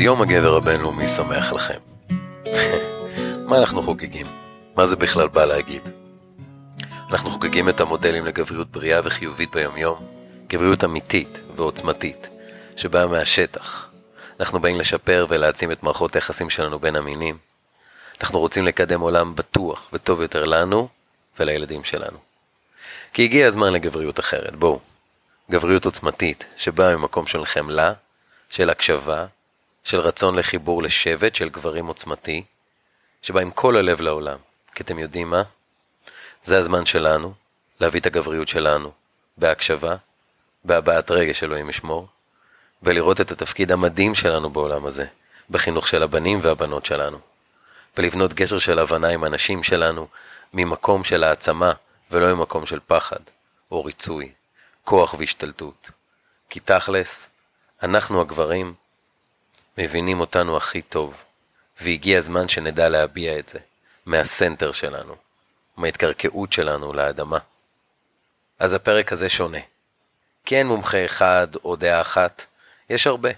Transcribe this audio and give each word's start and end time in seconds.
יום 0.00 0.22
הגבר 0.22 0.56
הבינלאומי 0.56 1.06
שמח 1.06 1.52
לכם. 1.52 1.78
מה 3.48 3.58
אנחנו 3.58 3.82
חוגגים? 3.82 4.26
מה 4.76 4.86
זה 4.86 4.96
בכלל 4.96 5.28
בא 5.28 5.44
להגיד? 5.44 5.82
אנחנו 7.10 7.30
חוגגים 7.30 7.68
את 7.68 7.80
המודלים 7.80 8.26
לגבריות 8.26 8.70
בריאה 8.70 9.00
וחיובית 9.04 9.50
ביומיום, 9.50 10.06
גבריות 10.48 10.84
אמיתית 10.84 11.40
ועוצמתית, 11.56 12.28
שבאה 12.76 13.06
מהשטח. 13.06 13.88
אנחנו 14.40 14.60
באים 14.60 14.80
לשפר 14.80 15.26
ולהעצים 15.28 15.72
את 15.72 15.82
מערכות 15.82 16.14
היחסים 16.14 16.50
שלנו 16.50 16.78
בין 16.78 16.96
המינים. 16.96 17.38
אנחנו 18.20 18.38
רוצים 18.38 18.66
לקדם 18.66 19.00
עולם 19.00 19.34
בטוח 19.34 19.90
וטוב 19.92 20.20
יותר 20.20 20.44
לנו 20.44 20.88
ולילדים 21.38 21.84
שלנו. 21.84 22.18
כי 23.12 23.24
הגיע 23.24 23.46
הזמן 23.46 23.72
לגבריות 23.72 24.20
אחרת, 24.20 24.56
בואו. 24.56 24.80
גבריות 25.50 25.84
עוצמתית, 25.84 26.54
שבאה 26.56 26.96
ממקום 26.96 27.26
של 27.26 27.44
חמלה, 27.44 27.92
של 28.50 28.70
הקשבה, 28.70 29.26
של 29.84 30.00
רצון 30.00 30.36
לחיבור 30.36 30.82
לשבט 30.82 31.34
של 31.34 31.48
גברים 31.48 31.86
עוצמתי, 31.86 32.44
שבא 33.22 33.40
עם 33.40 33.50
כל 33.50 33.76
הלב 33.76 34.00
לעולם. 34.00 34.38
כי 34.74 34.82
אתם 34.82 34.98
יודעים 34.98 35.30
מה? 35.30 35.42
זה 36.42 36.58
הזמן 36.58 36.86
שלנו 36.86 37.34
להביא 37.80 38.00
את 38.00 38.06
הגבריות 38.06 38.48
שלנו 38.48 38.92
בהקשבה, 39.36 39.96
בהבעת 40.64 41.10
רגש 41.10 41.44
אלוהים 41.44 41.68
ישמור, 41.68 42.08
ולראות 42.82 43.20
את 43.20 43.30
התפקיד 43.30 43.72
המדהים 43.72 44.14
שלנו 44.14 44.50
בעולם 44.50 44.86
הזה, 44.86 45.06
בחינוך 45.50 45.88
של 45.88 46.02
הבנים 46.02 46.38
והבנות 46.42 46.86
שלנו, 46.86 47.18
ולבנות 47.98 48.34
גשר 48.34 48.58
של 48.58 48.78
הבנה 48.78 49.08
עם 49.08 49.24
הנשים 49.24 49.62
שלנו 49.62 50.08
ממקום 50.54 51.04
של 51.04 51.24
העצמה 51.24 51.72
ולא 52.10 52.34
ממקום 52.34 52.66
של 52.66 52.80
פחד 52.86 53.20
או 53.70 53.84
ריצוי, 53.84 54.32
כוח 54.84 55.14
והשתלטות. 55.18 55.90
כי 56.50 56.60
תכלס, 56.60 57.30
אנחנו 57.82 58.20
הגברים 58.20 58.74
מבינים 59.78 60.20
אותנו 60.20 60.56
הכי 60.56 60.82
טוב, 60.82 61.14
והגיע 61.80 62.18
הזמן 62.18 62.48
שנדע 62.48 62.88
להביע 62.88 63.38
את 63.38 63.48
זה, 63.48 63.58
מהסנטר 64.06 64.72
שלנו, 64.72 65.16
מההתקרקעות 65.76 66.52
שלנו 66.52 66.92
לאדמה. 66.92 67.38
אז 68.58 68.72
הפרק 68.72 69.12
הזה 69.12 69.28
שונה. 69.28 69.58
כי 70.44 70.56
אין 70.56 70.66
מומחה 70.66 71.04
אחד 71.04 71.48
או 71.64 71.76
דעה 71.76 72.00
אחת, 72.00 72.46
יש 72.90 73.06
הרבה. 73.06 73.30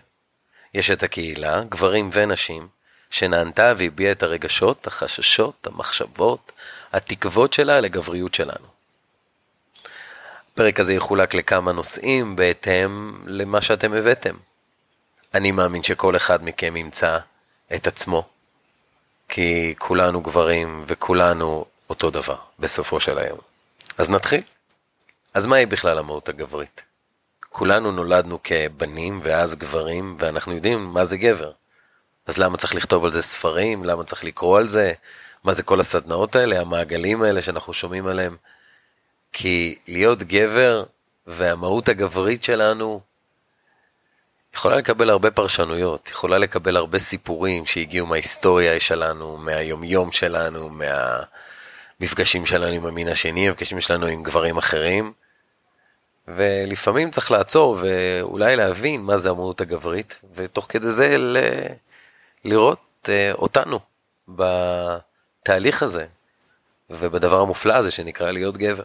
יש 0.75 0.91
את 0.91 1.03
הקהילה, 1.03 1.63
גברים 1.69 2.11
ונשים, 2.13 2.69
שנענתה 3.11 3.73
והביעה 3.77 4.13
את 4.13 4.23
הרגשות, 4.23 4.87
החששות, 4.87 5.67
המחשבות, 5.67 6.53
התקוות 6.93 7.53
שלה 7.53 7.81
לגבריות 7.81 8.35
שלנו. 8.35 8.67
הפרק 10.53 10.81
הזה 10.81 10.95
יחולק 10.95 11.35
לכמה 11.35 11.73
נושאים 11.73 12.37
בהתאם 12.37 13.23
למה 13.27 13.61
שאתם 13.61 13.93
הבאתם. 13.93 14.35
אני 15.35 15.53
מאמין 15.53 15.83
שכל 15.83 16.17
אחד 16.17 16.45
מכם 16.45 16.77
ימצא 16.77 17.19
את 17.75 17.87
עצמו, 17.87 18.29
כי 19.29 19.75
כולנו 19.79 20.21
גברים 20.21 20.85
וכולנו 20.87 21.65
אותו 21.91 22.11
דבר 22.11 22.37
בסופו 22.59 23.01
של 23.01 23.19
היום. 23.19 23.39
אז 23.99 24.11
נתחיל. 24.11 24.43
אז 25.35 25.47
מהי 25.47 25.67
בכלל 25.67 25.99
המהות 25.99 26.29
הגברית? 26.29 26.83
כולנו 27.49 27.93
נולדנו 27.93 28.39
כבנים 28.45 29.21
ואז 29.23 29.55
גברים, 29.55 30.17
ואנחנו 30.19 30.53
יודעים 30.53 30.85
מה 30.85 31.05
זה 31.05 31.17
גבר. 31.17 31.53
אז 32.27 32.39
למה 32.39 32.57
צריך 32.57 32.75
לכתוב 32.75 33.05
על 33.05 33.11
זה 33.11 33.23
ספרים? 33.23 33.85
למה 33.85 34.05
צריך 34.05 34.25
לקרוא 34.25 34.59
על 34.59 34.69
זה? 34.69 34.93
מה 35.45 35.53
זה 35.53 35.63
כל 35.63 35.81
הסדנאות 35.81 36.37
האלה, 36.37 36.61
המעגלים 36.61 37.23
האלה 37.23 37.43
שאנחנו 37.43 37.73
שומעים 37.73 38.07
עליהם? 38.07 38.37
כי 39.33 39.79
להיות 39.89 40.23
גבר 40.23 40.85
והמהות 41.27 41.89
הגברית 41.89 42.43
שלנו 42.43 43.01
יכולה 44.55 44.77
לקבל 44.77 45.11
הרבה 45.11 45.31
פרשנויות, 45.31 46.09
יכולה 46.09 46.39
לקבל 46.39 46.77
הרבה 46.77 46.99
סיפורים 46.99 47.67
שהגיעו 47.67 48.07
מההיסטוריה 48.07 48.81
שלנו, 48.81 49.37
מהיומיום 49.37 50.13
שלנו, 50.13 50.71
מהמפגשים 52.01 52.47
שלנו 52.47 52.75
עם 52.75 52.87
המין 52.87 53.09
השני, 53.09 53.49
המפגשים 53.49 53.81
שלנו 53.81 54.07
עם 54.07 54.23
גברים 54.23 54.57
אחרים. 54.57 55.13
ולפעמים 56.29 57.11
צריך 57.11 57.31
לעצור 57.31 57.79
ואולי 57.81 58.57
להבין 58.57 59.01
מה 59.01 59.17
זה 59.17 59.31
המהות 59.31 59.61
הגברית, 59.61 60.19
ותוך 60.35 60.67
כדי 60.69 60.91
זה 60.91 61.19
ל... 61.19 61.37
לראות 62.45 62.79
uh, 63.05 63.39
אותנו 63.39 63.79
בתהליך 64.29 65.83
הזה 65.83 66.07
ובדבר 66.91 67.41
המופלא 67.41 67.73
הזה 67.73 67.91
שנקרא 67.91 68.31
להיות 68.31 68.57
גבר. 68.57 68.83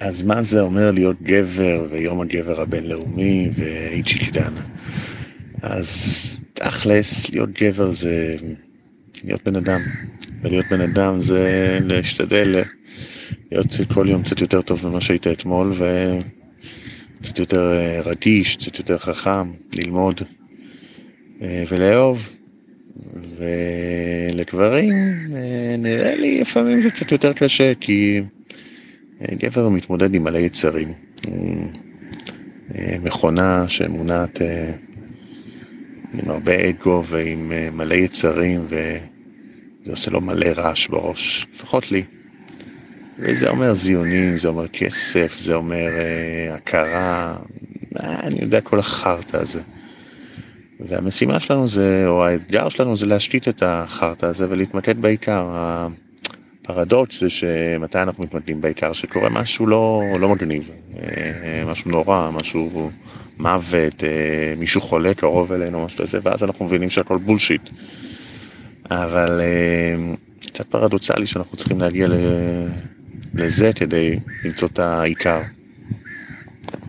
אז 0.00 0.22
מה 0.22 0.42
זה 0.42 0.60
אומר 0.60 0.90
להיות 0.90 1.22
גבר 1.22 1.86
ויום 1.90 2.20
הגבר 2.20 2.60
הבינלאומי 2.60 3.48
ואיצ'י 3.54 4.30
דנה? 4.30 4.60
אז 5.62 6.38
תכלס, 6.54 7.30
להיות 7.30 7.50
גבר 7.62 7.92
זה 7.92 8.36
להיות 9.24 9.40
בן 9.44 9.56
אדם, 9.56 9.82
ולהיות 10.42 10.66
בן 10.70 10.80
אדם 10.80 11.20
זה 11.20 11.78
להשתדל 11.82 12.62
להיות 13.50 13.66
כל 13.94 14.06
יום 14.08 14.22
קצת 14.22 14.40
יותר 14.40 14.62
טוב 14.62 14.88
ממה 14.88 15.00
שהיית 15.00 15.26
אתמול, 15.26 15.72
וקצת 15.72 17.38
יותר 17.38 17.72
אה, 17.72 18.00
רגיש, 18.00 18.56
קצת 18.56 18.78
יותר 18.78 18.98
חכם, 18.98 19.52
ללמוד 19.76 20.20
אה, 21.42 21.64
ולאהוב. 21.68 22.34
ולגברים 23.38 24.92
אה, 25.36 25.76
נראה 25.78 26.14
לי 26.14 26.40
לפעמים 26.40 26.80
זה 26.80 26.90
קצת 26.90 27.12
יותר 27.12 27.32
קשה, 27.32 27.72
כי 27.80 28.20
גבר 29.22 29.68
מתמודד 29.68 30.14
עם 30.14 30.24
מלא 30.24 30.38
יצרים. 30.38 30.92
מכונה 33.02 33.68
שמונעת 33.68 34.40
עם 36.14 36.30
הרבה 36.30 36.68
אגו 36.68 37.04
ועם 37.06 37.52
מלא 37.72 37.94
יצרים, 37.94 38.66
וזה 38.68 39.90
עושה 39.90 40.10
לו 40.10 40.20
מלא 40.20 40.46
רעש 40.46 40.88
בראש, 40.88 41.46
לפחות 41.54 41.92
לי. 41.92 42.02
וזה 43.18 43.48
אומר 43.48 43.74
זיונים, 43.74 44.38
זה 44.38 44.48
אומר 44.48 44.68
כסף, 44.68 45.38
זה 45.38 45.54
אומר 45.54 45.88
אה, 45.98 46.54
הכרה, 46.54 47.36
אה, 48.00 48.20
אני 48.20 48.40
יודע 48.42 48.60
כל 48.60 48.78
החרטא 48.78 49.36
הזה. 49.36 49.60
והמשימה 50.88 51.40
שלנו 51.40 51.68
זה, 51.68 52.04
או 52.06 52.24
האתגר 52.24 52.68
שלנו 52.68 52.96
זה 52.96 53.06
להשתית 53.06 53.48
את 53.48 53.62
החרטא 53.66 54.26
הזה 54.26 54.46
ולהתמקד 54.50 55.02
בעיקר. 55.02 55.48
הפרדוקס 56.68 57.20
זה 57.20 57.30
שמתי 57.30 57.98
אנחנו 57.98 58.24
מתמקדים 58.24 58.60
בעיקר, 58.60 58.92
שקורה 58.92 59.28
משהו 59.28 59.66
לא, 59.66 60.02
לא 60.18 60.28
מגניב, 60.28 60.70
אה, 60.98 61.62
משהו 61.66 61.90
נורא, 61.90 62.30
משהו 62.30 62.90
מוות, 63.38 64.04
אה, 64.04 64.54
מישהו 64.56 64.80
חולה 64.80 65.14
קרוב 65.14 65.52
אלינו, 65.52 65.84
משהו 65.84 65.98
כזה, 65.98 66.18
ואז 66.22 66.44
אנחנו 66.44 66.64
מבינים 66.64 66.88
שהכל 66.88 67.18
בולשיט. 67.18 67.70
אבל 68.90 69.40
אה, 69.40 70.14
קצת 70.40 70.66
פרדוקסלי 70.66 71.26
שאנחנו 71.26 71.56
צריכים 71.56 71.80
להגיע 71.80 72.08
לזה 73.34 73.70
כדי 73.74 74.18
למצוא 74.44 74.68
את 74.68 74.78
העיקר. 74.78 75.40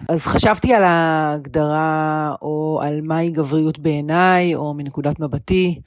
אז 0.09 0.27
חשבתי 0.27 0.73
על 0.73 0.83
ההגדרה 0.83 2.35
או 2.41 2.79
על 2.83 3.01
מהי 3.01 3.29
גבריות 3.29 3.79
בעיניי 3.79 4.55
או 4.55 4.73
מנקודת 4.73 5.19
מבטי. 5.19 5.79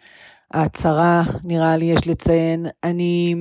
ההצהרה, 0.54 1.22
נראה 1.44 1.76
לי, 1.76 1.84
יש 1.84 2.06
לציין. 2.06 2.66
אני... 2.84 3.34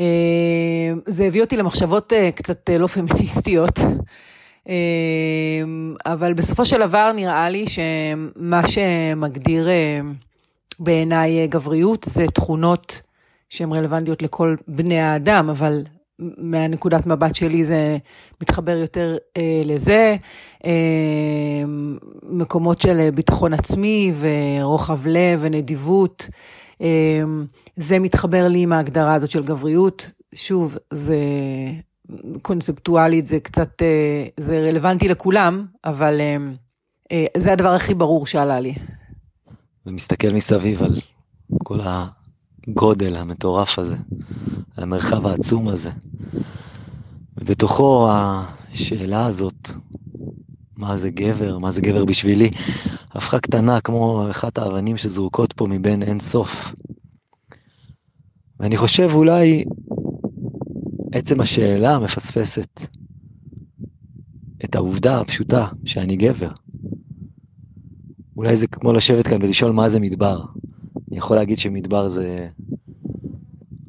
אה, 0.00 0.92
זה 1.06 1.24
הביא 1.24 1.40
אותי 1.40 1.56
למחשבות 1.56 2.12
אה, 2.12 2.30
קצת 2.34 2.70
אה, 2.70 2.78
לא 2.78 2.86
פמיניסטיות. 2.86 3.78
אבל 6.06 6.32
בסופו 6.32 6.66
של 6.66 6.86
דבר 6.86 7.12
נראה 7.12 7.50
לי 7.50 7.64
שמה 7.68 8.68
שמגדיר 8.68 9.68
בעיניי 10.78 11.46
גבריות 11.46 12.06
זה 12.10 12.26
תכונות 12.26 13.02
שהן 13.48 13.72
רלוונטיות 13.72 14.22
לכל 14.22 14.56
בני 14.68 15.00
האדם, 15.00 15.50
אבל 15.50 15.84
מהנקודת 16.38 17.06
מבט 17.06 17.34
שלי 17.34 17.64
זה 17.64 17.98
מתחבר 18.42 18.76
יותר 18.76 19.16
לזה. 19.64 20.16
מקומות 22.22 22.80
של 22.80 23.10
ביטחון 23.14 23.52
עצמי 23.52 24.12
ורוחב 24.20 25.06
לב 25.06 25.38
ונדיבות. 25.42 26.28
זה 27.76 27.98
מתחבר 27.98 28.48
לי 28.48 28.62
עם 28.62 28.72
ההגדרה 28.72 29.14
הזאת 29.14 29.30
של 29.30 29.44
גבריות. 29.44 30.12
שוב, 30.34 30.78
זה 30.90 31.16
קונספטואלית, 32.42 33.26
זה 33.26 33.40
קצת, 33.40 33.82
אה, 33.82 34.24
זה 34.40 34.60
רלוונטי 34.68 35.08
לכולם, 35.08 35.66
אבל 35.84 36.20
אה, 36.20 36.36
אה, 37.12 37.26
זה 37.36 37.52
הדבר 37.52 37.68
הכי 37.68 37.94
ברור 37.94 38.26
שעלה 38.26 38.60
לי. 38.60 38.74
ומסתכל 39.86 40.30
מסביב 40.30 40.82
על 40.82 41.00
כל 41.64 41.78
הגודל 42.66 43.16
המטורף 43.16 43.78
הזה, 43.78 43.96
על 44.76 44.82
המרחב 44.82 45.26
העצום 45.26 45.68
הזה. 45.68 45.90
ובתוכו 47.36 48.08
השאלה 48.10 49.26
הזאת, 49.26 49.70
מה 50.80 50.96
זה 50.96 51.10
גבר, 51.10 51.58
מה 51.58 51.70
זה 51.70 51.80
גבר 51.80 52.04
בשבילי, 52.04 52.50
הפכה 53.10 53.40
קטנה 53.40 53.80
כמו 53.80 54.26
אחת 54.30 54.58
האבנים 54.58 54.96
שזרוקות 54.96 55.52
פה 55.52 55.66
מבין 55.66 56.02
אין 56.02 56.20
סוף. 56.20 56.74
ואני 58.60 58.76
חושב 58.76 59.10
אולי 59.14 59.64
עצם 61.12 61.40
השאלה 61.40 61.98
מפספסת 61.98 62.80
את 64.64 64.74
העובדה 64.74 65.20
הפשוטה 65.20 65.66
שאני 65.84 66.16
גבר. 66.16 66.50
אולי 68.36 68.56
זה 68.56 68.66
כמו 68.66 68.92
לשבת 68.92 69.26
כאן 69.26 69.42
ולשאול 69.42 69.72
מה 69.72 69.90
זה 69.90 70.00
מדבר. 70.00 70.42
אני 71.10 71.18
יכול 71.18 71.36
להגיד 71.36 71.58
שמדבר 71.58 72.08
זה 72.08 72.48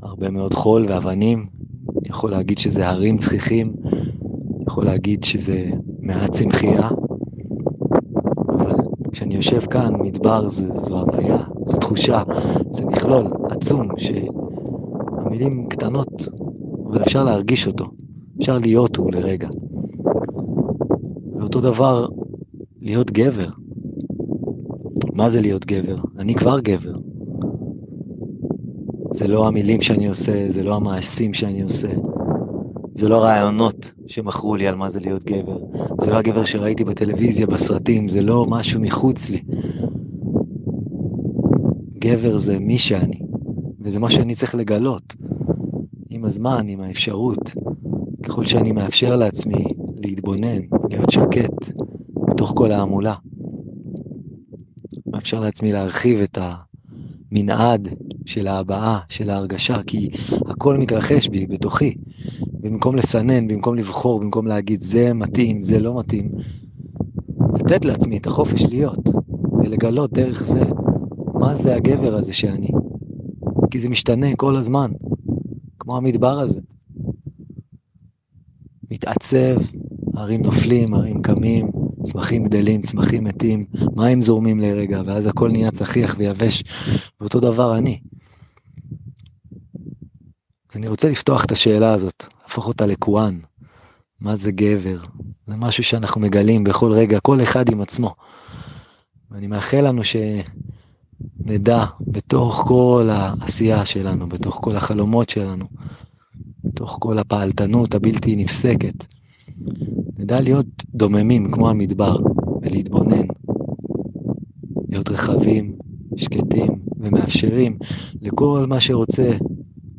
הרבה 0.02 0.30
מאוד 0.30 0.54
חול 0.54 0.86
ואבנים, 0.90 1.48
אני 1.90 2.10
יכול 2.10 2.32
להגיד 2.32 2.58
שזה 2.58 2.90
הרים 2.90 3.18
צחיחים, 3.18 3.74
אני 4.56 4.64
יכול 4.68 4.86
להגיד 4.86 5.24
שזה 5.24 5.72
מעט 6.12 6.32
צמחייה, 6.32 6.90
אבל 8.50 8.76
כשאני 9.12 9.36
יושב 9.36 9.60
כאן, 9.66 9.94
מדבר 10.00 10.50
זה, 10.50 10.76
זו 10.76 11.00
הוויה, 11.00 11.38
זו 11.66 11.78
תחושה, 11.78 12.22
זה 12.72 12.86
מכלול 12.86 13.28
עצום, 13.50 13.88
שהמילים 13.98 15.68
קטנות, 15.70 16.30
אבל 16.88 17.02
אפשר 17.02 17.24
להרגיש 17.24 17.68
אותו, 17.68 17.86
אפשר 18.40 18.58
להיות 18.58 18.96
הוא 18.96 19.12
לרגע. 19.12 19.50
ואותו 21.40 21.62
דבר, 21.62 22.08
להיות 22.82 23.12
גבר. 23.12 23.50
מה 25.14 25.30
זה 25.30 25.42
להיות 25.42 25.66
גבר? 25.66 25.96
אני 26.20 26.36
כבר 26.36 26.60
גבר. 26.60 26.94
זה 29.14 29.28
לא 29.28 29.48
המילים 29.48 29.82
שאני 29.82 30.08
עושה, 30.08 30.50
זה 30.50 30.64
לא 30.64 30.76
המעשים 30.76 31.34
שאני 31.34 31.62
עושה, 31.62 31.88
זה 32.96 33.10
לא 33.10 33.16
הרעיונות 33.16 33.94
שמכרו 34.08 34.56
לי 34.56 34.68
על 34.68 34.76
מה 34.76 34.90
זה 34.90 35.00
להיות 35.00 35.24
גבר, 35.24 35.58
זה 36.02 36.10
לא 36.10 36.18
הגבר 36.18 36.46
שראיתי 36.46 36.84
בטלוויזיה, 36.84 37.48
בסרטים, 37.48 38.08
זה 38.08 38.22
לא 38.22 38.46
משהו 38.50 38.82
מחוץ 38.82 39.30
לי. 39.30 39.42
גבר 42.00 42.38
זה 42.38 42.60
מי 42.60 42.78
שאני, 42.78 43.20
וזה 43.80 44.00
מה 44.00 44.12
שאני 44.12 44.36
צריך 44.36 44.56
לגלות. 44.56 45.16
עם 46.10 46.26
הזמן, 46.26 46.66
עם 46.68 46.82
האפשרות, 46.82 47.54
ככל 48.24 48.46
שאני 48.46 48.72
מאפשר 48.72 49.16
לעצמי 49.16 49.64
להתבונן, 50.04 50.60
להיות 50.90 51.10
שקט, 51.10 51.72
בתוך 52.30 52.54
כל 52.56 52.72
ההמולה. 52.72 53.16
מאפשר 55.08 55.40
לעצמי 55.40 55.72
להרחיב 55.74 56.20
את 56.20 56.38
המנעד 57.32 57.90
של 58.26 58.48
ההבעה, 58.48 59.00
של 59.10 59.30
ההרגשה, 59.30 59.84
כי 59.88 60.10
הכל 60.48 60.78
מתרחש 60.78 61.28
בי, 61.28 61.48
בתוכי. 61.48 61.96
במקום 62.62 62.96
לסנן, 62.96 63.48
במקום 63.48 63.76
לבחור, 63.76 64.20
במקום 64.20 64.48
להגיד 64.48 64.82
זה 64.82 65.14
מתאים, 65.14 65.62
זה 65.62 65.80
לא 65.80 66.00
מתאים, 66.00 66.32
לתת 67.56 67.86
לעצמי 67.86 68.18
את 68.18 68.28
החופש 68.28 68.64
להיות, 68.64 69.10
ולגלות 69.64 70.14
דרך 70.14 70.44
זה 70.44 70.64
מה 71.34 71.56
זה 71.56 71.76
הגבר 71.76 72.16
הזה 72.16 72.34
שאני. 72.34 72.70
כי 73.72 73.80
זה 73.80 73.90
משתנה 73.90 74.36
כל 74.36 74.56
הזמן, 74.56 74.92
כמו 75.80 75.98
המדבר 75.98 76.40
הזה. 76.40 76.60
מתעצב, 78.92 79.56
הרים 80.14 80.42
נופלים, 80.42 80.94
הרים 80.94 81.22
קמים, 81.22 81.72
צמחים 82.04 82.44
גדלים, 82.44 82.82
צמחים 82.82 83.24
מתים, 83.24 83.66
מים 83.96 84.22
זורמים 84.22 84.60
לרגע, 84.60 85.02
ואז 85.06 85.28
הכל 85.28 85.52
נהיה 85.52 85.72
צחיח 85.72 86.16
ויבש, 86.18 86.64
ואותו 87.22 87.40
דבר 87.40 87.78
אני. 87.78 88.00
אז 90.72 90.78
אני 90.78 90.88
רוצה 90.88 91.10
לפתוח 91.10 91.46
את 91.46 91.52
השאלה 91.52 91.94
הזאת, 91.94 92.24
להפוך 92.52 92.68
אותה 92.68 92.86
לכוהן. 92.86 93.40
מה 94.20 94.36
זה 94.36 94.52
גבר? 94.52 95.00
זה 95.48 95.56
משהו 95.56 95.84
שאנחנו 95.84 96.22
מגלים 96.22 96.64
בכל 96.64 96.92
רגע, 96.92 97.20
כל 97.20 97.42
אחד 97.42 97.72
עם 97.72 97.82
עצמו. 97.82 98.16
ואני 99.32 99.48
מאחל 99.48 99.88
לנו 99.88 100.02
שנדע 100.04 101.86
בתוך 102.08 102.64
כל 102.68 103.10
העשייה 103.12 103.86
שלנו, 103.86 104.30
בתוך 104.30 104.60
כל 104.64 104.76
החלומות 104.76 105.30
שלנו, 105.30 105.66
בתוך 106.64 106.98
כל 107.00 107.18
הפעלתנות 107.18 107.96
הבלתי 107.96 108.36
נפסקת, 108.36 109.06
נדע 110.18 110.42
להיות 110.42 110.68
דוממים 110.96 111.52
כמו 111.52 111.70
המדבר 111.70 112.18
ולהתבונן, 112.62 113.28
להיות 114.90 115.10
רחבים, 115.10 115.76
שקטים 116.16 116.80
ומאפשרים 116.98 117.78
לכל 118.22 118.66
מה 118.68 118.80
שרוצה 118.80 119.32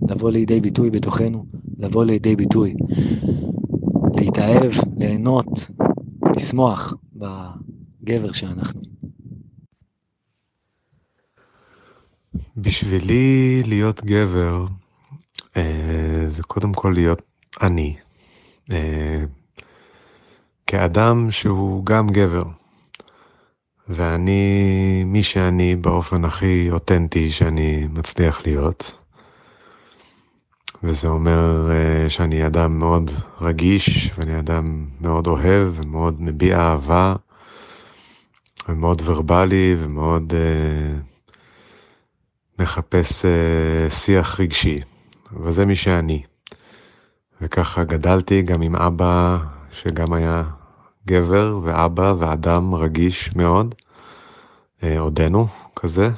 לבוא 0.08 0.30
לידי 0.30 0.60
ביטוי 0.60 0.90
בתוכנו, 0.90 1.61
לבוא 1.82 2.04
לידי 2.04 2.36
ביטוי. 2.36 2.74
להתאהב, 4.14 4.72
ליהנות, 4.98 5.70
לשמוח 6.36 6.94
בגבר 7.12 8.32
שאנחנו. 8.32 8.80
בשבילי 12.56 13.62
להיות 13.66 14.04
גבר 14.04 14.66
אה, 15.56 16.24
זה 16.28 16.42
קודם 16.42 16.72
כל 16.72 16.92
להיות 16.94 17.22
אני. 17.62 17.96
אה, 18.70 19.24
כאדם 20.66 21.30
שהוא 21.30 21.86
גם 21.86 22.08
גבר. 22.08 22.44
ואני 23.88 25.02
מי 25.04 25.22
שאני 25.22 25.76
באופן 25.76 26.24
הכי 26.24 26.70
אותנטי 26.70 27.30
שאני 27.30 27.86
מצליח 27.90 28.46
להיות. 28.46 29.01
וזה 30.82 31.08
אומר 31.08 31.70
uh, 31.70 32.08
שאני 32.10 32.46
אדם 32.46 32.78
מאוד 32.78 33.10
רגיש, 33.40 34.10
ואני 34.18 34.38
אדם 34.38 34.86
מאוד 35.00 35.26
אוהב 35.26 35.68
ומאוד 35.74 36.22
מביע 36.22 36.58
אהבה, 36.58 37.14
ומאוד 38.68 39.02
ורבלי 39.04 39.76
ומאוד 39.78 40.32
uh, 40.32 41.02
מחפש 42.58 43.24
uh, 43.24 43.94
שיח 43.94 44.40
רגשי. 44.40 44.80
וזה 45.32 45.66
מי 45.66 45.76
שאני. 45.76 46.22
וככה 47.40 47.84
גדלתי 47.84 48.42
גם 48.42 48.62
עם 48.62 48.76
אבא 48.76 49.38
שגם 49.72 50.12
היה 50.12 50.42
גבר 51.06 51.60
ואבא 51.62 52.14
ואדם 52.18 52.74
רגיש 52.74 53.36
מאוד, 53.36 53.74
עודנו 54.98 55.46
כזה, 55.76 56.10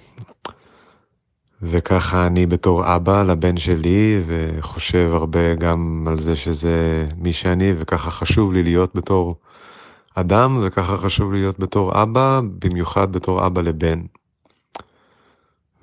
וככה 1.67 2.27
אני 2.27 2.47
בתור 2.47 2.97
אבא 2.97 3.23
לבן 3.23 3.57
שלי, 3.57 4.23
וחושב 4.27 5.11
הרבה 5.13 5.55
גם 5.55 6.07
על 6.11 6.21
זה 6.21 6.37
שזה 6.37 7.07
מי 7.19 7.33
שאני, 7.33 7.73
וככה 7.79 8.11
חשוב 8.11 8.53
לי 8.53 8.63
להיות 8.63 8.95
בתור 8.95 9.37
אדם, 10.15 10.59
וככה 10.63 10.97
חשוב 10.97 11.33
לי 11.33 11.41
להיות 11.41 11.59
בתור 11.59 12.03
אבא, 12.03 12.41
במיוחד 12.59 13.13
בתור 13.13 13.47
אבא 13.47 13.63
לבן. 13.63 14.01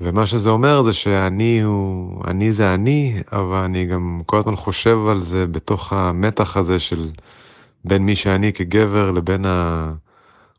ומה 0.01 0.25
שזה 0.25 0.49
אומר 0.49 0.83
זה 0.83 0.93
שאני 0.93 1.61
הוא, 1.61 2.23
אני 2.27 2.51
זה 2.51 2.73
אני, 2.73 3.21
אבל 3.31 3.57
אני 3.57 3.85
גם 3.85 4.21
כל 4.25 4.37
הזמן 4.37 4.55
חושב 4.55 4.97
על 5.09 5.21
זה 5.21 5.47
בתוך 5.47 5.93
המתח 5.93 6.57
הזה 6.57 6.79
של 6.79 7.09
בין 7.85 8.05
מי 8.05 8.15
שאני 8.15 8.53
כגבר 8.53 9.11
לבין 9.11 9.45
ה... 9.45 9.91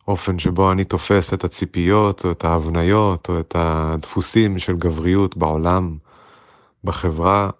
האופן 0.08 0.38
שבו 0.38 0.72
אני 0.72 0.84
תופס 0.84 1.34
את 1.34 1.44
הציפיות 1.44 2.24
או 2.24 2.30
את 2.30 2.44
ההבניות 2.44 3.28
או 3.28 3.40
את 3.40 3.56
הדפוסים 3.58 4.58
של 4.58 4.76
גבריות 4.76 5.36
בעולם, 5.36 5.96
בחברה, 6.84 7.50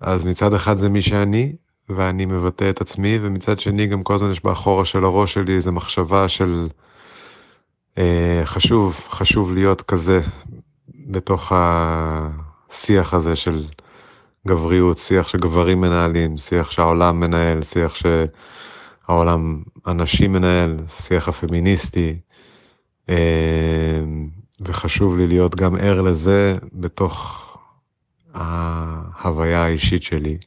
אז 0.00 0.24
מצד 0.24 0.54
אחד 0.54 0.78
זה 0.78 0.88
מי 0.88 1.02
שאני, 1.02 1.56
ואני 1.88 2.26
מבטא 2.26 2.70
את 2.70 2.80
עצמי, 2.80 3.18
ומצד 3.22 3.60
שני 3.60 3.86
גם 3.86 4.02
כל 4.02 4.14
הזמן 4.14 4.30
יש 4.30 4.44
באחורה 4.44 4.84
של 4.84 5.04
הראש 5.04 5.34
שלי 5.34 5.54
איזו 5.56 5.72
מחשבה 5.72 6.28
של 6.28 6.68
אה, 7.98 8.42
חשוב, 8.44 9.00
חשוב 9.08 9.52
להיות 9.52 9.82
כזה 9.82 10.20
בתוך 11.06 11.52
השיח 11.54 13.14
הזה 13.14 13.36
של 13.36 13.64
גבריות, 14.48 14.98
שיח 14.98 15.28
שגברים 15.28 15.80
מנהלים, 15.80 16.36
שיח 16.36 16.70
שהעולם 16.70 17.20
מנהל, 17.20 17.62
שיח 17.62 17.94
ש... 17.94 18.06
העולם 19.10 19.62
הנשים 19.86 20.32
מנהל, 20.32 20.76
שיח 20.88 21.28
הפמיניסטי, 21.28 22.16
אה, 23.08 24.00
וחשוב 24.60 25.16
לי 25.16 25.26
להיות 25.26 25.54
גם 25.54 25.76
ער 25.76 26.02
לזה 26.02 26.58
בתוך 26.72 27.46
ההוויה 28.34 29.64
האישית 29.64 30.02
שלי. 30.02 30.38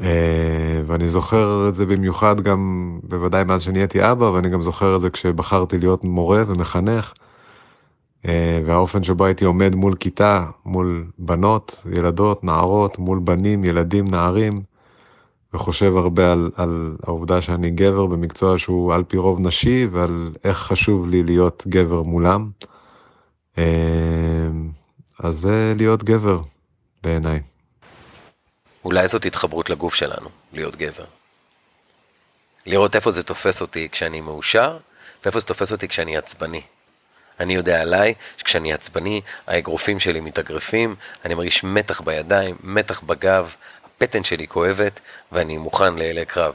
אה, 0.00 0.82
ואני 0.86 1.08
זוכר 1.08 1.68
את 1.68 1.74
זה 1.74 1.86
במיוחד 1.86 2.40
גם, 2.40 2.92
בוודאי 3.02 3.44
מאז 3.44 3.62
שנהייתי 3.62 4.10
אבא, 4.10 4.24
ואני 4.24 4.48
גם 4.48 4.62
זוכר 4.62 4.96
את 4.96 5.00
זה 5.00 5.10
כשבחרתי 5.10 5.78
להיות 5.78 6.04
מורה 6.04 6.42
ומחנך, 6.46 7.12
אה, 8.26 8.62
והאופן 8.66 9.02
שבו 9.02 9.24
הייתי 9.24 9.44
עומד 9.44 9.74
מול 9.74 9.94
כיתה, 9.94 10.46
מול 10.66 11.04
בנות, 11.18 11.84
ילדות, 11.92 12.44
נערות, 12.44 12.98
מול 12.98 13.18
בנים, 13.18 13.64
ילדים, 13.64 14.08
נערים, 14.08 14.62
וחושב 15.54 15.96
הרבה 15.96 16.32
על, 16.32 16.50
על 16.56 16.96
העובדה 17.06 17.42
שאני 17.42 17.70
גבר 17.70 18.06
במקצוע 18.06 18.58
שהוא 18.58 18.94
על 18.94 19.04
פי 19.04 19.16
רוב 19.16 19.40
נשי 19.40 19.86
ועל 19.92 20.34
איך 20.44 20.58
חשוב 20.58 21.08
לי 21.08 21.22
להיות 21.22 21.62
גבר 21.66 22.02
מולם. 22.02 22.50
אה, 23.58 23.64
אז 25.18 25.36
זה 25.36 25.74
להיות 25.76 26.04
גבר 26.04 26.40
בעיניי. 27.02 27.40
אולי 28.84 29.08
זאת 29.08 29.24
התחברות 29.24 29.70
לגוף 29.70 29.94
שלנו, 29.94 30.28
להיות 30.52 30.76
גבר. 30.76 31.04
לראות 32.66 32.96
איפה 32.96 33.10
זה 33.10 33.22
תופס 33.22 33.60
אותי 33.60 33.88
כשאני 33.92 34.20
מאושר, 34.20 34.78
ואיפה 35.24 35.40
זה 35.40 35.46
תופס 35.46 35.72
אותי 35.72 35.88
כשאני 35.88 36.16
עצבני. 36.16 36.62
אני 37.40 37.54
יודע 37.54 37.80
עליי 37.80 38.14
שכשאני 38.36 38.72
עצבני, 38.72 39.20
האגרופים 39.46 40.00
שלי 40.00 40.20
מתאגרפים, 40.20 40.96
אני 41.24 41.34
מרגיש 41.34 41.64
מתח 41.64 42.00
בידיים, 42.00 42.56
מתח 42.62 43.00
בגב, 43.00 43.54
הבטן 44.00 44.24
שלי 44.24 44.48
כואבת, 44.48 45.00
ואני 45.32 45.58
מוכן 45.58 45.94
לאלי 45.94 46.24
קרב. 46.24 46.54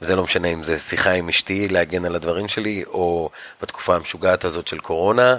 זה 0.00 0.16
לא 0.16 0.22
משנה 0.22 0.48
אם 0.48 0.64
זה 0.64 0.78
שיחה 0.78 1.10
עם 1.10 1.28
אשתי 1.28 1.68
להגן 1.68 2.04
על 2.04 2.14
הדברים 2.14 2.48
שלי, 2.48 2.84
או 2.86 3.30
בתקופה 3.62 3.96
המשוגעת 3.96 4.44
הזאת 4.44 4.68
של 4.68 4.78
קורונה, 4.78 5.36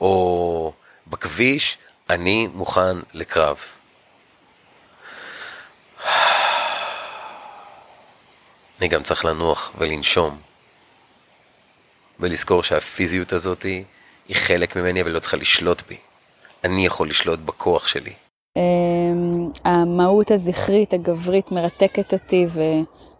או 0.00 0.72
בכביש, 1.06 1.78
אני 2.10 2.46
מוכן 2.46 2.96
לקרב. 3.14 3.58
אני 8.80 8.88
גם 8.88 9.02
צריך 9.02 9.24
לנוח 9.24 9.72
ולנשום, 9.78 10.40
ולזכור 12.20 12.62
שהפיזיות 12.62 13.32
הזאת 13.32 13.62
היא 13.62 14.36
חלק 14.36 14.76
ממני, 14.76 15.02
אבל 15.02 15.10
לא 15.10 15.18
צריכה 15.18 15.36
לשלוט 15.36 15.82
בי. 15.88 15.96
אני 16.64 16.86
יכול 16.86 17.08
לשלוט 17.08 17.38
בכוח 17.38 17.86
שלי. 17.86 18.12
המהות 19.64 20.30
הזכרית, 20.30 20.94
הגברית, 20.94 21.52
מרתקת 21.52 22.12
אותי 22.12 22.46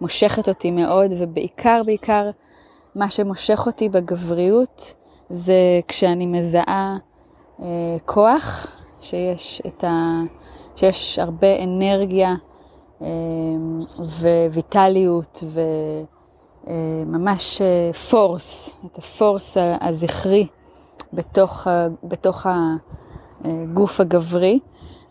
ומושכת 0.00 0.48
אותי 0.48 0.70
מאוד, 0.70 1.12
ובעיקר, 1.18 1.82
בעיקר, 1.86 2.30
מה 2.94 3.10
שמושך 3.10 3.62
אותי 3.66 3.88
בגבריות 3.88 4.94
זה 5.30 5.80
כשאני 5.88 6.26
מזהה 6.26 6.96
אה, 7.60 7.66
כוח, 8.04 8.66
שיש, 9.00 9.62
ה... 9.84 9.86
שיש 10.76 11.18
הרבה 11.18 11.62
אנרגיה 11.62 12.34
אה, 13.02 13.06
וויטליות 14.52 15.44
וממש 16.66 17.62
אה, 17.62 17.92
פורס, 17.92 18.76
את 18.86 18.98
הפורס 18.98 19.56
הזכרי 19.80 20.46
בתוך, 21.12 21.66
בתוך 22.04 22.46
הגוף 23.44 24.00
הגברי. 24.00 24.58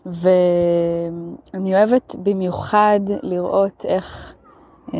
ואני 0.06 1.74
אוהבת 1.74 2.16
במיוחד 2.22 3.00
לראות 3.22 3.84
איך 3.88 4.34
אה, 4.94 4.98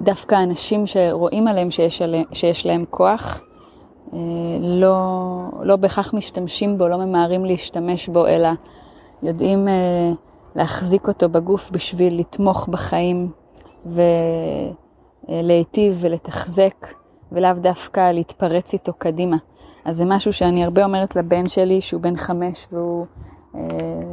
דווקא 0.00 0.42
אנשים 0.42 0.86
שרואים 0.86 1.48
עליהם 1.48 1.70
שיש, 1.70 2.02
עליהם, 2.02 2.24
שיש 2.32 2.66
להם 2.66 2.84
כוח, 2.90 3.42
אה, 4.12 4.18
לא, 4.60 5.00
לא 5.62 5.76
בהכרח 5.76 6.14
משתמשים 6.14 6.78
בו, 6.78 6.88
לא 6.88 6.96
ממהרים 6.96 7.44
להשתמש 7.44 8.08
בו, 8.08 8.26
אלא 8.26 8.48
יודעים 9.22 9.68
אה, 9.68 10.12
להחזיק 10.56 11.08
אותו 11.08 11.28
בגוף 11.28 11.70
בשביל 11.70 12.20
לתמוך 12.20 12.68
בחיים 12.68 13.30
ולהיטיב 15.28 15.98
ולתחזק, 16.00 16.86
ולאו 17.32 17.52
דווקא 17.54 18.12
להתפרץ 18.12 18.72
איתו 18.72 18.92
קדימה. 18.92 19.36
אז 19.84 19.96
זה 19.96 20.04
משהו 20.04 20.32
שאני 20.32 20.64
הרבה 20.64 20.84
אומרת 20.84 21.16
לבן 21.16 21.48
שלי, 21.48 21.80
שהוא 21.80 22.00
בן 22.00 22.16
חמש, 22.16 22.66
והוא 22.72 23.06
אה, 23.54 23.60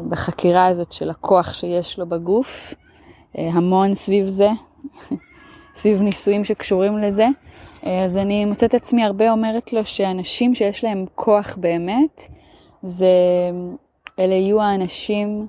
בחקירה 0.10 0.66
הזאת 0.66 0.92
של 0.92 1.10
הכוח 1.10 1.54
שיש 1.54 2.00
לו 2.00 2.10
בגוף, 2.10 2.74
אה, 3.38 3.50
המון 3.54 3.94
סביב 3.94 4.26
זה, 4.26 4.50
סביב 5.76 6.02
ניסויים 6.02 6.44
שקשורים 6.44 6.98
לזה. 6.98 7.28
אה, 7.86 8.04
אז 8.04 8.18
אני 8.18 8.46
מוצאת 8.46 8.74
עצמי 8.74 9.04
הרבה 9.04 9.32
אומרת 9.32 9.74
לו 9.74 9.86
שאנשים 9.86 10.56
שיש 10.56 10.84
להם 10.84 11.06
כוח 11.16 11.58
באמת, 11.58 12.22
זה, 12.84 13.08
אלה 14.20 14.36
יהיו 14.36 14.62
האנשים 14.62 15.48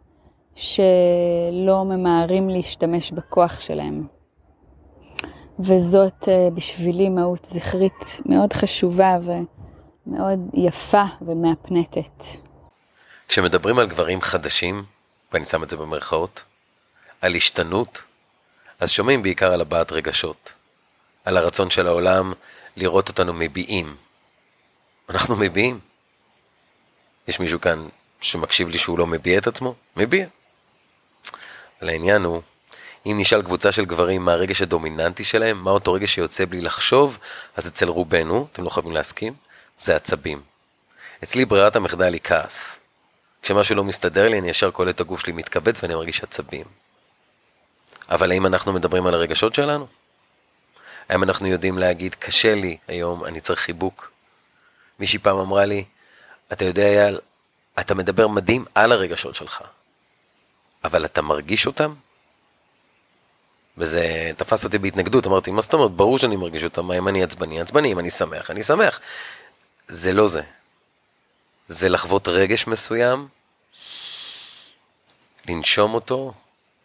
שלא 0.55 1.85
ממהרים 1.85 2.49
להשתמש 2.49 3.13
בכוח 3.13 3.61
שלהם. 3.61 4.18
וזאת 5.61 6.29
בשבילי 6.55 7.09
מהות 7.09 7.45
זכרית 7.45 8.21
מאוד 8.27 8.53
חשובה 8.53 9.17
ומאוד 9.23 10.39
יפה 10.55 11.05
ומהפנטת. 11.23 12.23
כשמדברים 13.29 13.79
על 13.79 13.87
גברים 13.87 14.21
חדשים, 14.21 14.85
ואני 15.33 15.45
שם 15.45 15.63
את 15.63 15.71
זה 15.71 15.77
במרכאות, 15.77 16.45
על 17.21 17.35
השתנות, 17.35 18.03
אז 18.81 18.91
שומעים 18.91 19.23
בעיקר 19.23 19.53
על 19.53 19.61
הבעת 19.61 19.93
רגשות, 19.93 20.53
על 21.25 21.37
הרצון 21.37 21.71
של 21.71 21.87
העולם 21.87 22.33
לראות 22.77 23.09
אותנו 23.09 23.33
מביעים. 23.33 23.97
אנחנו 25.11 25.37
מביעים. 25.37 25.81
יש 27.29 27.41
מישהו 27.41 27.61
כאן 27.61 27.89
שמקשיב 28.21 28.69
לי 28.69 28.79
שהוא 28.79 28.99
לא 28.99 29.07
מביע 29.07 29.39
את 29.39 29.47
עצמו? 29.47 29.75
מביע. 29.97 30.27
אבל 31.81 31.89
העניין 31.89 32.25
הוא, 32.25 32.43
אם 33.11 33.17
נשאל 33.19 33.43
קבוצה 33.43 33.73
של 33.73 33.85
גברים 33.85 34.25
מה 34.25 34.33
הרגש 34.33 34.63
הדומיננטי 34.63 35.25
שלהם, 35.25 35.65
מה 35.65 35.71
אותו 35.71 35.93
רגש 35.93 36.15
שיוצא 36.15 36.45
בלי 36.45 36.61
לחשוב, 36.61 37.19
אז 37.57 37.67
אצל 37.67 37.89
רובנו, 37.89 38.49
אתם 38.53 38.65
לא 38.65 38.71
חייבים 38.71 38.93
להסכים, 38.93 39.35
זה 39.79 39.97
עצבים. 39.97 40.43
אצלי 41.25 41.45
ברירת 41.45 41.77
המחדל 41.77 42.13
היא 42.13 42.21
כעס. 42.25 42.79
כשמשהו 43.43 43.77
לא 43.77 43.85
מסתדר 43.85 44.29
לי, 44.29 44.39
אני 44.39 44.51
ישר 44.51 44.71
קולט 44.71 44.95
את 44.95 45.01
הגוף 45.01 45.21
שלי 45.21 45.33
מתכווץ 45.33 45.83
ואני 45.83 45.95
מרגיש 45.95 46.23
עצבים. 46.23 46.65
אבל 48.11 48.31
האם 48.31 48.47
אנחנו 48.47 48.73
מדברים 48.73 49.07
על 49.07 49.15
הרגשות 49.15 49.55
שלנו? 49.55 49.87
האם 51.09 51.23
אנחנו 51.23 51.47
יודעים 51.47 51.79
להגיד, 51.79 52.15
קשה 52.15 52.55
לי 52.55 52.77
היום, 52.89 53.25
אני 53.25 53.41
צריך 53.41 53.61
חיבוק? 53.61 54.11
מישהי 54.99 55.19
פעם 55.19 55.39
אמרה 55.39 55.65
לי, 55.65 55.85
אתה 56.53 56.65
יודע, 56.65 56.83
אייל, 56.83 57.19
אתה 57.81 57.95
מדבר 57.95 58.29
מדהים 58.29 58.65
על 58.75 58.93
הרגשות 58.93 59.35
שלך, 59.35 59.63
אבל 60.85 61.05
אתה 61.05 61.23
מרגיש 61.23 61.67
אותם? 61.67 61.95
וזה 63.79 64.31
תפס 64.37 64.65
אותי 64.65 64.79
בהתנגדות, 64.79 65.27
אמרתי, 65.27 65.51
מה 65.51 65.61
זאת 65.61 65.75
אומרת? 65.75 65.91
ברור 65.91 66.19
שאני 66.19 66.37
מרגיש 66.37 66.65
אותם, 66.65 66.93
אם 66.93 67.09
אני 67.09 67.23
עצבני? 67.23 67.61
עצבני, 67.61 67.93
אם 67.93 67.99
אני 67.99 68.11
שמח, 68.11 68.51
אני 68.51 68.63
שמח. 68.63 69.01
זה 69.89 70.13
לא 70.13 70.29
זה. 70.29 70.43
זה 71.69 71.89
לחוות 71.89 72.29
רגש 72.29 72.67
מסוים, 72.67 73.29
לנשום 75.49 75.95
אותו 75.95 76.33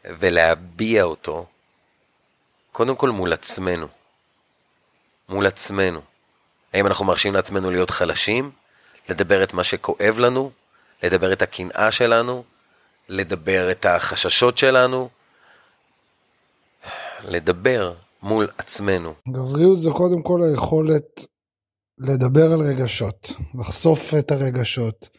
ולהביע 0.06 1.04
אותו, 1.04 1.46
קודם 2.72 2.96
כל 2.96 3.10
מול 3.10 3.34
עצמנו. 3.34 3.88
מול 5.30 5.46
עצמנו. 5.46 6.02
האם 6.74 6.88
אנחנו 6.88 7.06
מרשים 7.06 7.34
לעצמנו 7.34 7.72
להיות 7.72 7.90
חלשים? 7.90 8.52
לדבר 9.10 9.44
את 9.44 9.54
מה 9.54 9.64
שכואב 9.64 10.20
לנו? 10.20 10.52
לדבר 11.04 11.34
את 11.34 11.42
הקנאה 11.42 11.92
שלנו? 11.92 12.44
לדבר 13.10 13.72
את 13.72 13.86
החששות 13.86 14.58
שלנו? 14.58 15.10
לדבר 17.28 17.94
מול 18.24 18.48
עצמנו. 18.58 19.14
גבריות 19.30 19.80
זה 19.80 19.90
קודם 19.92 20.22
כל 20.22 20.44
היכולת 20.44 21.26
לדבר 21.98 22.52
על 22.54 22.62
רגשות, 22.62 23.34
לחשוף 23.60 24.14
את 24.20 24.32
הרגשות, 24.32 25.10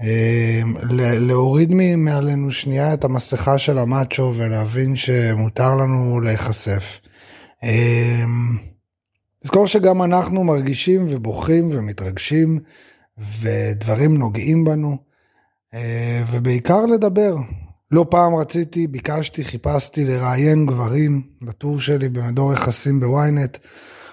אמ, 0.00 0.74
להוריד 1.20 1.72
מעלינו 1.96 2.50
שנייה 2.50 2.94
את 2.94 3.04
המסכה 3.04 3.58
של 3.58 3.78
המאצ'ו 3.78 4.32
ולהבין 4.36 4.96
שמותר 4.96 5.74
לנו 5.74 6.20
להיחשף. 6.20 7.00
אמ, 7.62 8.58
לזכור 9.44 9.66
שגם 9.66 10.02
אנחנו 10.02 10.44
מרגישים 10.44 11.06
ובוכים 11.10 11.68
ומתרגשים 11.72 12.58
ודברים 13.40 14.16
נוגעים 14.16 14.64
בנו 14.64 14.96
אה, 15.74 16.22
ובעיקר 16.30 16.86
לדבר. 16.86 17.34
לא 17.92 18.06
פעם 18.10 18.34
רציתי, 18.34 18.86
ביקשתי, 18.86 19.44
חיפשתי 19.44 20.04
לראיין 20.04 20.66
גברים 20.66 21.22
לטור 21.42 21.80
שלי 21.80 22.08
במדור 22.08 22.52
יחסים 22.52 23.00
בוויינט. 23.00 23.58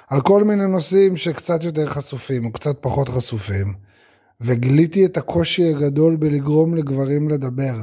על 0.07 0.21
כל 0.21 0.43
מיני 0.43 0.67
נושאים 0.67 1.17
שקצת 1.17 1.63
יותר 1.63 1.85
חשופים 1.85 2.45
או 2.45 2.51
קצת 2.51 2.77
פחות 2.81 3.09
חשופים, 3.09 3.73
וגיליתי 4.41 5.05
את 5.05 5.17
הקושי 5.17 5.69
הגדול 5.69 6.15
בלגרום 6.15 6.75
לגברים 6.75 7.29
לדבר 7.29 7.73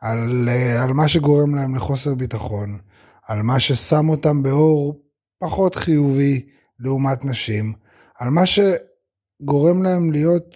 על, 0.00 0.48
אה, 0.48 0.82
על 0.82 0.92
מה 0.92 1.08
שגורם 1.08 1.54
להם 1.54 1.74
לחוסר 1.74 2.14
ביטחון, 2.14 2.78
על 3.26 3.42
מה 3.42 3.60
ששם 3.60 4.08
אותם 4.08 4.42
באור 4.42 5.02
פחות 5.38 5.74
חיובי 5.74 6.46
לעומת 6.78 7.24
נשים, 7.24 7.72
על 8.18 8.28
מה 8.30 8.42
שגורם 8.46 9.82
להם 9.82 10.12
להיות 10.12 10.54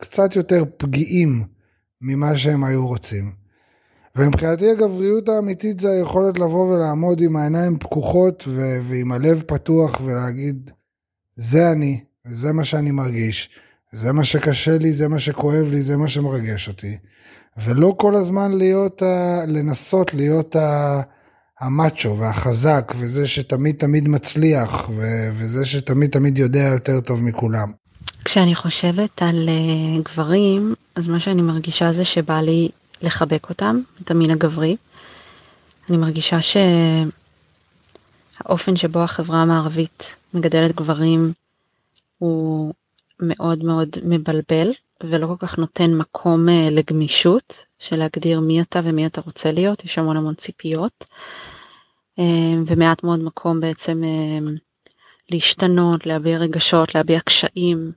קצת 0.00 0.36
יותר 0.36 0.64
פגיעים 0.76 1.44
ממה 2.00 2.38
שהם 2.38 2.64
היו 2.64 2.86
רוצים. 2.86 3.45
ומבחינתי 4.16 4.70
הגבריות 4.70 5.28
האמיתית 5.28 5.80
זה 5.80 5.90
היכולת 5.90 6.38
לבוא 6.38 6.74
ולעמוד 6.74 7.20
עם 7.20 7.36
העיניים 7.36 7.78
פקוחות 7.78 8.44
ו- 8.48 8.78
ועם 8.82 9.12
הלב 9.12 9.42
פתוח 9.46 10.00
ולהגיד, 10.04 10.70
זה 11.34 11.72
אני, 11.72 12.00
וזה 12.26 12.52
מה 12.52 12.64
שאני 12.64 12.90
מרגיש, 12.90 13.50
זה 13.92 14.12
מה 14.12 14.24
שקשה 14.24 14.78
לי, 14.78 14.92
זה 14.92 15.08
מה 15.08 15.18
שכואב 15.18 15.70
לי, 15.70 15.82
זה 15.82 15.96
מה 15.96 16.08
שמרגש 16.08 16.68
אותי. 16.68 16.96
ולא 17.64 17.94
כל 17.96 18.14
הזמן 18.14 18.52
להיות, 18.52 19.02
ה- 19.02 19.40
לנסות 19.46 20.14
להיות 20.14 20.56
ה- 20.56 21.02
המאצ'ו 21.60 22.18
והחזק, 22.18 22.92
וזה 22.98 23.26
שתמיד 23.26 23.76
תמיד 23.78 24.08
מצליח, 24.08 24.88
ו- 24.90 25.28
וזה 25.32 25.64
שתמיד 25.64 26.10
תמיד 26.10 26.38
יודע 26.38 26.62
יותר 26.72 27.00
טוב 27.00 27.22
מכולם. 27.22 27.72
כשאני 28.24 28.54
חושבת 28.54 29.22
על 29.22 29.48
uh, 29.48 30.02
גברים, 30.12 30.74
אז 30.94 31.08
מה 31.08 31.20
שאני 31.20 31.42
מרגישה 31.42 31.92
זה 31.92 32.04
שבא 32.04 32.40
לי 32.40 32.68
לחבק 33.06 33.48
אותם, 33.48 33.80
את 34.02 34.10
המין 34.10 34.30
הגברי. 34.30 34.76
אני 35.88 35.96
מרגישה 35.96 36.38
שהאופן 38.42 38.76
שבו 38.76 38.98
החברה 38.98 39.42
המערבית 39.42 40.14
מגדלת 40.34 40.74
גברים 40.74 41.32
הוא 42.18 42.74
מאוד 43.20 43.64
מאוד 43.64 43.88
מבלבל 44.02 44.72
ולא 45.02 45.26
כל 45.26 45.46
כך 45.46 45.58
נותן 45.58 45.94
מקום 45.94 46.48
אה, 46.48 46.68
לגמישות 46.70 47.64
של 47.78 47.96
להגדיר 47.96 48.40
מי 48.40 48.60
אתה 48.60 48.80
ומי 48.84 49.06
אתה 49.06 49.20
רוצה 49.20 49.52
להיות, 49.52 49.84
יש 49.84 49.98
המון 49.98 50.16
המון 50.16 50.34
ציפיות. 50.34 51.04
ומעט 52.66 53.04
מאוד 53.04 53.20
מקום 53.20 53.60
בעצם 53.60 54.02
להשתנות, 55.30 56.06
להביע 56.06 56.38
רגשות, 56.38 56.94
להביע 56.94 57.20
קשיים. 57.20 57.92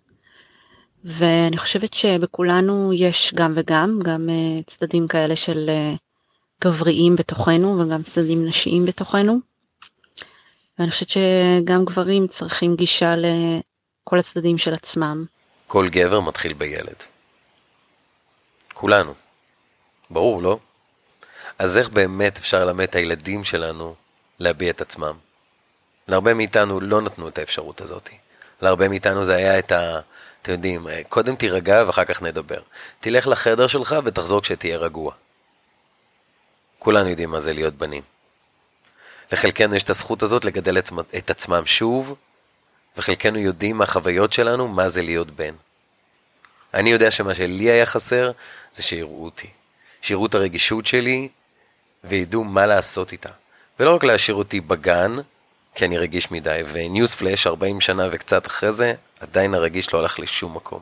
ואני 1.03 1.57
חושבת 1.57 1.93
שבכולנו 1.93 2.93
יש 2.93 3.33
גם 3.35 3.53
וגם, 3.55 3.99
גם 4.03 4.29
צדדים 4.67 5.07
כאלה 5.07 5.35
של 5.35 5.69
גבריים 6.61 7.15
בתוכנו 7.15 7.79
וגם 7.79 8.03
צדדים 8.03 8.45
נשיים 8.45 8.85
בתוכנו. 8.85 9.39
ואני 10.79 10.91
חושבת 10.91 11.09
שגם 11.09 11.85
גברים 11.85 12.27
צריכים 12.27 12.75
גישה 12.75 13.15
לכל 13.15 14.19
הצדדים 14.19 14.57
של 14.57 14.73
עצמם. 14.73 15.25
כל 15.67 15.89
גבר 15.89 16.19
מתחיל 16.19 16.53
בילד. 16.53 17.03
כולנו. 18.73 19.13
ברור, 20.09 20.41
לא? 20.41 20.59
אז 21.59 21.77
איך 21.77 21.89
באמת 21.89 22.37
אפשר 22.37 22.65
ללמד 22.65 22.83
את 22.83 22.95
הילדים 22.95 23.43
שלנו 23.43 23.95
להביע 24.39 24.69
את 24.69 24.81
עצמם? 24.81 25.13
להרבה 26.07 26.33
מאיתנו 26.33 26.79
לא 26.79 27.01
נתנו 27.01 27.27
את 27.27 27.37
האפשרות 27.37 27.81
הזאת. 27.81 28.09
להרבה 28.61 28.87
מאיתנו 28.87 29.23
זה 29.23 29.35
היה 29.35 29.59
את 29.59 29.71
ה... 29.71 29.99
אתם 30.41 30.51
יודעים, 30.51 30.87
קודם 31.09 31.35
תירגע 31.35 31.83
ואחר 31.87 32.05
כך 32.05 32.21
נדבר. 32.21 32.59
תלך 32.99 33.27
לחדר 33.27 33.67
שלך 33.67 33.95
ותחזור 34.03 34.41
כשתהיה 34.41 34.77
רגוע. 34.77 35.13
כולנו 36.79 37.09
יודעים 37.09 37.29
מה 37.29 37.39
זה 37.39 37.53
להיות 37.53 37.73
בנים. 37.73 38.03
לחלקנו 39.31 39.75
יש 39.75 39.83
את 39.83 39.89
הזכות 39.89 40.23
הזאת 40.23 40.45
לגדל 40.45 40.77
את 41.17 41.29
עצמם 41.29 41.65
שוב, 41.65 42.15
וחלקנו 42.97 43.39
יודעים 43.39 43.77
מהחוויות 43.77 44.33
שלנו 44.33 44.67
מה 44.67 44.89
זה 44.89 45.01
להיות 45.01 45.29
בן. 45.29 45.53
אני 46.73 46.89
יודע 46.89 47.11
שמה 47.11 47.33
שלי 47.33 47.69
היה 47.69 47.85
חסר 47.85 48.31
זה 48.73 48.83
שיראו 48.83 49.25
אותי. 49.25 49.49
שיראו 50.01 50.25
את 50.25 50.35
הרגישות 50.35 50.85
שלי 50.85 51.29
וידעו 52.03 52.43
מה 52.43 52.65
לעשות 52.65 53.11
איתה. 53.11 53.29
ולא 53.79 53.95
רק 53.95 54.03
להשאיר 54.03 54.35
אותי 54.35 54.61
בגן, 54.61 55.15
כי 55.79 55.85
אני 55.85 55.97
רגיש 55.97 56.31
מדי, 56.31 56.61
וניוס 56.73 57.15
פלאש 57.15 57.47
40 57.47 57.81
שנה 57.81 58.07
וקצת 58.11 58.47
אחרי 58.47 58.71
זה, 58.71 58.93
עדיין 59.19 59.53
הרגיש 59.53 59.93
לא 59.93 59.99
הלך 59.99 60.19
לשום 60.19 60.55
מקום. 60.55 60.79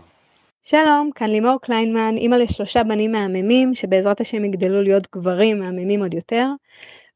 שלום, 0.63 1.10
כאן 1.16 1.30
לימור 1.30 1.58
קליינמן, 1.62 2.16
אימא 2.18 2.36
לשלושה 2.36 2.84
בנים 2.84 3.12
מהממים, 3.12 3.75
שבעזרת 3.75 4.22
השם 4.22 4.46
יגדלו 4.46 4.82
להיות 4.82 5.08
גברים 5.16 5.60
מהממים 5.60 6.01
עוד 6.01 6.13
יותר. 6.13 6.46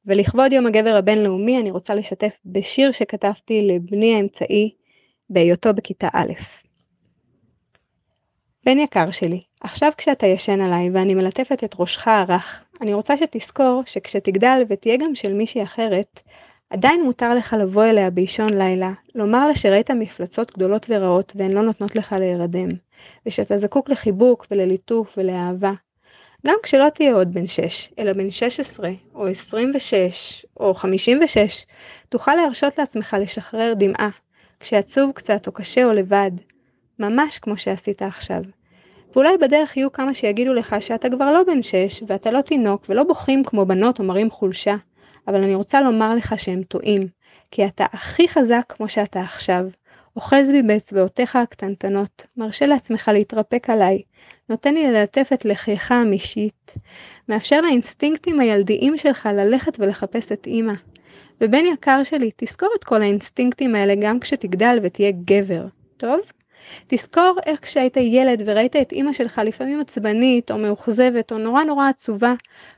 ולכבוד 0.06 0.54
יום 0.54 0.66
הגבר 0.66 0.96
הבינלאומי 0.96 1.60
אני 1.60 1.72
רוצה 1.72 1.96
לשתף 1.96 2.32
בשיר 2.46 2.92
שכתבתי 2.92 3.68
לבני 3.68 4.16
האמצעי 4.16 4.72
בהיותו 5.30 5.74
בכיתה 5.74 6.08
א'. 6.14 6.34
בן 8.66 8.80
יקר 8.80 9.12
שלי, 9.12 9.42
עכשיו 9.62 9.92
כשאתה 9.98 10.28
ישן 10.28 10.62
עליי 10.62 10.90
ואני 10.94 11.16
מלטפת 11.16 11.64
את 11.64 11.76
ראשך 11.80 12.08
הרך, 12.08 12.64
אני 12.82 12.94
רוצה 12.94 13.18
שתזכור 13.18 13.84
שכשתגדל 13.86 14.64
ותהיה 14.70 14.98
גם 14.98 15.16
של 15.16 15.34
מישהי 15.34 15.64
אחרת, 15.64 16.20
עדיין 16.72 17.04
מותר 17.04 17.36
לך 17.36 17.56
לבוא 17.60 17.84
אליה 17.84 18.10
באישון 18.10 18.54
לילה, 18.54 18.92
לומר 19.16 19.48
לה 19.48 19.56
שראית 19.56 19.92
מפלצות 19.92 20.52
גדולות 20.52 20.86
ורעות 20.90 21.34
והן 21.36 21.52
לא 21.52 21.62
נותנות 21.62 21.96
לך 21.96 22.16
להירדם, 22.20 22.70
ושאתה 23.26 23.58
זקוק 23.58 23.90
לחיבוק 23.90 24.48
ולליטוף 24.52 25.14
ולאהבה. 25.18 25.72
גם 26.48 26.56
כשלא 26.64 26.90
תהיה 26.90 27.14
עוד 27.14 27.34
בן 27.34 27.48
6, 27.48 27.92
אלא 28.00 28.14
בן 28.14 28.30
16, 28.30 28.90
או 29.16 29.28
26, 29.28 30.46
או 30.60 30.74
56, 30.74 31.66
תוכל 32.10 32.36
להרשות 32.36 32.78
לעצמך 32.78 33.16
לשחרר 33.20 33.74
דמעה, 33.78 34.10
כשעצוב 34.60 35.12
קצת 35.16 35.48
או 35.48 35.52
קשה 35.52 35.86
או 35.86 35.94
לבד, 35.94 36.32
ממש 37.00 37.40
כמו 37.40 37.58
שעשית 37.58 38.02
עכשיו. 38.02 38.42
ואולי 39.16 39.38
בדרך 39.38 39.78
יהיו 39.78 39.92
כמה 39.92 40.14
שיגידו 40.14 40.54
לך 40.54 40.76
שאתה 40.80 41.10
כבר 41.10 41.32
לא 41.32 41.44
בן 41.44 41.64
6, 41.64 42.04
ואתה 42.08 42.32
לא 42.32 42.42
תינוק, 42.42 42.86
ולא 42.90 43.04
בוכים 43.04 43.44
כמו 43.44 43.66
בנות 43.66 44.00
או 44.00 44.04
מראים 44.04 44.30
חולשה, 44.30 44.76
אבל 45.28 45.44
אני 45.44 45.56
רוצה 45.56 45.82
לומר 45.82 46.16
לך 46.16 46.34
שהם 46.38 46.64
טועים, 46.64 47.08
כי 47.52 47.66
אתה 47.66 47.86
הכי 47.92 48.28
חזק 48.28 48.64
כמו 48.70 48.90
שאתה 48.90 49.22
עכשיו. 49.22 49.66
אוחז 50.16 50.52
בי 50.52 50.62
באצבעותיך 50.62 51.36
הקטנטנות, 51.36 52.26
מרשה 52.38 52.66
לעצמך 52.66 53.12
להתרפק 53.14 53.70
עליי, 53.70 54.02
נותן 54.50 54.74
לי 54.74 54.92
ללטף 54.92 55.30
את 55.34 55.46
לחייך 55.46 55.92
המשית, 55.92 56.74
מאפשר 57.30 57.62
לאינסטינקטים 57.62 58.40
הילדיים 58.40 58.98
שלך 58.98 59.30
ללכת 59.34 59.80
ולחפש 59.80 60.32
את 60.32 60.48
אימא. 60.48 60.74
ובן 61.42 61.66
יקר 61.74 62.04
שלי, 62.04 62.32
תזכור 62.36 62.70
את 62.80 62.84
כל 62.84 63.02
האינסטינקטים 63.02 63.76
האלה 63.76 63.94
גם 64.02 64.20
כשתגדל 64.20 64.80
ותהיה 64.84 65.12
גבר, 65.26 65.66
טוב? 65.98 66.20
תזכור 66.88 67.36
איך 67.46 67.60
כשהיית 67.60 67.98
ילד 67.98 68.44
וראית 68.46 68.76
את 68.76 68.92
אימא 68.92 69.14
שלך 69.14 69.42
לפעמים 69.46 69.82
עצבנית 69.82 70.52
או 70.52 70.58
מאוכזבת 70.58 71.32
או 71.32 71.38
נורא 71.38 71.64
נורא 71.64 71.90
עצובה, 71.90 72.34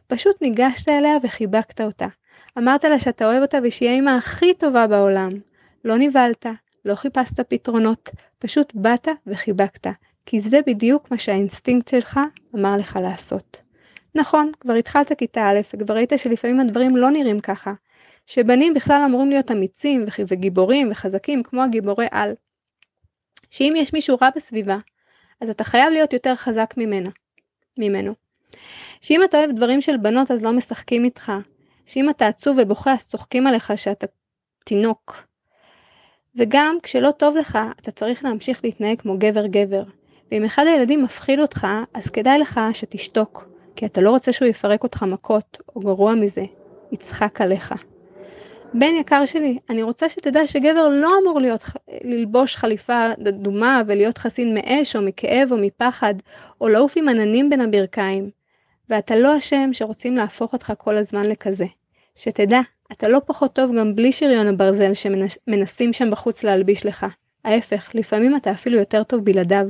פשוט 0.08 0.42
ניגשת 0.42 0.90
אליה 0.90 1.18
וחיבקת 1.24 1.82
אותה. 1.82 2.08
אמרת 2.58 2.84
לה 2.84 3.00
שאתה 3.00 3.26
אוהב 3.26 3.42
אותה 3.42 3.58
ושהיא 3.64 3.90
האימא 3.90 4.10
הכי 4.10 4.54
טובה 4.54 4.88
בעולם. 4.88 5.32
לא 5.86 5.98
נבהלת, 5.98 6.46
לא 6.86 6.96
חיפשת 6.96 7.40
פתרונות, 7.40 8.10
פשוט 8.40 8.72
באת 8.76 9.08
וחיבקת, 9.28 9.88
כי 10.26 10.42
זה 10.42 10.60
בדיוק 10.68 11.12
מה 11.12 11.18
שהאינסטינקט 11.18 11.88
שלך 11.88 12.20
אמר 12.56 12.78
לך 12.78 13.00
לעשות. 13.02 13.62
נכון, 14.16 14.52
כבר 14.60 14.74
התחלת 14.74 15.18
כיתה 15.18 15.50
א' 15.50 15.60
וכבר 15.74 15.94
ראית 15.94 16.14
שלפעמים 16.18 16.60
הדברים 16.60 16.96
לא 16.96 17.12
נראים 17.12 17.40
ככה, 17.40 17.74
שבנים 18.26 18.74
בכלל 18.74 19.02
אמורים 19.06 19.30
להיות 19.30 19.52
אמיצים 19.52 20.06
וגיבורים 20.28 20.92
וחזקים 20.92 21.44
כמו 21.44 21.64
הגיבורי 21.64 22.06
על. 22.12 22.34
שאם 23.50 23.74
יש 23.78 23.94
מישהו 23.94 24.18
רע 24.22 24.30
בסביבה, 24.36 24.78
אז 25.42 25.50
אתה 25.50 25.64
חייב 25.64 25.92
להיות 25.92 26.14
יותר 26.14 26.36
חזק 26.36 26.74
ממנה, 26.78 27.10
ממנו. 27.80 28.14
שאם 29.02 29.24
אתה 29.24 29.38
אוהב 29.38 29.52
דברים 29.52 29.82
של 29.82 29.98
בנות 29.98 30.32
אז 30.32 30.44
לא 30.44 30.52
משחקים 30.52 31.06
איתך, 31.06 31.32
שאם 31.86 32.10
אתה 32.10 32.28
עצוב 32.28 32.58
ובוכה 32.62 32.94
אז 32.94 33.08
צוחקים 33.08 33.48
עליך 33.48 33.74
שאתה 33.76 34.08
תינוק. 34.66 35.24
וגם 36.36 36.78
כשלא 36.84 37.12
טוב 37.12 37.38
לך, 37.38 37.58
אתה 37.80 37.92
צריך 37.92 38.24
להמשיך 38.26 38.64
להתנהג 38.64 39.02
כמו 39.02 39.18
גבר 39.18 39.48
גבר. 39.48 39.84
ואם 40.32 40.46
אחד 40.46 40.66
הילדים 40.68 41.04
מפחיד 41.04 41.40
אותך, 41.40 41.68
אז 41.94 42.10
כדאי 42.10 42.40
לך 42.40 42.60
שתשתוק, 42.74 43.50
כי 43.76 43.86
אתה 43.86 44.02
לא 44.02 44.10
רוצה 44.10 44.34
שהוא 44.34 44.48
יפרק 44.48 44.84
אותך 44.84 45.04
מכות, 45.04 45.58
או 45.76 45.82
גרוע 45.82 46.14
מזה, 46.14 46.44
יצחק 46.92 47.42
עליך. 47.42 47.74
בן 48.74 48.96
יקר 48.96 49.26
שלי, 49.26 49.58
אני 49.70 49.84
רוצה 49.84 50.10
שתדע 50.10 50.48
שגבר 50.48 50.88
לא 50.88 51.12
אמור 51.24 51.40
להיות, 51.40 51.64
ללבוש 52.04 52.56
חליפה 52.56 53.08
אדומה 53.28 53.82
ולהיות 53.88 54.18
חסין 54.18 54.54
מאש 54.54 54.96
או 54.96 55.02
מכאב 55.02 55.52
או 55.52 55.58
מפחד, 55.58 56.14
או 56.62 56.70
לעוף 56.70 56.94
עם 56.98 57.10
עננים 57.10 57.50
בין 57.50 57.62
הברכיים. 57.62 58.43
ואתה 58.90 59.16
לא 59.16 59.38
אשם 59.38 59.70
שרוצים 59.74 60.16
להפוך 60.16 60.54
אותך 60.54 60.74
כל 60.78 60.96
הזמן 60.96 61.26
לכזה. 61.26 61.66
שתדע, 62.16 62.60
אתה 62.92 63.08
לא 63.08 63.20
פחות 63.26 63.54
טוב 63.54 63.72
גם 63.80 63.96
בלי 63.96 64.12
שריון 64.12 64.48
הברזל 64.48 64.94
שמנסים 64.94 65.94
שם 65.94 66.12
בחוץ 66.12 66.44
להלביש 66.44 66.86
לך. 66.86 67.06
ההפך, 67.46 67.92
לפעמים 67.94 68.36
אתה 68.36 68.52
אפילו 68.52 68.78
יותר 68.78 69.04
טוב 69.04 69.26
בלעדיו. 69.26 69.68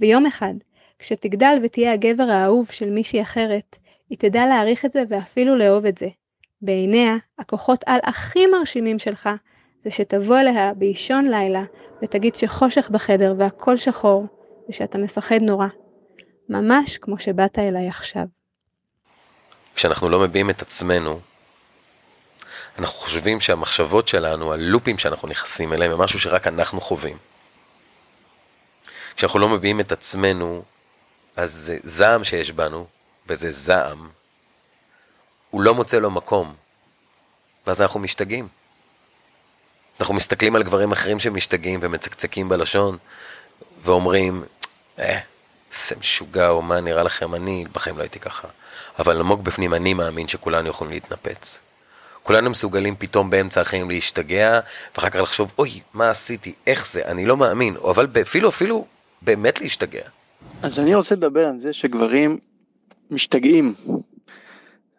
ויום 0.00 0.26
אחד, 0.26 0.54
כשתגדל 0.98 1.58
ותהיה 1.62 1.92
הגבר 1.92 2.22
האהוב 2.22 2.70
של 2.70 2.90
מישהי 2.90 3.22
אחרת, 3.22 3.76
היא 4.10 4.18
תדע 4.18 4.46
להעריך 4.46 4.84
את 4.84 4.92
זה 4.92 5.02
ואפילו 5.08 5.56
לאהוב 5.56 5.86
את 5.86 5.98
זה. 5.98 6.08
בעיניה, 6.62 7.16
הכוחות 7.38 7.84
על 7.86 8.00
הכי 8.02 8.46
מרשימים 8.46 8.98
שלך, 8.98 9.28
זה 9.84 9.90
שתבוא 9.90 10.38
אליה 10.38 10.74
באישון 10.74 11.28
לילה 11.28 11.64
ותגיד 12.02 12.34
שחושך 12.34 12.90
בחדר 12.90 13.34
והכל 13.38 13.76
שחור, 13.76 14.26
ושאתה 14.68 14.98
מפחד 14.98 15.42
נורא. 15.42 15.66
ממש 16.52 16.98
כמו 16.98 17.18
שבאת 17.18 17.58
אליי 17.58 17.88
עכשיו. 17.88 18.24
כשאנחנו 19.74 20.08
לא 20.08 20.20
מביעים 20.20 20.50
את 20.50 20.62
עצמנו, 20.62 21.20
אנחנו 22.78 22.98
חושבים 22.98 23.40
שהמחשבות 23.40 24.08
שלנו, 24.08 24.52
הלופים 24.52 24.98
שאנחנו 24.98 25.28
נכנסים 25.28 25.72
אליהם, 25.72 25.92
הם 25.92 25.98
משהו 25.98 26.20
שרק 26.20 26.46
אנחנו 26.46 26.80
חווים. 26.80 27.16
כשאנחנו 29.16 29.38
לא 29.38 29.48
מביעים 29.48 29.80
את 29.80 29.92
עצמנו, 29.92 30.62
אז 31.36 31.52
זה 31.52 31.78
זעם 31.82 32.24
שיש 32.24 32.52
בנו, 32.52 32.86
וזה 33.26 33.50
זעם, 33.50 34.08
הוא 35.50 35.62
לא 35.62 35.74
מוצא 35.74 35.98
לו 35.98 36.10
מקום, 36.10 36.54
ואז 37.66 37.82
אנחנו 37.82 38.00
משתגעים. 38.00 38.48
אנחנו 40.00 40.14
מסתכלים 40.14 40.56
על 40.56 40.62
גברים 40.62 40.92
אחרים 40.92 41.18
שמשתגעים 41.18 41.80
ומצקצקים 41.82 42.48
בלשון, 42.48 42.98
ואומרים, 43.82 44.44
אה, 44.98 45.18
זה 45.72 45.96
משוגע, 46.00 46.48
או 46.48 46.62
מה 46.62 46.80
נראה 46.80 47.02
לכם, 47.02 47.34
אני 47.34 47.64
בחיים 47.72 47.98
לא 47.98 48.02
הייתי 48.02 48.18
ככה. 48.18 48.48
אבל 48.98 49.20
עמוק 49.20 49.40
בפנים 49.40 49.74
אני 49.74 49.94
מאמין 49.94 50.28
שכולנו 50.28 50.68
יכולים 50.68 50.92
להתנפץ. 50.92 51.60
כולנו 52.22 52.50
מסוגלים 52.50 52.94
פתאום 52.98 53.30
באמצע 53.30 53.60
החיים 53.60 53.90
להשתגע, 53.90 54.60
ואחר 54.96 55.10
כך 55.10 55.20
לחשוב, 55.20 55.52
אוי, 55.58 55.80
מה 55.94 56.10
עשיתי, 56.10 56.52
איך 56.66 56.86
זה, 56.86 57.02
אני 57.04 57.26
לא 57.26 57.36
מאמין, 57.36 57.76
אבל 57.90 58.06
אפילו, 58.22 58.48
אפילו, 58.48 58.86
באמת 59.22 59.60
להשתגע. 59.60 60.02
אז 60.62 60.78
אני 60.78 60.94
רוצה 60.94 61.14
לדבר 61.14 61.46
על 61.46 61.60
זה 61.60 61.72
שגברים 61.72 62.38
משתגעים, 63.10 63.74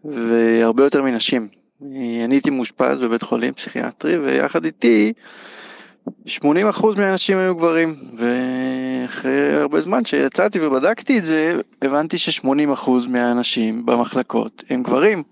והרבה 0.06 0.84
יותר 0.84 1.02
מנשים. 1.02 1.48
אני 1.82 2.28
הייתי 2.32 2.50
מאושפז 2.50 3.00
בבית 3.00 3.22
חולים 3.22 3.54
פסיכיאטרי, 3.54 4.18
ויחד 4.18 4.66
איתי 4.66 5.14
80% 6.28 6.32
מהאנשים 6.98 7.38
היו 7.38 7.56
גברים, 7.56 7.96
אחרי 9.14 9.54
הרבה 9.54 9.82
זמן 9.82 10.06
שיצאתי 10.06 10.60
ובדקתי 10.62 11.20
את 11.20 11.26
זה, 11.26 11.60
הבנתי 11.82 12.18
ש-80% 12.18 12.90
מהאנשים 13.10 13.86
במחלקות 13.86 14.64
הם 14.70 14.84
גברים. 14.84 15.24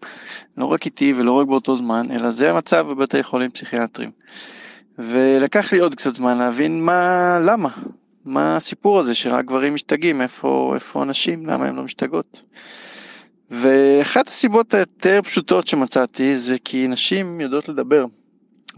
לא 0.57 0.65
רק 0.65 0.85
איתי 0.85 1.13
ולא 1.17 1.31
רק 1.31 1.47
באותו 1.47 1.75
זמן, 1.75 2.07
אלא 2.11 2.31
זה 2.31 2.49
המצב 2.49 2.87
בבתי 2.89 3.23
חולים 3.23 3.51
פסיכיאטריים. 3.51 4.11
ולקח 4.99 5.73
לי 5.73 5.79
עוד 5.79 5.95
קצת 5.95 6.15
זמן 6.15 6.37
להבין 6.37 6.85
מה, 6.85 7.39
למה, 7.45 7.69
מה 8.25 8.55
הסיפור 8.55 8.99
הזה 8.99 9.15
שרק 9.15 9.45
גברים 9.45 9.73
משתגעים, 9.73 10.21
איפה, 10.21 10.71
איפה 10.75 11.05
נשים, 11.05 11.45
למה 11.45 11.65
הן 11.65 11.75
לא 11.75 11.83
משתגעות. 11.83 12.41
ואחת 13.51 14.27
הסיבות 14.27 14.73
היותר 14.73 15.19
פשוטות 15.23 15.67
שמצאתי 15.67 16.37
זה 16.37 16.55
כי 16.63 16.87
נשים 16.87 17.41
יודעות 17.41 17.69
לדבר, 17.69 18.05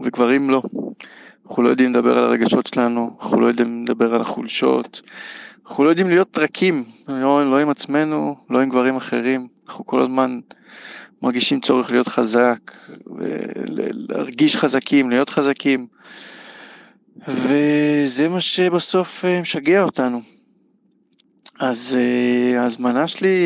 וגברים 0.00 0.50
לא. 0.50 0.62
אנחנו 1.46 1.62
לא 1.62 1.68
יודעים 1.68 1.90
לדבר 1.90 2.18
על 2.18 2.24
הרגשות 2.24 2.66
שלנו, 2.66 3.16
אנחנו 3.20 3.40
לא 3.40 3.46
יודעים 3.46 3.84
לדבר 3.84 4.14
על 4.14 4.20
החולשות, 4.20 5.02
אנחנו 5.66 5.84
לא 5.84 5.88
יודעים 5.88 6.08
להיות 6.08 6.38
רכים, 6.38 6.84
לא, 7.08 7.50
לא 7.50 7.58
עם 7.58 7.68
עצמנו, 7.68 8.36
לא 8.50 8.60
עם 8.60 8.68
גברים 8.68 8.96
אחרים, 8.96 9.48
אנחנו 9.68 9.86
כל 9.86 10.02
הזמן 10.02 10.40
מרגישים 11.22 11.60
צורך 11.60 11.90
להיות 11.90 12.08
חזק, 12.08 12.58
להרגיש 14.08 14.56
חזקים, 14.56 15.10
להיות 15.10 15.30
חזקים, 15.30 15.86
וזה 17.28 18.28
מה 18.28 18.40
שבסוף 18.40 19.24
אה, 19.24 19.40
משגע 19.40 19.82
אותנו. 19.82 20.20
אז 21.60 21.96
אה, 21.98 22.60
ההזמנה 22.60 23.06
שלי, 23.06 23.36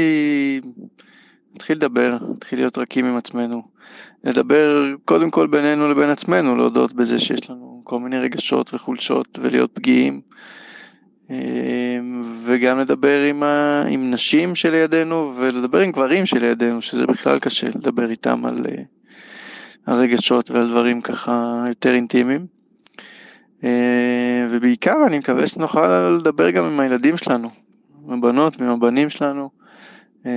נתחיל 1.54 1.76
לדבר, 1.76 2.18
נתחיל 2.30 2.58
להיות 2.58 2.78
רכים 2.78 3.04
עם 3.04 3.16
עצמנו, 3.16 3.62
לדבר 4.24 4.94
קודם 5.04 5.30
כל 5.30 5.46
בינינו 5.46 5.88
לבין 5.88 6.11
עצמנו, 6.11 6.56
להודות 6.56 6.92
בזה 6.92 7.18
שיש 7.18 7.50
לנו 7.50 7.67
כל 7.84 8.00
מיני 8.00 8.18
רגשות 8.18 8.74
וחולשות 8.74 9.38
ולהיות 9.42 9.70
פגיעים. 9.72 10.20
אמ, 11.30 12.20
וגם 12.44 12.78
לדבר 12.78 13.24
עם, 13.24 13.42
ה... 13.42 13.84
עם 13.88 14.10
נשים 14.10 14.54
שלידינו 14.54 15.32
ולדבר 15.36 15.78
עם 15.80 15.92
גברים 15.92 16.26
שלידינו, 16.26 16.82
שזה 16.82 17.06
בכלל 17.06 17.38
קשה 17.38 17.66
לדבר 17.66 18.10
איתם 18.10 18.44
על, 18.44 18.66
אה, 18.68 18.82
על 19.86 19.98
רגשות 19.98 20.50
ועל 20.50 20.68
דברים 20.68 21.00
ככה 21.00 21.64
יותר 21.68 21.94
אינטימיים. 21.94 22.46
אמ, 23.62 23.68
ובעיקר 24.50 24.96
אני 25.06 25.18
מקווה 25.18 25.46
שנוכל 25.46 26.08
לדבר 26.08 26.50
גם 26.50 26.64
עם 26.64 26.80
הילדים 26.80 27.16
שלנו, 27.16 27.50
עם 28.04 28.12
הבנות 28.12 28.60
ועם 28.60 28.70
הבנים 28.70 29.10
שלנו, 29.10 29.50
אמ, 30.26 30.30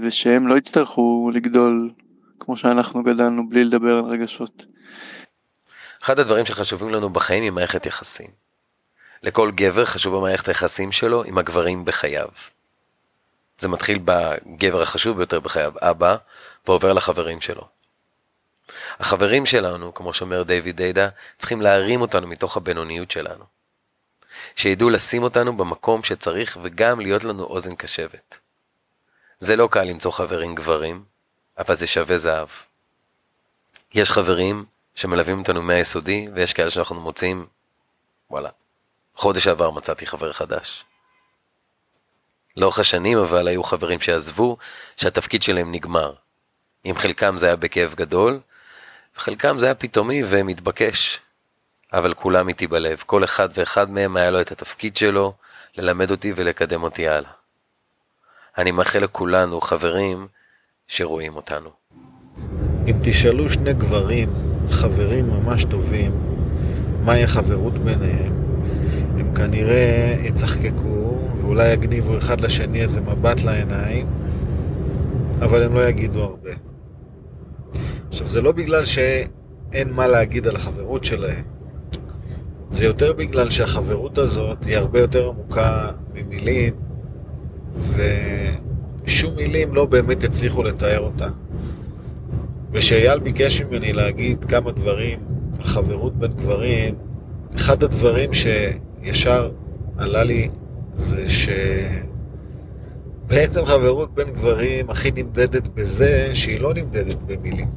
ושהם 0.00 0.46
לא 0.46 0.58
יצטרכו 0.58 1.30
לגדול 1.34 1.90
כמו 2.40 2.56
שאנחנו 2.56 3.02
גדלנו 3.02 3.48
בלי 3.48 3.64
לדבר 3.64 3.98
על 3.98 4.04
רגשות. 4.04 4.66
אחד 6.02 6.20
הדברים 6.20 6.46
שחשובים 6.46 6.90
לנו 6.90 7.10
בחיים 7.10 7.42
היא 7.42 7.50
מערכת 7.52 7.86
יחסים. 7.86 8.30
לכל 9.22 9.50
גבר 9.50 9.84
חשוב 9.84 10.16
במערכת 10.16 10.48
היחסים 10.48 10.92
שלו 10.92 11.24
עם 11.24 11.38
הגברים 11.38 11.84
בחייו. 11.84 12.28
זה 13.58 13.68
מתחיל 13.68 13.98
בגבר 14.04 14.82
החשוב 14.82 15.16
ביותר 15.16 15.40
בחייו, 15.40 15.72
אבא, 15.80 16.16
ועובר 16.66 16.92
לחברים 16.92 17.40
שלו. 17.40 17.68
החברים 18.98 19.46
שלנו, 19.46 19.94
כמו 19.94 20.12
שאומר 20.12 20.42
דיוויד 20.42 20.76
דידה, 20.76 21.08
צריכים 21.38 21.62
להרים 21.62 22.00
אותנו 22.00 22.26
מתוך 22.26 22.56
הבינוניות 22.56 23.10
שלנו. 23.10 23.44
שידעו 24.56 24.90
לשים 24.90 25.22
אותנו 25.22 25.56
במקום 25.56 26.02
שצריך 26.02 26.58
וגם 26.62 27.00
להיות 27.00 27.24
לנו 27.24 27.44
אוזן 27.44 27.74
קשבת. 27.74 28.38
זה 29.40 29.56
לא 29.56 29.68
קל 29.70 29.84
למצוא 29.84 30.10
חברים 30.10 30.54
גברים, 30.54 31.04
אבל 31.58 31.74
זה 31.74 31.86
שווה 31.86 32.16
זהב. 32.16 32.48
יש 33.94 34.10
חברים 34.10 34.64
שמלווים 34.98 35.38
אותנו 35.38 35.62
מהיסודי, 35.62 36.28
ויש 36.34 36.52
כאלה 36.52 36.70
שאנחנו 36.70 37.00
מוצאים, 37.00 37.46
וואלה, 38.30 38.48
חודש 39.14 39.46
עבר 39.46 39.70
מצאתי 39.70 40.06
חבר 40.06 40.32
חדש. 40.32 40.84
לאורך 42.56 42.78
השנים 42.78 43.18
אבל 43.18 43.48
היו 43.48 43.62
חברים 43.62 44.00
שעזבו, 44.00 44.56
שהתפקיד 44.96 45.42
שלהם 45.42 45.72
נגמר. 45.72 46.12
עם 46.84 46.96
חלקם 46.96 47.38
זה 47.38 47.46
היה 47.46 47.56
בכאב 47.56 47.94
גדול, 47.96 48.40
וחלקם 49.16 49.58
זה 49.58 49.66
היה 49.66 49.74
פתאומי 49.74 50.22
ומתבקש. 50.26 51.20
אבל 51.92 52.14
כולם 52.14 52.48
איתי 52.48 52.66
בלב, 52.66 53.02
כל 53.06 53.24
אחד 53.24 53.48
ואחד 53.54 53.90
מהם 53.90 54.16
היה 54.16 54.30
לו 54.30 54.40
את 54.40 54.52
התפקיד 54.52 54.96
שלו, 54.96 55.34
ללמד 55.76 56.10
אותי 56.10 56.32
ולקדם 56.36 56.82
אותי 56.82 57.08
הלאה. 57.08 57.30
אני 58.58 58.70
מאחל 58.70 58.98
לכולנו 58.98 59.60
חברים 59.60 60.28
שרואים 60.88 61.36
אותנו. 61.36 61.70
אם 62.86 62.96
תשאלו 63.02 63.50
שני 63.50 63.72
גברים 63.72 64.57
חברים 64.70 65.30
ממש 65.30 65.64
טובים, 65.64 66.12
מהי 67.04 67.24
החברות 67.24 67.78
ביניהם. 67.78 68.32
הם 69.18 69.34
כנראה 69.34 70.14
יצחקקו, 70.22 71.18
ואולי 71.42 71.72
יגניבו 71.72 72.18
אחד 72.18 72.40
לשני 72.40 72.80
איזה 72.80 73.00
מבט 73.00 73.42
לעיניים, 73.42 74.06
אבל 75.40 75.62
הם 75.62 75.74
לא 75.74 75.88
יגידו 75.88 76.22
הרבה. 76.22 76.50
עכשיו, 78.08 78.28
זה 78.28 78.42
לא 78.42 78.52
בגלל 78.52 78.84
שאין 78.84 79.92
מה 79.92 80.06
להגיד 80.06 80.46
על 80.46 80.56
החברות 80.56 81.04
שלהם, 81.04 81.44
זה 82.70 82.84
יותר 82.84 83.12
בגלל 83.12 83.50
שהחברות 83.50 84.18
הזאת 84.18 84.64
היא 84.64 84.76
הרבה 84.76 85.00
יותר 85.00 85.28
עמוקה 85.28 85.90
ממילים, 86.14 86.74
ושום 89.04 89.34
מילים 89.36 89.74
לא 89.74 89.84
באמת 89.84 90.24
יצליחו 90.24 90.62
לתאר 90.62 91.00
אותה. 91.00 91.28
ושאייל 92.72 93.18
ביקש 93.18 93.62
ממני 93.62 93.92
להגיד 93.92 94.44
כמה 94.44 94.72
דברים 94.72 95.18
על 95.58 95.64
חברות 95.64 96.16
בין 96.16 96.32
גברים, 96.32 96.94
אחד 97.56 97.82
הדברים 97.82 98.30
שישר 98.32 99.50
עלה 99.98 100.24
לי 100.24 100.48
זה 100.94 101.24
שבעצם 103.28 103.66
חברות 103.66 104.14
בין 104.14 104.30
גברים 104.30 104.90
הכי 104.90 105.10
נמדדת 105.10 105.66
בזה 105.66 106.30
שהיא 106.34 106.60
לא 106.60 106.74
נמדדת 106.74 107.16
במילים. 107.26 107.68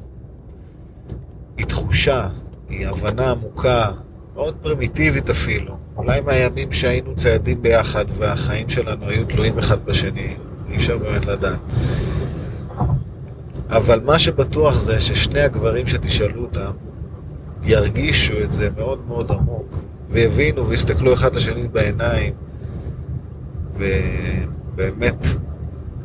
היא 1.58 1.66
תחושה, 1.66 2.28
היא 2.70 2.88
הבנה 2.88 3.32
עמוקה, 3.32 3.92
מאוד 4.36 4.56
פרימיטיבית 4.62 5.30
אפילו. 5.30 5.78
אולי 5.98 6.22
מהימים 6.22 6.72
שהיינו 6.72 7.16
ציידים 7.16 7.62
ביחד 7.62 8.06
והחיים 8.14 8.70
שלנו 8.70 9.06
היו 9.06 9.26
תלויים 9.26 9.60
אחד 9.60 9.86
בשני, 9.86 10.36
אי 10.70 10.76
אפשר 10.76 10.98
באמת 10.98 11.26
לדעת. 11.26 11.60
אבל 13.72 14.00
מה 14.00 14.20
שבטוח 14.20 14.78
זה 14.78 15.00
ששני 15.00 15.42
הגברים 15.42 15.88
שתשאלו 15.88 16.42
אותם 16.42 16.72
ירגישו 17.64 18.34
את 18.44 18.52
זה 18.52 18.70
מאוד 18.70 19.08
מאוד 19.08 19.32
עמוק, 19.32 19.76
ויבינו 20.10 20.68
ויסתכלו 20.68 21.14
אחד 21.14 21.36
לשני 21.36 21.68
בעיניים, 21.68 22.34
ובאמת 23.76 25.28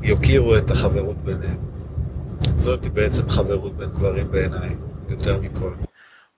יוקירו 0.03 0.57
את 0.57 0.71
החברות 0.71 1.17
ביניהם. 1.17 1.59
זאת 2.57 2.87
בעצם 2.87 3.29
חברות 3.29 3.77
בין 3.77 3.91
גברים 3.91 4.31
בעיניי, 4.31 4.77
יותר 5.09 5.41
מכל. 5.41 5.75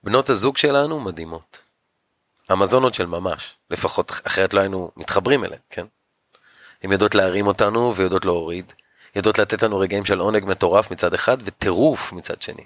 בנות 0.03 0.29
הזוג 0.29 0.57
שלנו 0.57 0.99
מדהימות. 0.99 1.61
המזונות 2.49 2.93
של 2.93 3.05
ממש, 3.05 3.55
לפחות 3.71 4.11
אחרת 4.27 4.53
לא 4.53 4.59
היינו 4.59 4.91
מתחברים 4.97 5.43
אליהן, 5.43 5.59
כן? 5.69 5.85
הן 6.83 6.91
יודעות 6.91 7.15
להרים 7.15 7.47
אותנו 7.47 7.95
ויודעות 7.95 8.25
להוריד. 8.25 8.73
יודעות 9.15 9.39
לתת 9.39 9.63
לנו 9.63 9.79
רגעים 9.79 10.05
של 10.05 10.19
עונג 10.19 10.45
מטורף 10.45 10.91
מצד 10.91 11.13
אחד 11.13 11.37
וטירוף 11.43 12.13
מצד 12.13 12.41
שני. 12.41 12.63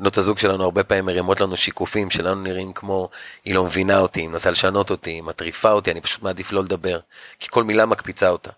בנות 0.00 0.18
הזוג 0.18 0.38
שלנו 0.38 0.64
הרבה 0.64 0.84
פעמים 0.84 1.04
מרימות 1.04 1.40
לנו 1.40 1.56
שיקופים 1.56 2.10
שלנו 2.10 2.42
נראים 2.42 2.72
כמו 2.72 3.08
היא 3.44 3.54
לא 3.54 3.64
מבינה 3.64 3.98
אותי, 3.98 4.20
היא 4.20 4.28
מנסה 4.28 4.50
לשנות 4.50 4.90
אותי, 4.90 5.10
היא 5.10 5.22
מטריפה 5.22 5.70
אותי, 5.70 5.90
אני 5.90 6.00
פשוט 6.00 6.22
מעדיף 6.22 6.52
לא 6.52 6.62
לדבר, 6.62 7.00
כי 7.38 7.48
כל 7.50 7.64
מילה 7.64 7.86
מקפיצה 7.86 8.28
אותה. 8.28 8.50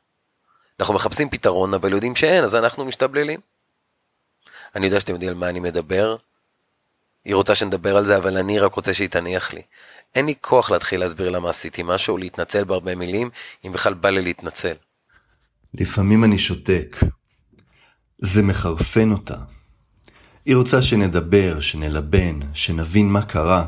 אנחנו 0.81 0.95
מחפשים 0.95 1.31
פתרון, 1.31 1.75
אבל 1.75 1.93
יודעים 1.93 2.17
שאין, 2.17 2.45
אז 2.45 2.57
אנחנו 2.57 2.85
משתבללים. 2.85 3.41
אני 4.77 4.87
יודע 4.87 5.01
שאתם 5.01 5.13
יודעים 5.13 5.31
על 5.31 5.37
מה 5.37 5.49
אני 5.49 5.61
מדבר. 5.61 6.17
היא 7.25 7.35
רוצה 7.35 7.55
שנדבר 7.55 7.97
על 7.97 8.05
זה, 8.05 8.17
אבל 8.17 8.37
אני 8.37 8.59
רק 8.59 8.75
רוצה 8.75 8.95
שהיא 8.95 9.09
תניח 9.09 9.53
לי. 9.53 9.63
אין 10.15 10.27
לי 10.27 10.35
כוח 10.41 10.71
להתחיל 10.71 11.01
להסביר 11.01 11.31
למה 11.31 11.51
עשיתי 11.51 11.83
משהו, 11.85 12.17
להתנצל 12.17 12.65
בהרבה 12.65 12.95
מילים, 12.95 13.31
אם 13.67 13.73
בכלל 13.73 13.95
בא 13.95 14.11
לי 14.11 14.23
להתנצל. 14.23 14.75
לפעמים 15.75 16.25
אני 16.25 16.39
שותק. 16.39 16.97
זה 18.19 18.43
מחרפן 18.43 19.11
אותה. 19.13 19.37
היא 20.47 20.57
רוצה 20.57 20.83
שנדבר, 20.83 21.61
שנלבן, 21.61 22.39
שנבין 22.55 23.09
מה 23.09 23.23
קרה, 23.23 23.65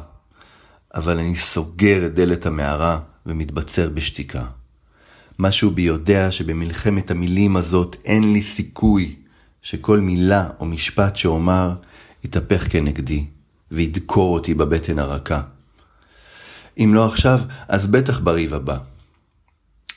אבל 0.95 1.19
אני 1.19 1.37
סוגר 1.37 2.07
את 2.07 2.15
דלת 2.15 2.47
המערה 2.47 3.01
ומתבצר 3.27 3.89
בשתיקה. 3.89 4.47
משהו 5.39 5.71
בי 5.71 5.83
יודע 5.83 6.33
שבמלחמת 6.33 7.11
המילים 7.11 7.57
הזאת 7.57 7.97
אין 8.05 8.33
לי 8.33 8.43
סיכוי 8.43 9.17
שכל 9.63 10.01
מילה 10.01 10.49
או 10.61 10.67
משפט 10.67 11.17
שאומר 11.17 11.75
יתהפך 12.25 12.73
כנגדי 12.73 13.25
וידקור 13.71 14.35
אותי 14.35 14.55
בבטן 14.55 14.99
הרכה. 14.99 15.43
אם 16.79 16.95
לא 16.95 17.07
עכשיו, 17.07 17.41
אז 17.69 17.87
בטח 17.87 18.19
בריב 18.19 18.55
הבא. 18.55 18.79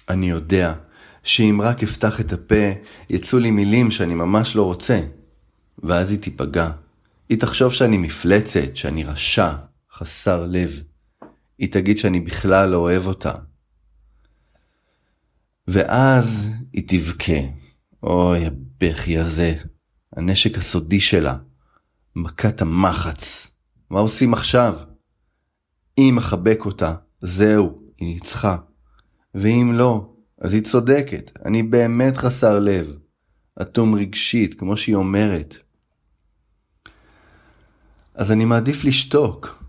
אני 0.10 0.30
יודע 0.30 0.74
שאם 1.23 1.59
רק 1.63 1.83
אפתח 1.83 2.19
את 2.19 2.33
הפה, 2.33 2.71
יצאו 3.09 3.39
לי 3.39 3.51
מילים 3.51 3.91
שאני 3.91 4.15
ממש 4.15 4.55
לא 4.55 4.63
רוצה. 4.63 4.99
ואז 5.83 6.12
היא 6.12 6.19
תיפגע. 6.19 6.71
היא 7.29 7.39
תחשוב 7.39 7.73
שאני 7.73 7.97
מפלצת, 7.97 8.75
שאני 8.75 9.03
רשע, 9.03 9.51
חסר 9.93 10.45
לב. 10.45 10.83
היא 11.57 11.71
תגיד 11.71 11.97
שאני 11.97 12.19
בכלל 12.19 12.69
לא 12.69 12.77
אוהב 12.77 13.07
אותה, 13.07 13.33
ואז 15.67 16.49
היא 16.73 16.83
תבכה. 16.88 17.39
אוי, 18.03 18.45
הבכי 18.45 19.17
הזה, 19.17 19.55
הנשק 20.15 20.57
הסודי 20.57 20.99
שלה, 20.99 21.36
מכת 22.15 22.62
המחץ. 22.62 23.51
מה 23.89 23.99
עושים 23.99 24.33
עכשיו? 24.33 24.75
אם 25.97 26.17
אחבק 26.17 26.59
אותה, 26.65 26.95
זהו, 27.21 27.81
היא 27.97 28.13
ניצחה. 28.13 28.57
ואם 29.36 29.71
לא, 29.73 30.12
אז 30.43 30.53
היא 30.53 30.63
צודקת, 30.63 31.39
אני 31.45 31.63
באמת 31.63 32.17
חסר 32.17 32.60
לב. 32.60 32.97
אטום 33.62 33.95
רגשית, 33.95 34.60
כמו 34.60 34.77
שהיא 34.77 34.95
אומרת. 34.95 35.58
אז 38.15 38.32
אני 38.32 38.45
מעדיף 38.45 38.84
לשתוק. 38.84 39.63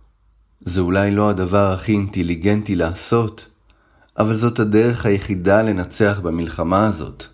זה 0.60 0.80
אולי 0.80 1.10
לא 1.10 1.30
הדבר 1.30 1.72
הכי 1.72 1.92
אינטליגנטי 1.92 2.76
לעשות, 2.76 3.46
אבל 4.18 4.34
זאת 4.34 4.58
הדרך 4.58 5.06
היחידה 5.06 5.62
לנצח 5.62 6.20
במלחמה 6.22 6.86
הזאת. 6.86 7.24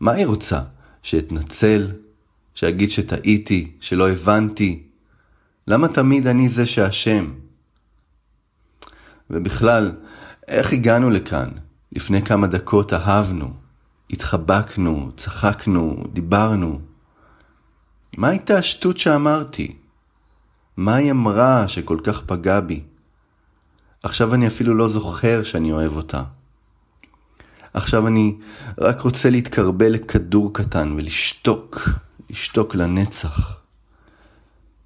מה 0.00 0.12
היא 0.12 0.26
רוצה? 0.26 0.60
שאתנצל? 1.02 1.92
שאגיד 2.54 2.90
שטעיתי? 2.90 3.72
שלא 3.80 4.10
הבנתי? 4.10 4.82
למה 5.66 5.88
תמיד 5.88 6.26
אני 6.26 6.48
זה 6.48 6.66
שאשם? 6.66 7.32
ובכלל, 9.30 9.96
איך 10.48 10.72
הגענו 10.72 11.10
לכאן? 11.10 11.48
לפני 11.92 12.22
כמה 12.22 12.46
דקות 12.46 12.92
אהבנו, 12.92 13.52
התחבקנו, 14.10 15.10
צחקנו, 15.16 16.04
דיברנו. 16.12 16.80
מה 18.16 18.28
הייתה 18.28 18.58
השטות 18.58 18.98
שאמרתי? 18.98 19.76
מה 20.76 20.94
היא 20.94 21.10
אמרה 21.10 21.68
שכל 21.68 21.98
כך 22.04 22.20
פגע 22.26 22.60
בי? 22.60 22.82
עכשיו 24.02 24.34
אני 24.34 24.46
אפילו 24.46 24.74
לא 24.74 24.88
זוכר 24.88 25.42
שאני 25.42 25.72
אוהב 25.72 25.96
אותה. 25.96 26.22
עכשיו 27.74 28.06
אני 28.06 28.36
רק 28.78 29.00
רוצה 29.00 29.30
להתקרבל 29.30 29.92
לכדור 29.92 30.54
קטן 30.54 30.92
ולשתוק, 30.96 31.88
לשתוק 32.30 32.74
לנצח. 32.74 33.58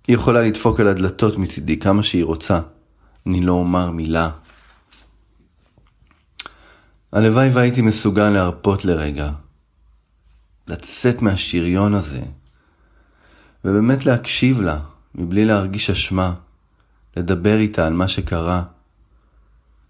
היא 0.06 0.16
יכולה 0.16 0.42
לדפוק 0.42 0.80
על 0.80 0.88
הדלתות 0.88 1.38
מצידי 1.38 1.78
כמה 1.78 2.02
שהיא 2.02 2.24
רוצה, 2.24 2.60
אני 3.26 3.40
לא 3.40 3.52
אומר 3.52 3.90
מילה. 3.90 4.30
הלוואי 7.14 7.48
והייתי 7.54 7.82
מסוגל 7.82 8.30
להרפות 8.30 8.84
לרגע, 8.84 9.28
לצאת 10.68 11.22
מהשריון 11.22 11.94
הזה, 11.94 12.22
ובאמת 13.64 14.06
להקשיב 14.06 14.60
לה, 14.60 14.78
מבלי 15.14 15.44
להרגיש 15.44 15.90
אשמה, 15.90 16.30
לדבר 17.16 17.56
איתה 17.58 17.86
על 17.86 17.92
מה 17.92 18.08
שקרה. 18.08 18.62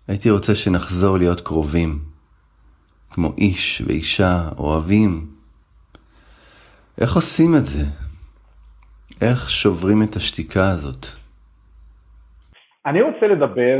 הייתי 0.08 0.30
רוצה 0.30 0.54
שנחזור 0.54 1.18
להיות 1.18 1.40
קרובים, 1.40 1.98
כמו 3.10 3.28
איש 3.38 3.82
ואישה 3.86 4.48
אוהבים. 4.58 5.26
איך 7.00 7.14
עושים 7.14 7.50
את 7.58 7.66
זה? 7.66 7.84
איך 9.20 9.50
שוברים 9.50 10.02
את 10.02 10.16
השתיקה 10.16 10.68
הזאת? 10.70 11.06
אני 12.86 13.02
רוצה 13.02 13.26
לדבר 13.26 13.76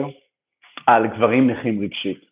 על 0.87 1.07
גברים 1.07 1.51
נכים 1.51 1.83
רגשית. 1.83 2.32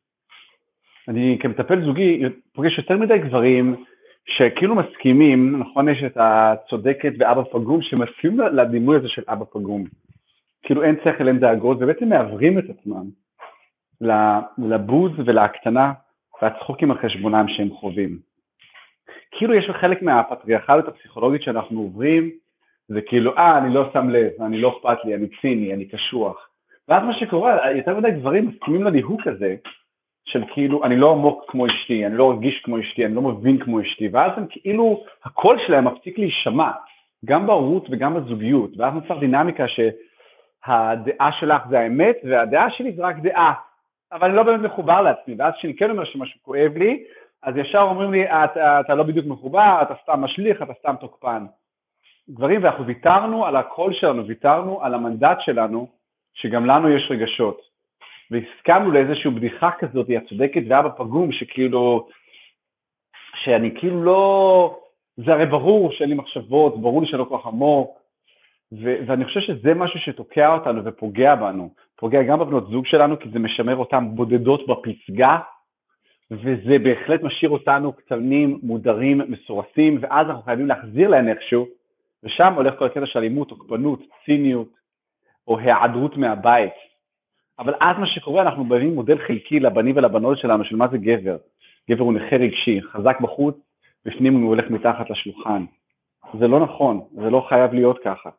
אני 1.11 1.38
כמטפל 1.40 1.85
זוגי 1.85 2.23
פוגש 2.53 2.79
יותר 2.79 2.96
מדי 2.96 3.18
גברים 3.18 3.85
שכאילו 4.25 4.75
מסכימים, 4.75 5.61
נכון 5.61 5.88
יש 5.88 6.03
את 6.07 6.16
הצודקת 6.16 7.12
ואבא 7.18 7.42
פגום, 7.42 7.83
שמסכימים 7.83 8.40
לדימוי 8.40 8.96
הזה 8.96 9.09
של 9.09 9.23
אבא 9.29 9.44
פגום. 9.53 9.85
כאילו 10.62 10.83
אין 10.83 10.96
שכל, 11.05 11.29
אין 11.29 11.38
דאגות, 11.38 11.77
ובעצם 11.81 12.09
מעוורים 12.09 12.59
את 12.59 12.64
עצמם 12.70 13.05
לבוז 14.59 15.12
ולהקטנה 15.25 15.92
והצחוקים 16.42 16.90
על 16.90 16.99
חשבונם 16.99 17.44
שהם 17.49 17.70
חווים. 17.70 18.18
כאילו 19.31 19.55
יש 19.55 19.70
חלק 19.81 20.03
מהפטריארכליות 20.03 20.88
הפסיכולוגית 20.88 21.42
שאנחנו 21.42 21.81
עוברים, 21.81 22.31
זה 22.88 23.01
כאילו, 23.01 23.37
אה, 23.37 23.59
אני 23.59 23.75
לא 23.75 23.90
שם 23.92 24.11
לב, 24.11 24.31
אני 24.40 24.59
לא 24.59 24.79
אכפת 24.79 25.05
לי, 25.05 25.14
אני 25.14 25.27
ציני, 25.40 25.75
אני 25.75 25.85
קשוח. 25.85 26.49
ואז 26.88 27.03
מה 27.03 27.14
שקורה, 27.14 27.70
יותר 27.70 27.99
מדי 27.99 28.11
גברים 28.11 28.49
מסכימים 28.49 28.85
לדיהוק 28.85 29.27
הזה, 29.27 29.57
של 30.33 30.45
כאילו, 30.53 30.85
אני 30.85 30.97
לא 30.97 31.11
עמוק 31.11 31.45
כמו 31.49 31.66
אשתי, 31.66 32.07
אני 32.07 32.16
לא 32.16 32.31
רגיש 32.31 32.61
כמו 32.64 32.81
אשתי, 32.81 33.07
אני 33.07 33.14
לא 33.14 33.23
מבין 33.23 33.59
כמו 33.59 33.81
אשתי, 33.81 34.09
ואז 34.09 34.33
הם 34.37 34.47
כאילו, 34.51 35.05
הקול 35.25 35.59
שלהם 35.66 35.85
מפסיק 35.85 36.19
להישמע, 36.19 36.71
גם 37.25 37.47
בהורות 37.47 37.87
וגם 37.90 38.14
בזוגיות, 38.14 38.71
ואז 38.77 38.95
נוצר 38.95 39.19
דינמיקה 39.19 39.64
שהדעה 39.69 41.33
שלך 41.33 41.62
זה 41.71 41.81
האמת, 41.81 42.16
והדעה 42.25 42.71
שלי 42.71 42.93
זה 42.93 43.03
רק 43.03 43.16
דעה, 43.19 43.53
אבל 44.12 44.29
אני 44.29 44.37
לא 44.37 44.43
באמת 44.43 44.61
מחובר 44.61 45.03
לעצמי, 45.03 45.35
ואז 45.38 45.55
כשאני 45.59 45.77
כן 45.77 45.90
אומר 45.90 46.05
שמשהו 46.05 46.40
כואב 46.43 46.73
לי, 46.77 47.05
אז 47.43 47.57
ישר 47.57 47.81
אומרים 47.81 48.12
לי, 48.12 48.25
אתה, 48.25 48.81
אתה 48.81 48.95
לא 48.95 49.03
בדיוק 49.03 49.27
מחובר, 49.27 49.79
אתה 49.83 49.95
סתם 50.03 50.21
משליך, 50.21 50.62
אתה 50.62 50.73
סתם 50.81 50.95
תוקפן. 51.01 51.47
גברים, 52.31 52.64
ואנחנו 52.64 52.87
ויתרנו 52.87 53.47
על 53.47 53.57
הקול 53.57 53.93
שלנו, 53.93 54.27
ויתרנו 54.27 54.83
על 54.83 54.95
המנדט 54.95 55.37
שלנו, 55.40 55.87
שגם 56.35 56.66
לנו 56.66 56.88
יש 56.88 57.09
רגשות. 57.11 57.69
והסכמנו 58.31 58.90
לאיזושהי 58.90 59.31
בדיחה 59.31 59.71
כזאת, 59.79 60.09
היא 60.09 60.19
הצודקת 60.19 60.62
ואבא 60.69 60.88
פגום, 60.88 61.33
שכאילו, 61.33 62.09
שאני 63.35 63.71
כאילו 63.79 64.05
לא, 64.05 64.77
זה 65.16 65.33
הרי 65.33 65.47
ברור 65.47 65.93
שאין 65.93 66.09
לי 66.09 66.14
מחשבות, 66.14 66.81
ברור 66.81 67.01
לי 67.01 67.07
שאני 67.07 67.19
לא 67.19 67.25
כל 67.25 67.38
כך 67.38 67.47
עמוק, 67.47 67.99
ו- 68.73 68.97
ואני 69.07 69.25
חושב 69.25 69.40
שזה 69.40 69.75
משהו 69.75 70.01
שתוקע 70.01 70.55
אותנו 70.55 70.85
ופוגע 70.85 71.35
בנו, 71.35 71.71
פוגע 71.97 72.23
גם 72.23 72.38
בבנות 72.38 72.71
זוג 72.71 72.87
שלנו, 72.87 73.19
כי 73.19 73.29
זה 73.31 73.38
משמר 73.38 73.77
אותן 73.77 74.05
בודדות 74.14 74.66
בפסגה, 74.66 75.38
וזה 76.31 76.79
בהחלט 76.79 77.23
משאיר 77.23 77.51
אותנו 77.51 77.93
קטנים, 77.93 78.59
מודרים, 78.62 79.21
מסורסים, 79.29 79.99
ואז 80.01 80.27
אנחנו 80.27 80.43
חייבים 80.43 80.66
להחזיר 80.66 81.09
להם 81.09 81.29
איכשהו, 81.29 81.66
ושם 82.25 82.53
הולך 82.57 82.79
כל 82.79 82.87
הקטע 82.87 83.07
של 83.07 83.19
אלימות, 83.19 83.49
תוקפנות, 83.49 84.01
ציניות, 84.25 84.69
או 85.49 85.59
היעדרות 85.59 86.16
מהבית. 86.16 86.89
אבל 87.61 87.75
אז 87.81 87.99
מה 87.99 88.07
שקורה, 88.07 88.42
אנחנו 88.42 88.64
מביאים 88.64 88.94
מודל 88.94 89.18
חלקי 89.27 89.61
לבנים 89.61 89.96
ולבנות 89.96 90.38
שלנו 90.38 90.64
של 90.64 90.77
מה 90.77 90.88
זה 90.88 90.99
גבר. 90.99 91.37
גבר 91.90 92.05
הוא 92.05 92.12
נכה 92.12 92.37
רגשי, 92.37 92.83
חזק 92.83 93.20
בחוץ, 93.20 93.57
בפנים 94.05 94.35
הוא 94.35 94.49
הולך 94.49 94.70
מתחת 94.70 95.11
לשולחן. 95.11 95.64
זה 96.38 96.49
לא 96.49 96.61
נכון, 96.61 97.01
זה 97.12 97.31
לא 97.31 97.46
חייב 97.49 97.73
להיות 97.73 97.99
ככה. 98.05 98.31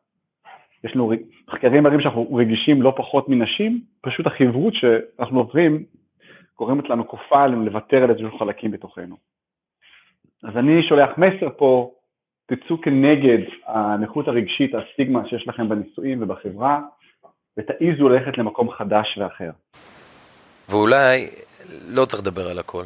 יש 0.84 0.96
לנו, 0.96 1.12
מחקרים 1.48 1.82
מראים 1.82 2.00
שאנחנו 2.00 2.34
רגישים 2.34 2.82
לא 2.82 2.92
פחות 2.96 3.28
מנשים, 3.28 3.80
פשוט 4.00 4.26
החברות 4.26 4.74
שאנחנו 4.74 5.38
עוברים 5.38 5.84
גורמת 6.58 6.90
לנו 6.90 7.08
כופה 7.08 7.42
עלינו 7.44 7.64
לוותר 7.64 8.02
על 8.02 8.10
איזשהו 8.10 8.38
חלקים 8.38 8.70
בתוכנו. 8.70 9.16
אז 10.42 10.56
אני 10.56 10.82
שולח 10.82 11.10
מסר 11.18 11.48
פה, 11.56 11.90
תצאו 12.46 12.80
כנגד 12.80 13.38
הנכות 13.66 14.28
הרגשית, 14.28 14.74
הסטיגמה 14.74 15.28
שיש 15.28 15.48
לכם 15.48 15.68
בנישואים 15.68 16.22
ובחברה, 16.22 16.80
ותעיזו 17.58 18.08
ללכת 18.08 18.38
למקום 18.38 18.70
חדש 18.70 19.18
ואחר. 19.18 19.50
ואולי 20.68 21.30
לא 21.88 22.04
צריך 22.04 22.22
לדבר 22.22 22.50
על 22.50 22.58
הכל. 22.58 22.84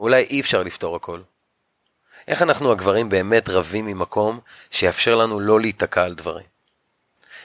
אולי 0.00 0.22
אי 0.22 0.40
אפשר 0.40 0.62
לפתור 0.62 0.96
הכל. 0.96 1.20
איך 2.28 2.42
אנחנו 2.42 2.72
הגברים 2.72 3.08
באמת 3.08 3.48
רבים 3.48 3.86
ממקום 3.86 4.40
שיאפשר 4.70 5.16
לנו 5.16 5.40
לא 5.40 5.60
להיתקע 5.60 6.04
על 6.04 6.14
דברים? 6.14 6.46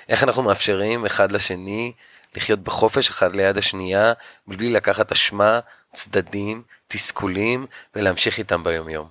איך 0.09 0.23
אנחנו 0.23 0.43
מאפשרים 0.43 1.05
אחד 1.05 1.31
לשני 1.31 1.91
לחיות 2.35 2.59
בחופש 2.59 3.09
אחד 3.09 3.35
ליד 3.35 3.57
השנייה, 3.57 4.13
בלי 4.47 4.73
לקחת 4.73 5.11
אשמה, 5.11 5.59
צדדים, 5.93 6.63
תסכולים, 6.87 7.65
ולהמשיך 7.95 8.37
איתם 8.37 8.63
ביומיום? 8.63 9.07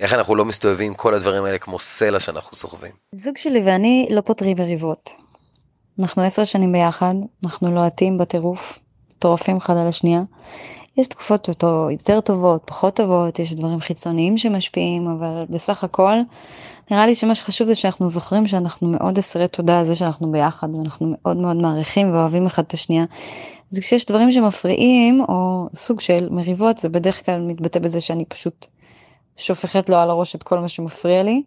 איך 0.00 0.12
אנחנו 0.12 0.34
לא 0.34 0.44
מסתובבים 0.44 0.94
כל 0.94 1.14
הדברים 1.14 1.44
האלה 1.44 1.58
כמו 1.58 1.78
סלע 1.78 2.20
שאנחנו 2.20 2.56
סוחבים? 2.56 2.92
זוג 3.12 3.36
שלי 3.36 3.62
ואני 3.66 4.08
לא 4.10 4.20
פותרים 4.20 4.56
מריבות. 4.58 5.10
אנחנו 6.00 6.22
עשר 6.22 6.44
שנים 6.44 6.72
ביחד, 6.72 7.14
אנחנו 7.44 7.74
לוהטים 7.74 8.18
בטירוף, 8.18 8.78
מטורפים 9.16 9.56
אחד 9.56 9.76
על 9.76 9.86
השנייה. 9.86 10.22
יש 10.96 11.08
תקופות 11.08 11.48
יותר 11.90 12.20
טובות, 12.20 12.62
פחות 12.64 12.96
טובות, 12.96 13.38
יש 13.38 13.54
דברים 13.54 13.80
חיצוניים 13.80 14.38
שמשפיעים, 14.38 15.08
אבל 15.08 15.44
בסך 15.50 15.84
הכל, 15.84 16.14
נראה 16.90 17.06
לי 17.06 17.14
שמה 17.14 17.34
שחשוב 17.34 17.66
זה 17.66 17.74
שאנחנו 17.74 18.08
זוכרים 18.08 18.46
שאנחנו 18.46 18.88
מאוד 18.88 19.18
אסירי 19.18 19.48
תודה 19.48 19.78
על 19.78 19.84
זה 19.84 19.94
שאנחנו 19.94 20.32
ביחד, 20.32 20.74
ואנחנו 20.74 21.06
מאוד 21.10 21.36
מאוד 21.36 21.56
מעריכים 21.56 22.12
ואוהבים 22.12 22.46
אחד 22.46 22.62
את 22.66 22.72
השנייה. 22.72 23.04
אז 23.72 23.78
כשיש 23.78 24.06
דברים 24.06 24.30
שמפריעים, 24.30 25.20
או 25.28 25.68
סוג 25.74 26.00
של 26.00 26.28
מריבות, 26.30 26.78
זה 26.78 26.88
בדרך 26.88 27.26
כלל 27.26 27.40
מתבטא 27.40 27.80
בזה 27.80 28.00
שאני 28.00 28.24
פשוט 28.24 28.66
שופכת 29.36 29.88
לו 29.88 29.96
על 29.96 30.10
הראש 30.10 30.34
את 30.34 30.42
כל 30.42 30.58
מה 30.58 30.68
שמפריע 30.68 31.22
לי. 31.22 31.42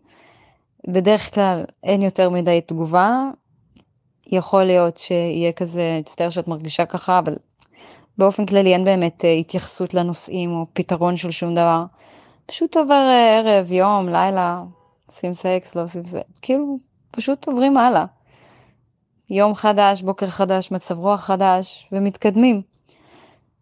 בדרך 0.88 1.34
כלל 1.34 1.66
אין 1.84 2.02
יותר 2.02 2.30
מדי 2.30 2.62
תגובה, 2.66 3.24
יכול 4.32 4.64
להיות 4.64 4.98
שיהיה 4.98 5.52
כזה, 5.52 5.98
מצטער 6.00 6.30
שאת 6.30 6.48
מרגישה 6.48 6.86
ככה, 6.86 7.20
אבל 7.20 7.36
באופן 8.18 8.46
כללי 8.46 8.74
אין 8.74 8.84
באמת 8.84 9.26
אה, 9.26 9.34
התייחסות 9.34 9.94
לנושאים 9.94 10.52
או 10.52 10.66
פתרון 10.74 11.18
של 11.18 11.32
שום 11.32 11.56
דבר. 11.56 11.84
פשוט 12.46 12.78
עובר 12.78 13.08
אה, 13.08 13.38
ערב, 13.38 13.72
יום, 13.72 14.10
לילה, 14.10 14.64
עושים 15.08 15.34
סקס, 15.34 15.76
לא 15.76 15.84
עושים 15.84 16.06
סקס, 16.06 16.40
כאילו, 16.42 16.78
פשוט 17.12 17.48
עוברים 17.48 17.78
הלאה. 17.78 18.06
יום 19.30 19.56
חדש, 19.56 20.02
בוקר 20.02 20.28
חדש, 20.28 20.72
מצב 20.72 20.98
רוח 20.98 21.22
חדש, 21.22 21.90
ומתקדמים. 21.92 22.62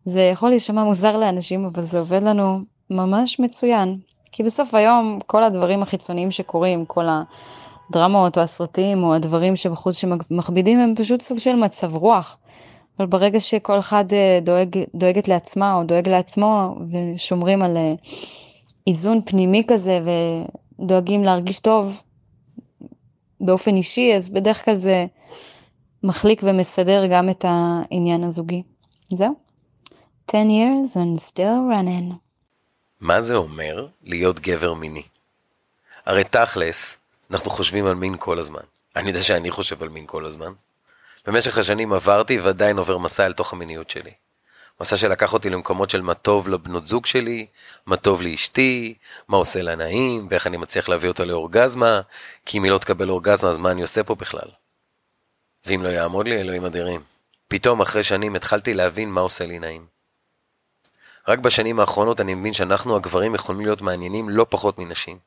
זה 0.06 0.21
יכול 0.21 0.49
להישמע 0.49 0.84
מוזר 0.84 1.17
לאנשים, 1.17 1.65
אבל 1.65 1.82
זה 1.82 1.99
עובד 1.99 2.23
לנו 2.23 2.60
ממש 2.89 3.39
מצוין. 3.39 3.99
כי 4.32 4.43
בסוף 4.43 4.73
היום 4.73 5.19
כל 5.25 5.43
הדברים 5.43 5.82
החיצוניים 5.82 6.32
שקורים, 6.32 6.86
כל 6.86 7.06
הדרמות 7.89 8.38
או 8.38 8.43
הסרטים 8.43 9.04
או 9.04 9.13
הדברים 9.13 9.56
שבחוץ 9.56 9.97
שמכבידים 9.97 10.80
הם 10.80 10.95
פשוט 10.95 11.21
סוג 11.21 11.38
של 11.38 11.56
מצב 11.56 11.95
רוח. 11.95 12.38
אבל 13.00 13.08
ברגע 13.08 13.39
שכל 13.39 13.80
אחד 13.80 14.06
אה, 14.13 14.39
דואג, 14.41 14.78
דואגת 14.95 15.28
לעצמה 15.28 15.73
או 15.73 15.84
דואג 15.84 16.10
לעצמו 16.10 16.76
ושומרים 16.91 17.62
על 17.62 17.78
אה, 17.78 17.93
איזון 18.88 19.21
פנימי 19.26 19.63
כזה 19.67 20.00
ודואגים 20.80 21.23
להרגיש 21.23 21.60
טוב 21.60 22.02
באופן 23.41 23.76
אישי, 23.76 24.13
אז 24.15 24.30
בדרך 24.30 24.65
כלל 24.65 24.73
זה 24.73 25.06
מחליק 26.04 26.41
ומסדר 26.43 27.04
גם 27.12 27.30
את 27.30 27.45
העניין 27.47 28.23
הזוגי. 28.23 28.63
זהו. 29.13 29.34
10 30.30 30.38
years 30.38 30.95
and 30.95 31.21
still 31.21 31.60
running. 31.71 32.13
מה 33.02 33.21
זה 33.21 33.36
אומר 33.36 33.88
להיות 34.04 34.39
גבר 34.39 34.73
מיני? 34.73 35.02
הרי 36.06 36.23
תכלס, 36.23 36.97
אנחנו 37.32 37.52
חושבים 37.52 37.86
על 37.86 37.96
מין 37.96 38.18
כל 38.18 38.40
הזמן. 38.40 38.62
אני 38.96 39.10
יודע 39.10 39.24
שאני 39.24 39.52
חושב 39.52 39.84
על 39.84 39.90
מין 39.90 40.06
כל 40.08 40.26
הזמן. 40.26 40.54
במשך 41.26 41.58
השנים 41.58 41.94
עברתי 41.94 42.40
ועדיין 42.40 42.78
עובר 42.78 42.98
מסע 42.98 43.26
אל 43.26 43.34
תוך 43.34 43.54
המיניות 43.54 43.90
שלי. 43.90 44.10
מסע 44.82 44.98
שלקח 44.98 45.34
אותי 45.34 45.50
למקומות 45.50 45.90
של 45.90 46.02
מה 46.02 46.13
טוב 46.13 46.48
לבנות 46.48 46.86
זוג 46.86 47.06
שלי, 47.06 47.48
מה 47.86 47.96
טוב 47.96 48.22
לאשתי, 48.22 48.94
מה 49.28 49.38
עושה 49.38 49.62
לה 49.62 49.76
נעים, 49.76 50.28
ואיך 50.30 50.48
אני 50.48 50.58
מצליח 50.58 50.90
להביא 50.90 51.10
אותה 51.10 51.26
לאורגזמה, 51.26 52.02
כי 52.46 52.58
אם 52.58 52.63
היא 52.63 52.72
לא 52.72 52.78
תקבל 52.78 53.10
אורגזמה 53.10 53.50
אז 53.50 53.58
מה 53.58 53.72
אני 53.72 53.82
עושה 53.82 54.04
פה 54.04 54.16
בכלל? 54.16 54.50
ואם 55.66 55.84
לא 55.84 55.90
יעמוד 55.90 56.28
לי, 56.28 56.42
אלוהים 56.42 56.66
אדירים. 56.66 57.02
פתאום 57.48 57.82
אחרי 57.82 58.04
שנים 58.04 58.36
התחלתי 58.36 58.74
להבין 58.74 59.10
מה 59.10 59.22
עושה 59.22 59.46
לי 59.46 59.60
נעים. 59.60 59.86
רק 61.28 61.40
בשנים 61.40 61.80
האחרונות 61.80 62.22
אני 62.22 62.36
מבין 62.36 62.54
שאנחנו 62.54 62.96
הגברים 62.96 63.36
יכולים 63.36 63.62
להיות 63.62 63.82
מעניינים 63.82 64.30
לא 64.30 64.46
פחות 64.50 64.80
מנשים. 64.80 65.18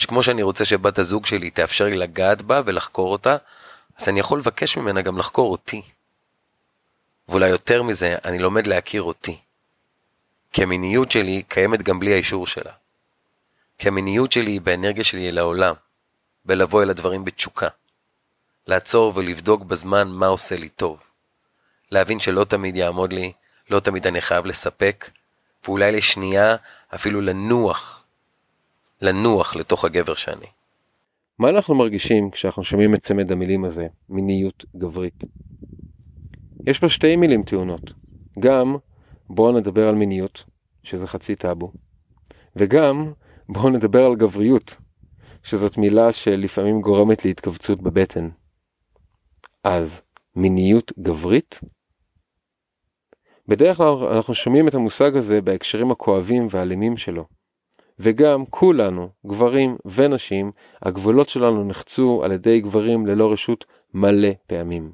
שכמו 0.00 0.22
שאני 0.22 0.42
רוצה 0.42 0.64
שבת 0.64 0.98
הזוג 0.98 1.26
שלי 1.26 1.50
תאפשר 1.50 1.84
לי 1.84 1.96
לגעת 1.96 2.42
בה 2.42 2.60
ולחקור 2.64 3.12
אותה, 3.12 3.36
אז 3.98 4.08
אני 4.08 4.20
יכול 4.20 4.38
לבקש 4.38 4.76
ממנה 4.76 5.02
גם 5.02 5.18
לחקור 5.18 5.52
אותי. 5.52 5.82
ואולי 7.28 7.48
יותר 7.48 7.82
מזה, 7.82 8.16
אני 8.24 8.38
לומד 8.38 8.66
להכיר 8.66 9.02
אותי. 9.02 9.38
כי 10.52 10.62
המיניות 10.62 11.10
שלי 11.10 11.42
קיימת 11.48 11.82
גם 11.82 12.00
בלי 12.00 12.12
האישור 12.12 12.46
שלה. 12.46 12.72
כי 13.78 13.88
המיניות 13.88 14.32
שלי 14.32 14.50
היא 14.50 14.60
באנרגיה 14.60 15.04
שלי 15.04 15.28
אל 15.28 15.38
העולם, 15.38 15.74
בלבוא 16.44 16.82
אל 16.82 16.90
הדברים 16.90 17.24
בתשוקה. 17.24 17.68
לעצור 18.66 19.12
ולבדוק 19.16 19.62
בזמן 19.62 20.08
מה 20.08 20.26
עושה 20.26 20.56
לי 20.56 20.68
טוב. 20.68 21.00
להבין 21.90 22.20
שלא 22.20 22.44
תמיד 22.44 22.76
יעמוד 22.76 23.12
לי, 23.12 23.32
לא 23.70 23.80
תמיד 23.80 24.06
אני 24.06 24.20
חייב 24.20 24.46
לספק, 24.46 25.10
ואולי 25.64 25.92
לשנייה 25.92 26.56
אפילו 26.94 27.20
לנוח, 27.20 27.99
לנוח 29.02 29.56
לתוך 29.56 29.84
הגבר 29.84 30.14
שאני. 30.14 30.46
מה 31.38 31.48
אנחנו 31.48 31.74
מרגישים 31.74 32.30
כשאנחנו 32.30 32.64
שומעים 32.64 32.94
את 32.94 33.00
צמד 33.00 33.32
המילים 33.32 33.64
הזה, 33.64 33.86
מיניות 34.08 34.64
גברית? 34.76 35.24
יש 36.66 36.78
פה 36.78 36.88
שתי 36.88 37.16
מילים 37.16 37.42
טעונות. 37.42 37.92
גם 38.38 38.76
בואו 39.30 39.58
נדבר 39.58 39.88
על 39.88 39.94
מיניות, 39.94 40.44
שזה 40.82 41.06
חצי 41.06 41.36
טאבו, 41.36 41.72
וגם 42.56 43.12
בואו 43.48 43.70
נדבר 43.70 44.04
על 44.04 44.16
גבריות, 44.16 44.76
שזאת 45.42 45.78
מילה 45.78 46.12
שלפעמים 46.12 46.80
גורמת 46.80 47.24
להתכווצות 47.24 47.82
בבטן. 47.82 48.28
אז 49.64 50.02
מיניות 50.36 50.92
גברית? 50.98 51.60
בדרך 53.48 53.76
כלל 53.76 53.94
אנחנו 54.16 54.34
שומעים 54.34 54.68
את 54.68 54.74
המושג 54.74 55.16
הזה 55.16 55.40
בהקשרים 55.40 55.90
הכואבים 55.90 56.46
והאלימים 56.50 56.96
שלו. 56.96 57.39
וגם 58.02 58.46
כולנו, 58.46 59.08
גברים 59.26 59.76
ונשים, 59.84 60.50
הגבולות 60.82 61.28
שלנו 61.28 61.64
נחצו 61.64 62.24
על 62.24 62.32
ידי 62.32 62.60
גברים 62.60 63.06
ללא 63.06 63.32
רשות 63.32 63.64
מלא 63.94 64.28
פעמים. 64.46 64.92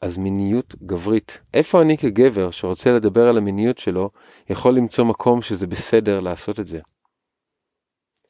אז 0.00 0.18
מיניות 0.18 0.74
גברית. 0.82 1.40
איפה 1.54 1.82
אני 1.82 1.98
כגבר 1.98 2.50
שרוצה 2.50 2.92
לדבר 2.92 3.28
על 3.28 3.38
המיניות 3.38 3.78
שלו, 3.78 4.10
יכול 4.50 4.76
למצוא 4.76 5.04
מקום 5.04 5.42
שזה 5.42 5.66
בסדר 5.66 6.20
לעשות 6.20 6.60
את 6.60 6.66
זה? 6.66 6.80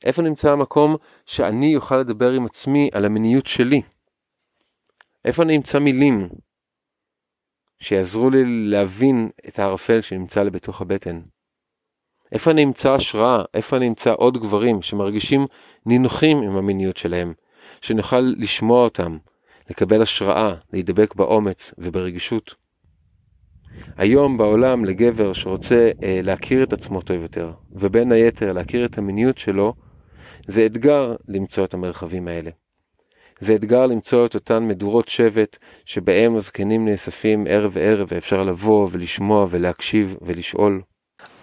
איפה 0.04 0.22
נמצא 0.22 0.52
המקום 0.52 0.96
שאני 1.26 1.76
אוכל 1.76 1.96
לדבר 1.96 2.32
עם 2.32 2.46
עצמי 2.46 2.90
על 2.92 3.04
המיניות 3.04 3.46
שלי? 3.46 3.82
איפה 5.24 5.42
אני 5.42 5.56
אמצא 5.56 5.78
מילים 5.78 6.28
שיעזרו 7.80 8.30
לי 8.30 8.42
להבין 8.70 9.30
את 9.48 9.58
הערפל 9.58 10.00
שנמצא 10.00 10.42
לי 10.42 10.50
בתוך 10.50 10.80
הבטן? 10.80 11.20
איפה 12.32 12.50
אני 12.50 12.64
אמצא 12.64 12.94
השראה? 12.94 13.42
איפה 13.54 13.76
אני 13.76 13.88
אמצא 13.88 14.14
עוד 14.16 14.38
גברים 14.38 14.82
שמרגישים 14.82 15.46
נינוחים 15.86 16.42
עם 16.42 16.56
המיניות 16.56 16.96
שלהם? 16.96 17.32
שנוכל 17.80 18.20
לשמוע 18.20 18.84
אותם, 18.84 19.16
לקבל 19.70 20.02
השראה, 20.02 20.54
להידבק 20.72 21.14
באומץ 21.14 21.74
וברגישות. 21.78 22.54
היום 23.96 24.38
בעולם 24.38 24.84
לגבר 24.84 25.32
שרוצה 25.32 25.90
אה, 26.02 26.20
להכיר 26.22 26.62
את 26.62 26.72
עצמו 26.72 27.02
טוב 27.02 27.22
יותר, 27.22 27.52
ובין 27.72 28.12
היתר 28.12 28.52
להכיר 28.52 28.84
את 28.84 28.98
המיניות 28.98 29.38
שלו, 29.38 29.74
זה 30.46 30.66
אתגר 30.66 31.16
למצוא 31.28 31.64
את 31.64 31.74
המרחבים 31.74 32.28
האלה. 32.28 32.50
זה 33.40 33.54
אתגר 33.54 33.86
למצוא 33.86 34.26
את 34.26 34.34
אותן 34.34 34.68
מדורות 34.68 35.08
שבט 35.08 35.58
שבהם 35.84 36.36
הזקנים 36.36 36.88
נאספים 36.88 37.46
ערב 37.48 37.78
ערב 37.78 38.08
ואפשר 38.10 38.44
לבוא 38.44 38.88
ולשמוע 38.92 39.46
ולהקשיב 39.50 40.16
ולשאול. 40.22 40.82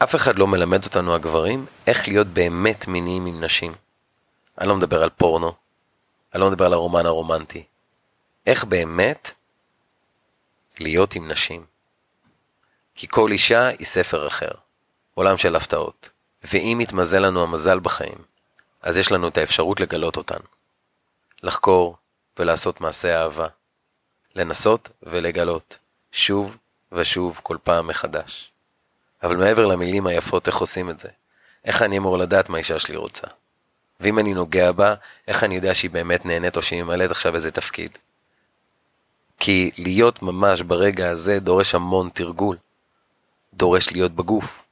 אף 0.04 0.16
אחד 0.16 0.40
לא 0.40 0.48
מלמד 0.48 0.86
אותנו 0.86 1.16
הגברים 1.16 1.66
איך 1.88 2.08
להיות 2.08 2.28
באמת 2.28 2.88
מיניים 2.88 3.26
עם 3.26 3.44
נשים. 3.44 3.76
אני 4.58 4.68
לא 4.68 4.76
מדבר 4.76 5.04
על 5.04 5.10
פורנו, 5.10 5.54
אני 6.34 6.42
לא 6.42 6.50
מדבר 6.50 6.66
על 6.66 6.74
הרומן 6.74 7.06
הרומנטי. 7.06 7.64
איך 8.48 8.64
באמת 8.64 9.32
להיות 10.80 11.16
עם 11.16 11.32
נשים. 11.32 11.66
כי 12.96 13.08
כל 13.08 13.32
אישה 13.32 13.68
היא 13.68 13.86
ספר 13.86 14.28
אחר, 14.28 14.52
עולם 15.14 15.38
של 15.38 15.56
הפתעות. 15.56 16.10
ואם 16.44 16.78
יתמזל 16.82 17.20
לנו 17.20 17.44
המזל 17.44 17.80
בחיים, 17.80 18.18
אז 18.82 18.98
יש 18.98 19.12
לנו 19.12 19.28
את 19.28 19.38
האפשרות 19.38 19.80
לגלות 19.80 20.18
אותן. 20.18 20.40
לחקור 21.44 21.98
ולעשות 22.40 22.82
מעשה 22.82 23.22
אהבה. 23.22 23.48
לנסות 24.36 24.90
ולגלות, 25.04 25.78
שוב 26.12 26.58
ושוב 26.92 27.40
כל 27.44 27.58
פעם 27.64 27.88
מחדש. 27.88 28.52
אבל 29.24 29.36
מעבר 29.36 29.66
למילים 29.66 30.08
היפות, 30.08 30.48
איך 30.48 30.58
עושים 30.58 30.90
את 30.90 31.00
זה? 31.00 31.10
איך 31.66 31.82
אני 31.82 31.98
אמור 31.98 32.18
לדעת 32.18 32.50
מה 32.50 32.58
האישה 32.58 32.80
שלי 32.80 32.96
רוצה? 32.96 33.28
ואם 34.00 34.20
אני 34.20 34.34
נוגע 34.34 34.72
בה, 34.72 34.94
איך 35.28 35.44
אני 35.44 35.56
יודע 35.56 35.74
שהיא 35.74 35.92
באמת 35.92 36.26
נהנית 36.26 36.58
או 36.58 36.62
שהיא 36.62 36.84
ממלאת 36.84 37.12
עכשיו 37.12 37.36
איזה 37.36 37.52
תפקיד? 37.52 37.98
כי 39.40 39.72
להיות 39.78 40.22
ממש 40.22 40.62
ברגע 40.62 41.10
הזה 41.10 41.40
דורש 41.40 41.76
המון 41.76 42.10
תרגול. 42.14 42.58
דורש 43.54 43.92
להיות 43.92 44.12
בגוף. 44.12 44.64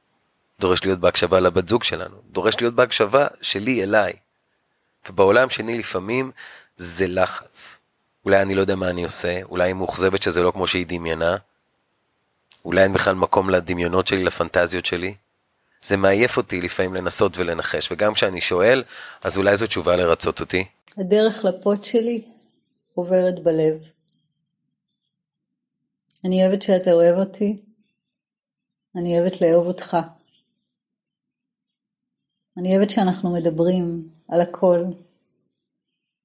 דורש 0.60 0.84
להיות 0.84 1.00
בהקשבה 1.00 1.40
לבת 1.40 1.68
זוג 1.68 1.84
שלנו. 1.84 2.16
דורש 2.32 2.54
להיות 2.60 2.74
בהקשבה 2.74 3.26
שלי 3.42 3.82
אליי. 3.82 4.12
ובעולם 5.08 5.50
שני 5.50 5.78
לפעמים 5.78 6.30
זה 6.76 7.06
לחץ. 7.08 7.78
אולי 8.24 8.42
אני 8.42 8.54
לא 8.54 8.60
יודע 8.60 8.76
מה 8.76 8.90
אני 8.90 9.04
עושה, 9.04 9.42
אולי 9.42 9.64
היא 9.64 9.74
מאוכזבת 9.74 10.22
שזה 10.22 10.42
לא 10.42 10.50
כמו 10.50 10.66
שהיא 10.66 10.86
דמיינה, 10.86 11.36
אולי 12.64 12.82
אין 12.82 12.92
בכלל 12.92 13.14
מקום 13.14 13.50
לדמיונות 13.50 14.06
שלי, 14.06 14.24
לפנטזיות 14.24 14.86
שלי. 14.86 15.14
זה 15.84 15.96
מעייף 15.96 16.36
אותי 16.36 16.60
לפעמים 16.60 16.94
לנסות 16.94 17.36
ולנחש, 17.36 17.92
וגם 17.92 18.14
כשאני 18.14 18.40
שואל, 18.40 18.82
אז 19.24 19.36
אולי 19.38 19.56
זו 19.56 19.66
תשובה 19.66 19.96
לרצות 19.96 20.40
אותי. 20.40 20.64
הדרך 20.98 21.44
לפות 21.44 21.84
שלי 21.84 22.24
עוברת 22.94 23.42
בלב. 23.42 23.74
אני 26.24 26.46
אוהבת 26.46 26.62
שאתה 26.62 26.92
אוהב 26.92 27.18
אותי, 27.18 27.56
אני 28.96 29.20
אוהבת 29.20 29.40
לאהוב 29.40 29.66
אותך. 29.66 29.96
אני 32.58 32.76
אוהבת 32.76 32.90
שאנחנו 32.90 33.32
מדברים 33.32 34.08
על 34.28 34.40
הכל, 34.40 34.84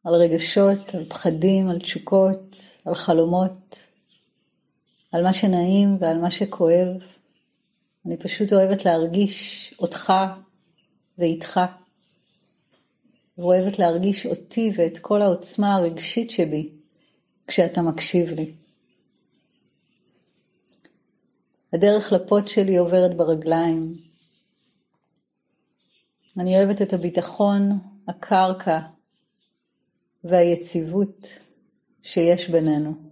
על 0.04 0.14
רגשות, 0.14 0.96
על 0.96 1.06
פחדים, 1.06 1.70
על 1.70 1.80
תשוקות, 1.80 2.56
על 2.86 2.96
חלומות, 2.96 3.89
על 5.12 5.24
מה 5.24 5.34
שנעים 5.34 5.98
ועל 6.00 6.18
מה 6.18 6.32
שכואב. 6.32 7.04
אני 8.06 8.18
פשוט 8.18 8.54
אוהבת 8.54 8.86
להרגיש 8.86 9.74
אותך 9.80 10.14
ואיתך, 11.18 11.60
ואוהבת 13.38 13.80
להרגיש 13.80 14.26
אותי 14.26 14.72
ואת 14.76 14.98
כל 14.98 15.22
העוצמה 15.22 15.76
הרגשית 15.76 16.32
שבי 16.32 16.70
כשאתה 17.48 17.82
מקשיב 17.82 18.30
לי. 18.30 18.54
הדרך 21.74 22.12
לפות 22.12 22.48
שלי 22.48 22.78
עוברת 22.78 23.18
ברגליים. 23.18 23.94
אני 26.40 26.58
אוהבת 26.58 26.82
את 26.82 26.94
הביטחון, 26.94 27.80
הקרקע 28.08 28.80
והיציבות 30.24 31.28
שיש 32.02 32.50
בינינו. 32.50 33.09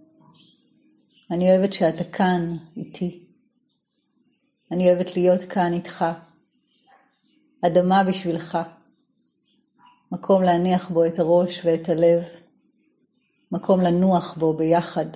אני 1.30 1.50
אוהבת 1.50 1.72
שאתה 1.72 2.04
כאן 2.04 2.56
איתי. 2.76 3.26
אני 4.70 4.92
אוהבת 4.92 5.16
להיות 5.16 5.42
כאן 5.42 5.72
איתך. 5.72 6.04
אדמה 7.66 8.04
בשבילך. 8.04 8.58
מקום 10.12 10.42
להניח 10.42 10.90
בו 10.90 11.04
את 11.04 11.18
הראש 11.18 11.64
ואת 11.64 11.88
הלב. 11.88 12.22
מקום 13.52 13.80
לנוח 13.80 14.34
בו 14.38 14.56
ביחד. 14.56 15.06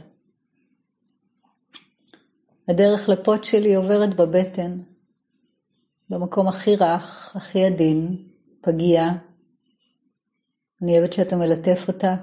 הדרך 2.69 3.09
לפוט 3.09 3.45
שלי 3.45 3.75
עוברת 3.75 4.17
בבטן, 4.17 4.83
במקום 6.11 6.49
הכי 6.49 6.77
רך, 6.77 7.37
הכי 7.37 7.65
עדין, 7.65 8.29
פגיע. 8.61 9.05
אני 10.83 10.99
אוהבת 10.99 11.13
שאתה 11.13 11.37
מלטף 11.37 11.85
אותה, 11.89 12.17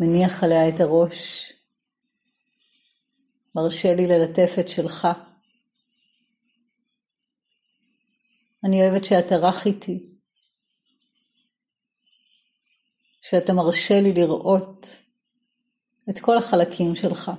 מניח 0.00 0.44
עליה 0.44 0.68
את 0.68 0.80
הראש, 0.80 1.52
מרשה 3.54 3.94
לי 3.94 4.06
ללטף 4.06 4.52
את 4.60 4.68
שלך. 4.68 5.08
אני 8.64 8.82
אוהבת 8.82 9.04
שאתה 9.04 9.34
רך 9.34 9.66
איתי, 9.66 10.16
שאתה 13.22 13.52
מרשה 13.52 14.00
לי 14.00 14.12
לראות 14.12 14.86
את 16.10 16.18
כל 16.18 16.38
החלקים 16.38 16.94
שלך. 16.94 17.30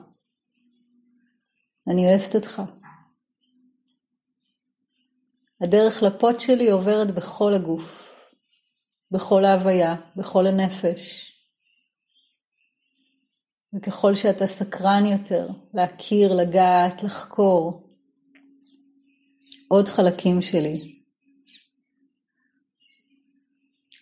אני 1.88 2.06
אוהבת 2.06 2.36
אותך. 2.36 2.62
הדרך 5.62 6.04
לפוט 6.04 6.40
שלי 6.40 6.70
עוברת 6.70 7.12
בכל 7.12 7.54
הגוף, 7.54 8.20
בכל 9.12 9.46
ההוויה, 9.46 9.96
בכל 10.16 10.48
הנפש. 10.48 11.33
וככל 13.76 14.16
שאתה 14.16 14.48
סקרן 14.48 15.06
יותר, 15.06 15.48
להכיר, 15.74 16.34
לגעת, 16.34 17.04
לחקור 17.04 17.90
עוד 19.68 19.88
חלקים 19.88 20.42
שלי, 20.42 21.02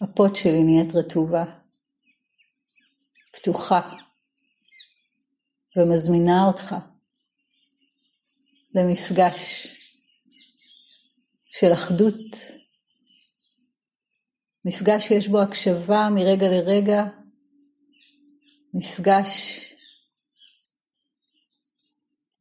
הפוט 0.01 0.35
שלי 0.35 0.63
נהיית 0.63 0.95
רטובה, 0.95 1.43
פתוחה, 3.31 3.89
ומזמינה 5.77 6.45
אותך 6.47 6.75
למפגש 8.75 9.67
של 11.51 11.73
אחדות, 11.73 12.35
מפגש 14.65 15.07
שיש 15.07 15.27
בו 15.27 15.41
הקשבה 15.41 16.09
מרגע 16.15 16.47
לרגע, 16.47 17.03
מפגש 18.73 19.61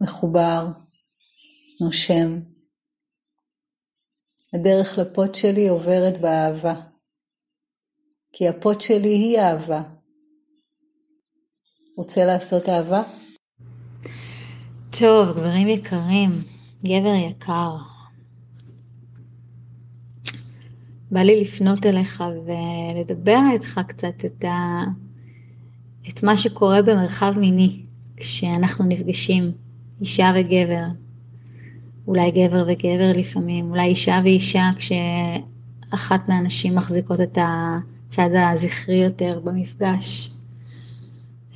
מחובר, 0.00 0.66
נושם. 1.80 2.40
הדרך 4.54 4.98
לפוט 4.98 5.34
שלי 5.34 5.68
עוברת 5.68 6.20
באהבה, 6.20 6.74
כי 8.32 8.48
הפוט 8.48 8.80
שלי 8.80 9.08
היא 9.08 9.38
אהבה. 9.38 9.82
רוצה 11.96 12.24
לעשות 12.24 12.68
אהבה? 12.68 13.02
טוב, 15.00 15.36
גברים 15.36 15.68
יקרים, 15.68 16.30
גבר 16.84 17.14
יקר, 17.30 17.76
בא 21.10 21.20
לי 21.20 21.40
לפנות 21.40 21.86
אליך 21.86 22.24
ולדבר 22.46 23.38
איתך 23.52 23.80
קצת 23.88 24.24
את, 24.24 24.44
ה... 24.44 24.84
את 26.08 26.22
מה 26.22 26.36
שקורה 26.36 26.82
במרחב 26.82 27.34
מיני 27.36 27.82
כשאנחנו 28.16 28.84
נפגשים, 28.84 29.52
אישה 30.00 30.32
וגבר, 30.36 30.84
אולי 32.06 32.30
גבר 32.30 32.64
וגבר 32.68 33.12
לפעמים, 33.14 33.70
אולי 33.70 33.88
אישה 33.88 34.20
ואישה 34.24 34.64
כשאחת 34.76 36.28
מהנשים 36.28 36.74
מחזיקות 36.74 37.20
את 37.20 37.38
הצד 38.08 38.30
הזכרי 38.34 38.96
יותר 38.96 39.40
במפגש. 39.44 40.30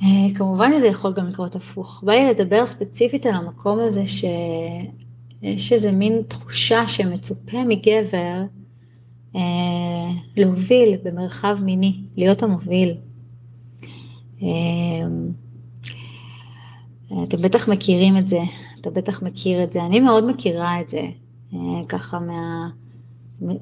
אה, 0.03 0.35
כמובן 0.35 0.77
שזה 0.77 0.87
יכול 0.87 1.13
גם 1.13 1.27
לקרות 1.27 1.55
הפוך. 1.55 2.03
בא 2.05 2.13
לי 2.13 2.29
לדבר 2.29 2.65
ספציפית 2.65 3.25
על 3.25 3.33
המקום 3.33 3.79
הזה 3.79 4.03
שיש 4.07 5.71
איזה 5.73 5.91
מין 5.91 6.21
תחושה 6.27 6.87
שמצופה 6.87 7.63
מגבר 7.67 8.43
אה, 9.35 9.41
להוביל 10.37 10.97
במרחב 11.03 11.57
מיני, 11.61 11.95
להיות 12.17 12.43
המוביל. 12.43 12.93
אה, 14.43 14.47
אתם 17.23 17.41
בטח 17.41 17.69
מכירים 17.69 18.17
את 18.17 18.27
זה, 18.27 18.39
אתה 18.81 18.89
בטח 18.89 19.23
מכיר 19.23 19.63
את 19.63 19.71
זה, 19.71 19.85
אני 19.85 19.99
מאוד 19.99 20.29
מכירה 20.29 20.81
את 20.81 20.89
זה, 20.89 21.01
ככה 21.87 22.19
מה... 22.19 22.69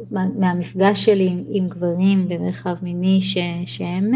מהמפגש 0.10 1.06
שלי 1.06 1.28
עם, 1.28 1.44
עם 1.50 1.68
גברים 1.68 2.28
במרחב 2.28 2.76
מיני 2.82 3.22
ש, 3.22 3.38
שהם 3.66 4.12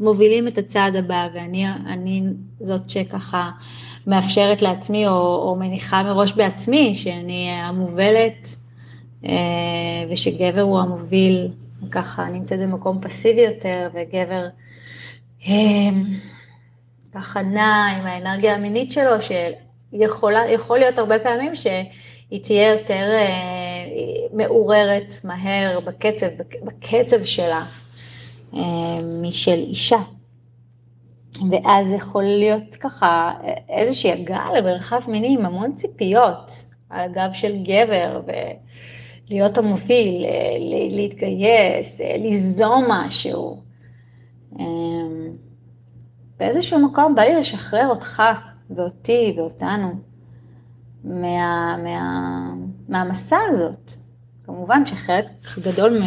מובילים 0.00 0.48
את 0.48 0.58
הצעד 0.58 0.96
הבא 0.96 1.28
ואני 1.34 2.22
זאת 2.60 2.90
שככה 2.90 3.50
מאפשרת 4.06 4.62
לעצמי 4.62 5.06
או, 5.06 5.12
או 5.16 5.56
מניחה 5.56 6.02
מראש 6.02 6.32
בעצמי 6.32 6.94
שאני 6.94 7.50
המובלת 7.50 8.56
אה, 9.24 9.32
ושגבר 10.10 10.60
הוא 10.60 10.80
המוביל, 10.80 11.48
ככה 11.90 12.28
נמצאת 12.30 12.60
במקום 12.60 13.00
פסיבי 13.00 13.40
יותר 13.40 13.88
וגבר 13.94 14.44
אה, 14.44 14.48
ככה 17.14 17.42
נע 17.42 17.86
עם 17.98 18.06
האנרגיה 18.06 18.54
המינית 18.54 18.92
שלו 18.92 19.14
שיכול 19.20 20.78
להיות 20.78 20.98
הרבה 20.98 21.18
פעמים 21.18 21.54
ש... 21.54 21.66
היא 22.30 22.42
תהיה 22.42 22.70
יותר 22.72 23.10
אה, 23.12 23.26
מעוררת 24.32 25.14
מהר 25.24 25.80
בקצב, 25.80 26.26
בקצב 26.62 27.24
שלה 27.24 27.64
אה, 28.54 28.60
משל 29.22 29.58
אישה. 29.68 29.98
ואז 31.50 31.92
יכול 31.92 32.24
להיות 32.24 32.76
ככה 32.76 33.32
איזושהי 33.68 34.12
הגעה 34.12 34.52
למרחב 34.52 35.00
מיני 35.08 35.34
עם 35.34 35.46
המון 35.46 35.72
ציפיות 35.76 36.52
על 36.90 37.00
הגב 37.00 37.32
של 37.32 37.56
גבר 37.62 38.20
ולהיות 39.28 39.58
המוביל, 39.58 40.24
אה, 40.24 40.56
להתגייס, 40.90 42.00
ליזום 42.18 42.84
משהו. 42.88 43.60
באיזשהו 46.38 46.78
מקום 46.78 47.14
בא 47.14 47.22
לי 47.22 47.36
לשחרר 47.36 47.88
אותך 47.88 48.22
ואותי 48.70 49.34
ואותנו 49.36 49.94
מה, 51.04 51.76
מה, 51.76 52.54
מהמסע 52.88 53.38
הזאת. 53.48 53.92
כמובן 54.44 54.86
שחלק 54.86 55.26
גדול 55.62 55.98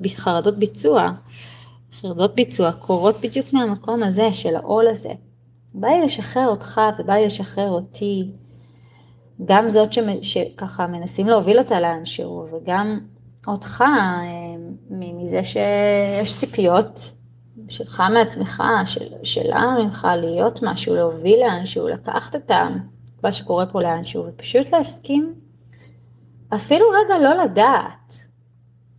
מחרדות 0.00 0.58
ביצוע, 0.58 1.10
חרדות 1.92 2.34
ביצוע 2.34 2.72
קורות 2.72 3.20
בדיוק 3.20 3.52
מהמקום 3.52 4.02
הזה, 4.02 4.32
של 4.32 4.56
העול 4.56 4.86
הזה. 4.88 5.12
בא 5.74 5.88
לי 5.88 6.00
לשחרר 6.00 6.48
אותך 6.48 6.80
ובא 6.98 7.14
לי 7.14 7.26
לשחרר 7.26 7.70
אותי, 7.70 8.30
גם 9.44 9.68
זאת 9.68 9.88
שככה 10.22 10.86
מנסים 10.86 11.26
להוביל 11.26 11.58
אותה 11.58 11.80
לאנשהו, 11.80 12.46
וגם 12.52 13.00
אותך 13.46 13.84
אה, 13.86 14.54
מזה 14.90 15.44
שיש 15.44 16.36
ציפיות 16.36 17.12
שלך 17.68 18.02
מעצמך, 18.12 18.62
של, 18.84 19.08
שלה 19.22 19.76
ממך 19.78 20.08
להיות 20.20 20.62
משהו, 20.62 20.94
להוביל 20.94 21.40
לאנשהו, 21.40 21.88
לקחת 21.88 22.36
את. 22.36 22.50
מה 23.22 23.32
שקורה 23.32 23.66
פה 23.66 23.82
לאנשהו, 23.82 24.24
ופשוט 24.26 24.72
להסכים, 24.72 25.34
אפילו 26.54 26.86
רגע 26.88 27.18
לא 27.18 27.44
לדעת, 27.44 28.26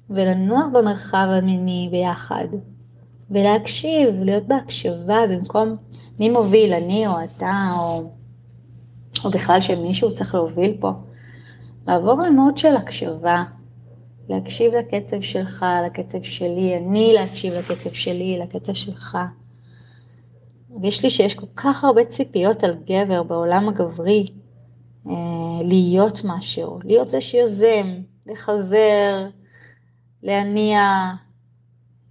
ולנוע 0.09 0.67
במרחב 0.73 1.27
המיני 1.29 1.87
ביחד, 1.91 2.47
ולהקשיב, 3.31 4.09
להיות 4.19 4.43
בהקשבה 4.47 5.27
במקום 5.29 5.75
מי 6.19 6.29
מוביל, 6.29 6.73
אני 6.73 7.07
או 7.07 7.13
אתה, 7.23 7.69
או, 7.79 8.11
או 9.25 9.29
בכלל 9.29 9.61
שמישהו 9.61 10.13
צריך 10.13 10.35
להוביל 10.35 10.77
פה. 10.79 10.91
לעבור 11.87 12.21
למוד 12.21 12.57
של 12.57 12.75
הקשבה, 12.75 13.43
להקשיב 14.29 14.73
לקצב 14.73 15.21
שלך, 15.21 15.65
לקצב 15.85 16.21
שלי, 16.21 16.77
אני 16.77 17.13
להקשיב 17.13 17.53
לקצב 17.53 17.91
שלי, 17.91 18.39
לקצב 18.39 18.73
שלך. 18.73 19.17
ויש 20.81 21.03
לי 21.03 21.09
שיש 21.09 21.35
כל 21.35 21.45
כך 21.55 21.83
הרבה 21.83 22.05
ציפיות 22.05 22.63
על 22.63 22.75
גבר 22.85 23.23
בעולם 23.23 23.69
הגברי, 23.69 24.27
אה, 25.07 25.13
להיות 25.63 26.21
משהו, 26.23 26.79
להיות 26.83 27.09
זה 27.09 27.21
שיוזם, 27.21 28.01
לחזר, 28.25 29.27
להניע. 30.23 30.81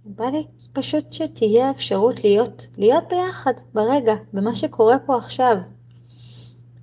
בא 0.05 0.25
לי 0.25 0.43
פשוט 0.73 1.13
שתהיה 1.13 1.71
אפשרות 1.71 2.23
להיות, 2.23 2.67
להיות 2.77 3.03
ביחד 3.09 3.53
ברגע, 3.73 4.13
במה 4.33 4.55
שקורה 4.55 4.99
פה 5.05 5.17
עכשיו. 5.17 5.57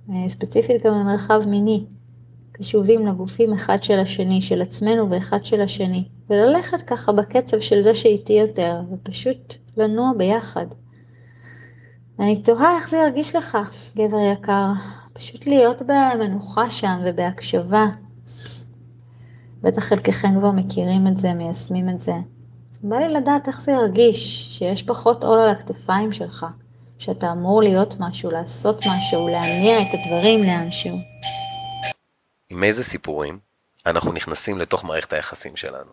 אה, 0.09 0.29
ספציפית 0.29 0.85
גם 0.85 0.93
במרחב 0.93 1.41
מיני, 1.47 1.85
קשובים 2.57 3.07
לגופים 3.07 3.53
אחד 3.53 3.83
של 3.83 3.99
השני, 3.99 4.41
של 4.41 4.61
עצמנו 4.61 5.09
ואחד 5.09 5.45
של 5.45 5.61
השני, 5.61 6.03
וללכת 6.29 6.81
ככה 6.81 7.11
בקצב 7.11 7.59
של 7.59 7.81
זה 7.81 7.93
שאיתי 7.93 8.33
יותר, 8.33 8.81
ופשוט 8.91 9.55
לנוע 9.77 10.11
ביחד. 10.17 10.65
אני 12.19 12.43
תוהה 12.43 12.75
איך 12.75 12.89
זה 12.89 12.97
ירגיש 12.97 13.35
לך, 13.35 13.57
גבר 13.97 14.19
יקר, 14.33 14.71
פשוט 15.13 15.47
להיות 15.47 15.81
במנוחה 15.81 16.69
שם 16.69 16.99
ובהקשבה. 17.05 17.85
בטח 19.61 19.83
חלקכם 19.83 20.39
כבר 20.39 20.51
מכירים 20.51 21.07
את 21.07 21.17
זה, 21.17 21.33
מיישמים 21.33 21.89
את 21.89 22.01
זה. 22.01 22.13
בא 22.83 22.95
לי 22.95 23.13
לדעת 23.13 23.47
איך 23.47 23.61
זה 23.61 23.71
ירגיש, 23.71 24.47
שיש 24.57 24.83
פחות 24.83 25.23
עול 25.23 25.39
על 25.39 25.49
הכתפיים 25.49 26.11
שלך, 26.11 26.45
שאתה 26.97 27.31
אמור 27.31 27.61
להיות 27.61 27.95
משהו, 27.99 28.31
לעשות 28.31 28.79
משהו, 28.87 29.27
להניע 29.27 29.81
את 29.81 29.87
הדברים 29.93 30.43
לאנשהו. 30.43 30.97
עם 32.49 32.63
איזה 32.63 32.83
סיפורים 32.83 33.39
אנחנו 33.85 34.11
נכנסים 34.11 34.57
לתוך 34.57 34.83
מערכת 34.83 35.13
היחסים 35.13 35.55
שלנו? 35.55 35.91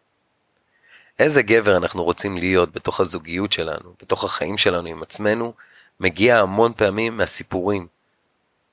איזה 1.19 1.43
גבר 1.43 1.77
אנחנו 1.77 2.05
רוצים 2.05 2.37
להיות 2.37 2.73
בתוך 2.73 3.01
הזוגיות 3.01 3.53
שלנו, 3.53 3.95
בתוך 4.03 4.25
החיים 4.25 4.59
שלנו 4.59 4.89
עם 4.89 5.03
עצמנו, 5.03 5.53
מגיע 6.01 6.39
המון 6.39 6.73
פעמים 6.73 7.17
מהסיפורים 7.17 7.87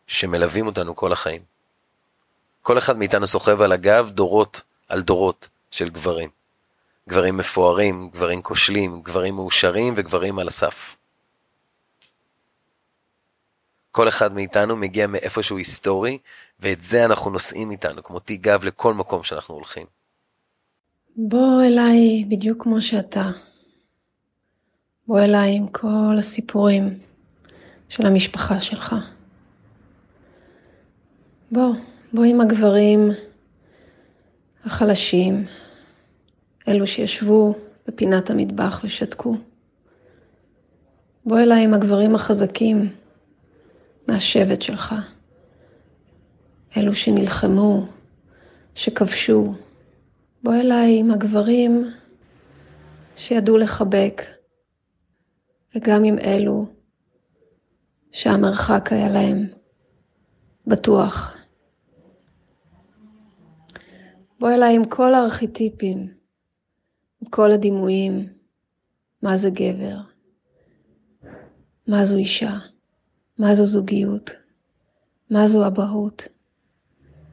שמלווים 0.07 0.67
אותנו 0.67 0.95
כל 0.95 1.13
החיים. 1.13 1.41
כל 2.61 2.77
אחד 2.77 2.97
מאיתנו 2.97 3.27
סוחב 3.27 3.61
על 3.61 3.71
הגב 3.71 4.09
דורות 4.09 4.61
על 4.87 5.01
דורות 5.01 5.47
של 5.71 5.89
גברים. 5.89 6.29
גברים 7.09 7.37
מפוארים, 7.37 8.09
גברים 8.09 8.41
כושלים, 8.41 9.01
גברים 9.01 9.35
מאושרים 9.35 9.93
וגברים 9.97 10.39
על 10.39 10.47
הסף. 10.47 10.97
כל 13.91 14.07
אחד 14.07 14.33
מאיתנו 14.33 14.75
מגיע 14.75 15.07
מאיפשהו 15.07 15.57
היסטורי, 15.57 16.17
ואת 16.59 16.83
זה 16.83 17.05
אנחנו 17.05 17.31
נושאים 17.31 17.71
איתנו, 17.71 18.03
כמו 18.03 18.19
תיק 18.19 18.41
גב 18.41 18.63
לכל 18.63 18.93
מקום 18.93 19.23
שאנחנו 19.23 19.55
הולכים. 19.55 19.87
בוא 21.15 21.63
אליי 21.63 22.25
בדיוק 22.27 22.63
כמו 22.63 22.81
שאתה. 22.81 23.31
בוא 25.07 25.19
אליי 25.19 25.55
עם 25.55 25.67
כל 25.67 26.15
הסיפורים 26.19 26.99
של 27.89 28.05
המשפחה 28.05 28.59
שלך. 28.59 28.95
בוא, 31.51 31.73
בוא 32.13 32.23
עם 32.23 32.41
הגברים 32.41 33.11
החלשים, 34.65 35.45
אלו 36.67 36.87
שישבו 36.87 37.55
בפינת 37.87 38.29
המטבח 38.29 38.81
ושתקו. 38.83 39.37
בוא 41.25 41.39
אליי 41.39 41.63
עם 41.63 41.73
הגברים 41.73 42.15
החזקים 42.15 42.89
מהשבט 44.07 44.61
שלך, 44.61 44.95
אלו 46.77 46.95
שנלחמו, 46.95 47.85
שכבשו. 48.75 49.53
בוא 50.43 50.53
אליי 50.53 50.99
עם 50.99 51.11
הגברים 51.11 51.91
שידעו 53.15 53.57
לחבק, 53.57 54.21
וגם 55.75 56.03
עם 56.03 56.19
אלו 56.19 56.65
שהמרחק 58.11 58.89
היה 58.91 59.09
להם 59.09 59.47
בטוח. 60.67 61.37
בוא 64.39 64.49
אליי 64.49 64.75
עם 64.75 64.85
כל 64.85 65.13
הארכיטיפים, 65.13 65.97
עם 67.21 67.29
כל 67.29 67.51
הדימויים, 67.51 68.33
מה 69.21 69.37
זה 69.37 69.49
גבר, 69.49 69.97
מה 71.87 72.05
זו 72.05 72.17
אישה, 72.17 72.57
מה 73.37 73.55
זו 73.55 73.65
זוגיות, 73.65 74.31
מה 75.29 75.47
זו 75.47 75.67
אבהות. 75.67 76.38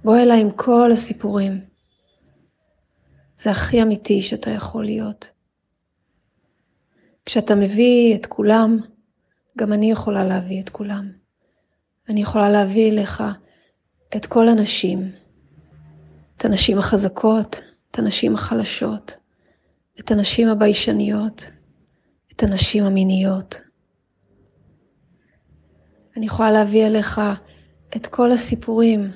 בוא 0.06 0.16
אליי 0.16 0.40
עם 0.40 0.50
כל 0.50 0.92
הסיפורים. 0.92 1.60
זה 3.38 3.50
הכי 3.50 3.82
אמיתי 3.82 4.22
שאתה 4.22 4.50
יכול 4.50 4.84
להיות. 4.84 5.30
כשאתה 7.24 7.54
מביא 7.54 8.14
את 8.14 8.26
כולם, 8.26 8.78
גם 9.58 9.72
אני 9.72 9.90
יכולה 9.90 10.24
להביא 10.24 10.62
את 10.62 10.68
כולם. 10.68 11.12
אני 12.08 12.22
יכולה 12.22 12.48
להביא 12.48 12.90
אליך 12.90 13.22
את 14.16 14.26
כל 14.26 14.48
הנשים, 14.48 15.12
את 16.36 16.44
הנשים 16.44 16.78
החזקות, 16.78 17.60
את 17.90 17.98
הנשים 17.98 18.34
החלשות, 18.34 19.16
את 20.00 20.10
הנשים 20.10 20.48
הביישניות, 20.48 21.50
את 22.32 22.42
הנשים 22.42 22.84
המיניות. 22.84 23.60
אני 26.16 26.26
יכולה 26.26 26.50
להביא 26.50 26.86
אליך 26.86 27.20
את 27.96 28.06
כל 28.06 28.32
הסיפורים 28.32 29.10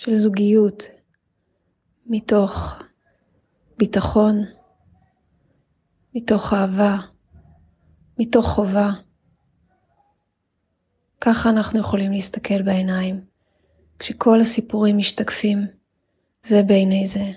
של 0.00 0.14
זוגיות 0.14 0.82
מתוך 2.06 2.74
ביטחון, 3.76 4.44
מתוך 6.14 6.52
אהבה, 6.52 6.96
מתוך 8.18 8.46
חובה. 8.46 8.90
ככה 11.20 11.50
אנחנו 11.50 11.80
יכולים 11.80 12.12
להסתכל 12.12 12.62
בעיניים, 12.62 13.24
כשכל 13.98 14.40
הסיפורים 14.40 14.98
משתקפים 14.98 15.66
זה 16.42 16.62
בעיני 16.66 17.06
זה. 17.06 17.32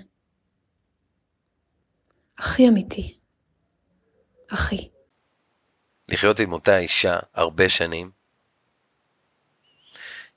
הכי 2.38 2.68
אמיתי. 2.68 3.18
הכי. 4.50 4.90
לחיות 6.08 6.40
עם 6.40 6.52
אותה 6.52 6.78
אישה 6.78 7.18
הרבה 7.34 7.68
שנים, 7.68 8.10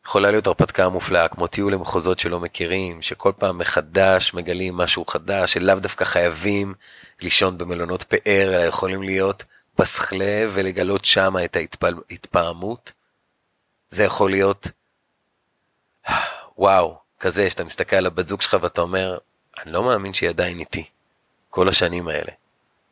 יכולה 0.08 0.32
להיות 0.32 0.48
הרפתקה 0.48 0.90
מופלאה, 0.90 1.28
כמו 1.28 1.48
טיול 1.48 1.74
למחוזות 1.74 2.20
שלא 2.20 2.40
מכירים, 2.40 3.02
שכל 3.02 3.32
פעם 3.38 3.58
מחדש 3.58 4.34
מגלים 4.34 4.78
משהו 4.78 5.06
חדש, 5.06 5.54
שלאו 5.54 5.76
דווקא 5.80 6.06
חייבים 6.06 6.74
לישון 7.22 7.58
במלונות 7.58 8.04
פאר, 8.04 8.56
אלא 8.56 8.66
יכולים 8.66 9.04
להיות 9.04 9.44
פסחלה 9.76 10.46
ולגלות 10.50 11.06
שם 11.06 11.34
את 11.46 11.56
ההתפעמות. 11.56 12.92
זה 13.90 14.04
יכול 14.04 14.32
להיות, 14.32 14.68
וואו, 16.58 16.98
כזה 17.20 17.50
שאתה 17.50 17.64
מסתכל 17.64 17.96
על 17.96 18.06
הבת 18.06 18.28
זוג 18.28 18.42
שלך 18.42 18.58
ואתה 18.62 18.82
אומר, 18.82 19.18
אני 19.64 19.72
לא 19.72 19.84
מאמין 19.84 20.14
שהיא 20.14 20.30
עדיין 20.30 20.60
איתי, 20.60 20.84
כל 21.50 21.70
השנים 21.70 22.08
האלה. 22.08 22.32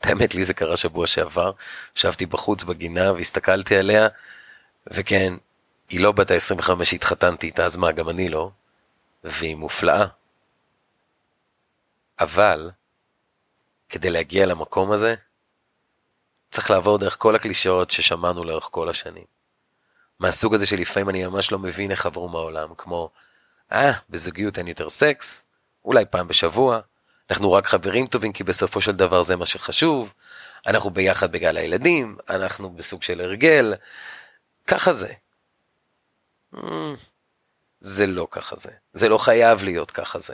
האמת, 0.03 0.35
לי 0.35 0.43
זה 0.43 0.53
קרה 0.53 0.77
שבוע 0.77 1.07
שעבר, 1.07 1.51
ישבתי 1.97 2.25
בחוץ 2.25 2.63
בגינה 2.63 3.13
והסתכלתי 3.13 3.77
עליה, 3.77 4.07
וכן, 4.87 5.33
היא 5.89 5.99
לא 5.99 6.11
בת 6.11 6.31
ה-25 6.31 6.83
שהתחתנתי 6.83 7.47
איתה, 7.47 7.65
אז 7.65 7.77
מה, 7.77 7.91
גם 7.91 8.09
אני 8.09 8.29
לא, 8.29 8.51
והיא 9.23 9.55
מופלאה. 9.55 10.05
אבל, 12.19 12.71
כדי 13.89 14.09
להגיע 14.09 14.45
למקום 14.45 14.91
הזה, 14.91 15.15
צריך 16.51 16.71
לעבור 16.71 16.97
דרך 16.97 17.15
כל 17.19 17.35
הקלישאות 17.35 17.89
ששמענו 17.89 18.43
לאורך 18.43 18.67
כל 18.71 18.89
השנים. 18.89 19.25
מהסוג 20.19 20.53
הזה 20.53 20.65
שלפעמים 20.65 21.09
אני 21.09 21.27
ממש 21.27 21.51
לא 21.51 21.59
מבין 21.59 21.91
איך 21.91 22.05
עברו 22.05 22.29
מהעולם, 22.29 22.69
כמו, 22.77 23.09
אה, 23.71 23.91
בזוגיות 24.09 24.57
אין 24.57 24.67
יותר 24.67 24.89
סקס, 24.89 25.43
אולי 25.85 26.05
פעם 26.05 26.27
בשבוע, 26.27 26.79
אנחנו 27.29 27.51
רק 27.51 27.67
חברים 27.67 28.07
טובים 28.07 28.33
כי 28.33 28.43
בסופו 28.43 28.81
של 28.81 28.91
דבר 28.91 29.23
זה 29.23 29.35
מה 29.35 29.45
שחשוב, 29.45 30.13
אנחנו 30.67 30.89
ביחד 30.89 31.31
בגלל 31.31 31.57
הילדים, 31.57 32.17
אנחנו 32.29 32.69
בסוג 32.69 33.03
של 33.03 33.21
הרגל, 33.21 33.73
ככה 34.67 34.93
זה. 34.93 35.13
זה 37.81 38.07
לא 38.07 38.27
ככה 38.31 38.55
זה, 38.55 38.71
זה 38.93 39.09
לא 39.09 39.17
חייב 39.17 39.63
להיות 39.63 39.91
ככה 39.91 40.19
זה. 40.19 40.33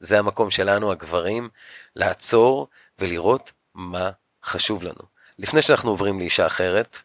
זה 0.00 0.18
המקום 0.18 0.50
שלנו, 0.50 0.92
הגברים, 0.92 1.48
לעצור 1.96 2.68
ולראות 2.98 3.52
מה 3.74 4.10
חשוב 4.44 4.82
לנו. 4.82 5.02
לפני 5.38 5.62
שאנחנו 5.62 5.90
עוברים 5.90 6.18
לאישה 6.18 6.46
אחרת, 6.46 6.98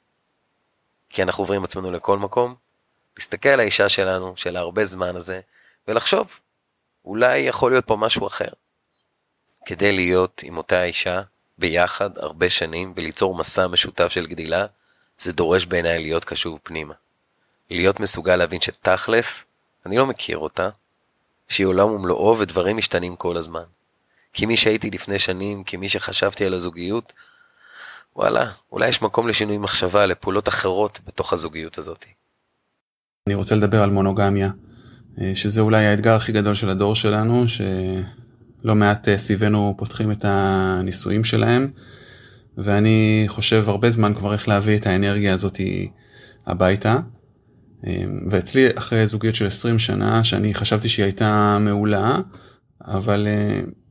כי 1.09 1.23
אנחנו 1.23 1.41
עוברים 1.41 1.63
עצמנו 1.63 1.91
לכל 1.91 2.17
מקום, 2.17 2.55
להסתכל 3.17 3.49
על 3.49 3.59
האישה 3.59 3.89
שלנו, 3.89 4.37
של 4.37 4.57
הרבה 4.57 4.85
זמן 4.85 5.15
הזה, 5.15 5.41
ולחשוב, 5.87 6.39
אולי 7.05 7.37
יכול 7.37 7.71
להיות 7.71 7.85
פה 7.85 7.95
משהו 7.95 8.27
אחר. 8.27 8.49
כדי 9.65 9.91
להיות 9.91 10.41
עם 10.43 10.57
אותה 10.57 10.83
אישה 10.83 11.21
ביחד 11.57 12.17
הרבה 12.17 12.49
שנים 12.49 12.93
וליצור 12.95 13.35
מסע 13.35 13.67
משותף 13.67 14.07
של 14.07 14.27
גדילה, 14.27 14.65
זה 15.19 15.31
דורש 15.31 15.65
בעיניי 15.65 15.99
להיות 15.99 16.25
קשוב 16.25 16.59
פנימה. 16.63 16.93
להיות 17.69 17.99
מסוגל 17.99 18.35
להבין 18.35 18.61
שתכלס, 18.61 19.45
אני 19.85 19.97
לא 19.97 20.05
מכיר 20.07 20.37
אותה, 20.37 20.69
שהיא 21.47 21.67
עולם 21.67 21.89
ומלואו 21.89 22.39
ודברים 22.39 22.77
משתנים 22.77 23.15
כל 23.15 23.37
הזמן. 23.37 23.63
כי 24.33 24.45
מי 24.45 24.57
שהייתי 24.57 24.89
לפני 24.89 25.19
שנים, 25.19 25.63
כמי 25.63 25.89
שחשבתי 25.89 26.45
על 26.45 26.53
הזוגיות, 26.53 27.13
וואלה, 28.15 28.51
אולי 28.71 28.87
יש 28.87 29.01
מקום 29.01 29.27
לשינוי 29.27 29.57
מחשבה, 29.57 30.05
לפעולות 30.05 30.47
אחרות 30.47 30.99
בתוך 31.07 31.33
הזוגיות 31.33 31.77
הזאת. 31.77 32.05
אני 33.27 33.35
רוצה 33.35 33.55
לדבר 33.55 33.83
על 33.83 33.89
מונוגמיה, 33.89 34.49
אה, 35.21 35.31
שזה 35.35 35.61
אולי 35.61 35.85
האתגר 35.85 36.15
הכי 36.15 36.31
גדול 36.31 36.53
של 36.53 36.69
הדור 36.69 36.95
שלנו, 36.95 37.47
שלא 37.47 38.75
מעט 38.75 39.07
אה, 39.07 39.17
סביבנו 39.17 39.75
פותחים 39.77 40.11
את 40.11 40.25
הנישואים 40.27 41.23
שלהם, 41.23 41.71
ואני 42.57 43.23
חושב 43.27 43.69
הרבה 43.69 43.89
זמן 43.89 44.13
כבר 44.13 44.33
איך 44.33 44.47
להביא 44.47 44.77
את 44.77 44.85
האנרגיה 44.85 45.33
הזאת 45.33 45.59
הביתה. 46.45 46.99
אה, 47.87 48.03
ואצלי 48.27 48.67
אחרי 48.75 49.07
זוגיות 49.07 49.35
של 49.35 49.47
20 49.47 49.79
שנה 49.79 50.23
שאני 50.23 50.53
חשבתי 50.53 50.89
שהיא 50.89 51.03
הייתה 51.03 51.57
מעולה 51.59 52.17
אבל 52.81 53.27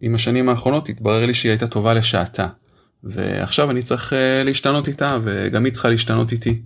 עם 0.01 0.15
השנים 0.15 0.49
האחרונות 0.49 0.89
התברר 0.89 1.27
לי 1.27 1.35
שהיא 1.35 1.51
הייתה 1.51 1.67
טובה 1.67 1.95
לשעתה 1.95 2.47
ועכשיו 3.05 3.71
אני 3.71 3.83
צריך 3.83 4.13
להשתנות 4.45 4.89
איתה 4.89 5.19
וגם 5.23 5.65
היא 5.65 5.73
צריכה 5.73 5.89
להשתנות 5.89 6.33
איתי. 6.33 6.61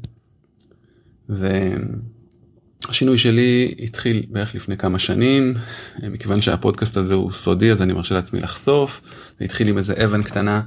והשינוי 1.28 3.18
שלי 3.18 3.74
התחיל 3.78 4.22
בערך 4.28 4.54
לפני 4.54 4.76
כמה 4.76 4.98
שנים, 4.98 5.54
מכיוון 6.02 6.42
שהפודקאסט 6.42 6.96
הזה 6.96 7.14
הוא 7.14 7.30
סודי 7.30 7.72
אז 7.72 7.82
אני 7.82 7.92
מרשה 7.92 8.14
לעצמי 8.14 8.40
לחשוף, 8.40 9.00
זה 9.38 9.44
התחיל 9.44 9.68
עם 9.68 9.78
איזה 9.78 10.04
אבן 10.04 10.22
קטנה 10.22 10.62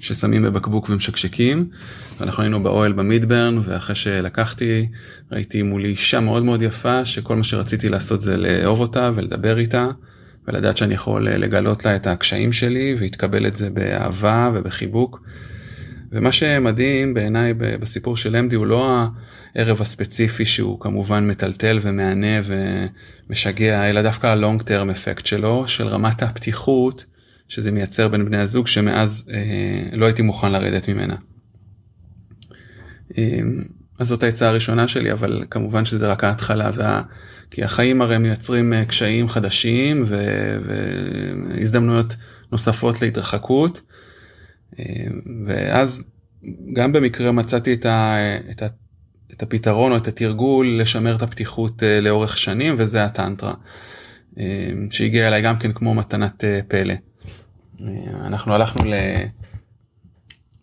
ששמים 0.00 0.42
בבקבוק 0.42 0.88
ומשקשקים, 0.90 1.68
ואנחנו 2.20 2.42
היינו 2.42 2.62
באוהל 2.62 2.92
במידברן 2.92 3.58
ואחרי 3.62 3.94
שלקחתי 3.94 4.88
ראיתי 5.32 5.62
מולי 5.62 5.88
אישה 5.88 6.20
מאוד 6.20 6.44
מאוד 6.44 6.62
יפה 6.62 7.04
שכל 7.04 7.36
מה 7.36 7.44
שרציתי 7.44 7.88
לעשות 7.88 8.20
זה 8.20 8.36
לאהוב 8.36 8.80
אותה 8.80 9.10
ולדבר 9.14 9.58
איתה. 9.58 9.88
ולדעת 10.48 10.76
שאני 10.76 10.94
יכול 10.94 11.28
לגלות 11.28 11.84
לה 11.84 11.96
את 11.96 12.06
הקשיים 12.06 12.52
שלי 12.52 12.96
והתקבל 12.98 13.46
את 13.46 13.56
זה 13.56 13.70
באהבה 13.70 14.50
ובחיבוק. 14.54 15.22
ומה 16.12 16.32
שמדהים 16.32 17.14
בעיניי 17.14 17.54
בסיפור 17.54 18.16
של 18.16 18.36
אמדי 18.36 18.56
הוא 18.56 18.66
לא 18.66 19.06
הערב 19.54 19.80
הספציפי 19.80 20.44
שהוא 20.44 20.80
כמובן 20.80 21.26
מטלטל 21.26 21.78
ומהנה 21.82 22.40
ומשגע, 22.44 23.90
אלא 23.90 24.02
דווקא 24.02 24.26
הלונג 24.26 24.62
טרם 24.62 24.90
אפקט 24.90 25.26
שלו, 25.26 25.68
של 25.68 25.86
רמת 25.86 26.22
הפתיחות 26.22 27.04
שזה 27.50 27.70
מייצר 27.70 28.08
בין 28.08 28.24
בני 28.24 28.38
הזוג 28.38 28.66
שמאז 28.66 29.30
אה, 29.32 29.96
לא 29.96 30.06
הייתי 30.06 30.22
מוכן 30.22 30.52
לרדת 30.52 30.88
ממנה. 30.88 31.16
אה, 33.18 33.40
אז 33.98 34.08
זאת 34.08 34.22
העצה 34.22 34.48
הראשונה 34.48 34.88
שלי, 34.88 35.12
אבל 35.12 35.44
כמובן 35.50 35.84
שזה 35.84 36.12
רק 36.12 36.24
ההתחלה, 36.24 36.70
וה... 36.74 37.02
כי 37.50 37.64
החיים 37.64 38.02
הרי 38.02 38.18
מייצרים 38.18 38.72
אה, 38.72 38.84
קשיים 38.84 39.28
חדשים 39.28 40.04
ו... 40.06 40.16
והזדמנויות 40.62 42.16
נוספות 42.52 43.02
להתרחקות. 43.02 43.80
אה, 44.78 44.84
ואז 45.46 46.04
גם 46.72 46.92
במקרה 46.92 47.32
מצאתי 47.32 47.72
את, 47.72 47.86
ה... 47.86 48.16
את, 48.50 48.62
ה... 48.62 48.66
את 49.32 49.42
הפתרון 49.42 49.92
או 49.92 49.96
את 49.96 50.08
התרגול 50.08 50.80
לשמר 50.80 51.16
את 51.16 51.22
הפתיחות 51.22 51.82
אה, 51.82 52.00
לאורך 52.00 52.38
שנים, 52.38 52.74
וזה 52.76 53.04
הטנטרה, 53.04 53.54
שהגיע 54.90 55.28
אליי 55.28 55.42
גם 55.42 55.56
כן 55.56 55.72
כמו 55.72 55.94
מתנת 55.94 56.44
פלא. 56.68 56.94
אנחנו 58.24 58.54
הלכנו 58.54 58.84
ל... 58.84 58.94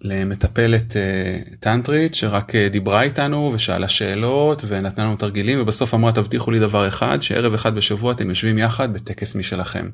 למטפלת 0.01 0.91
uh, 0.91 1.55
טנטרית 1.59 2.13
שרק 2.13 2.51
uh, 2.51 2.72
דיברה 2.72 3.01
איתנו 3.01 3.51
ושאלה 3.53 3.88
שאלות 3.88 4.61
ונתנה 4.68 5.05
לנו 5.05 5.15
תרגילים 5.15 5.61
ובסוף 5.61 5.93
אמרה 5.93 6.11
תבטיחו 6.11 6.51
לי 6.51 6.59
דבר 6.59 6.88
אחד 6.88 7.22
שערב 7.22 7.53
אחד 7.53 7.76
בשבוע 7.76 8.11
אתם 8.11 8.30
יושבים 8.30 8.57
יחד 8.57 8.93
בטקס 8.93 9.36
משלכם. 9.36 9.89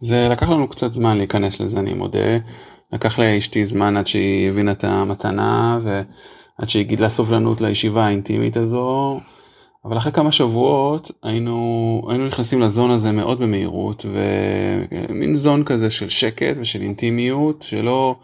זה 0.00 0.28
לקח 0.30 0.48
לנו 0.48 0.68
קצת 0.68 0.92
זמן 0.92 1.16
להיכנס 1.16 1.60
לזה 1.60 1.78
אני 1.78 1.94
מודה. 1.94 2.38
לקח 2.92 3.18
לאשתי 3.18 3.64
זמן 3.64 3.96
עד 3.96 4.06
שהיא 4.06 4.48
הבינה 4.48 4.72
את 4.72 4.84
המתנה 4.84 5.78
ועד 5.82 6.68
שהיא 6.68 6.86
גידלה 6.86 7.08
סובלנות 7.08 7.60
לישיבה 7.60 8.06
האינטימית 8.06 8.56
הזו. 8.56 9.20
אבל 9.86 9.98
אחרי 9.98 10.12
כמה 10.12 10.32
שבועות 10.32 11.10
היינו, 11.22 12.06
היינו 12.08 12.26
נכנסים 12.26 12.60
לזון 12.60 12.90
הזה 12.90 13.12
מאוד 13.12 13.38
במהירות 13.40 14.06
ומין 15.08 15.34
זון 15.34 15.64
כזה 15.64 15.90
של 15.90 16.08
שקט 16.08 16.56
ושל 16.60 16.82
אינטימיות 16.82 17.62
שלא 17.62 18.16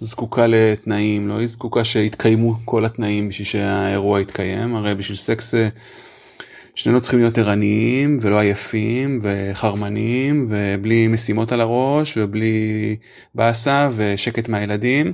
זקוקה 0.00 0.46
לתנאים, 0.46 1.28
לא 1.28 1.38
היא 1.38 1.46
זקוקה 1.46 1.84
שיתקיימו 1.84 2.54
כל 2.64 2.84
התנאים 2.84 3.28
בשביל 3.28 3.46
שהאירוע 3.46 4.20
יתקיים, 4.20 4.74
הרי 4.74 4.94
בשביל 4.94 5.16
סקס 5.16 5.54
אה, 5.54 5.68
שנינו 6.74 7.00
צריכים 7.00 7.20
להיות 7.20 7.38
ערניים 7.38 8.18
ולא 8.20 8.40
עייפים 8.40 9.18
וחרמנים 9.22 10.48
ובלי 10.50 11.08
משימות 11.08 11.52
על 11.52 11.60
הראש 11.60 12.16
ובלי 12.16 12.96
באסה 13.34 13.88
ושקט 13.96 14.48
מהילדים. 14.48 15.12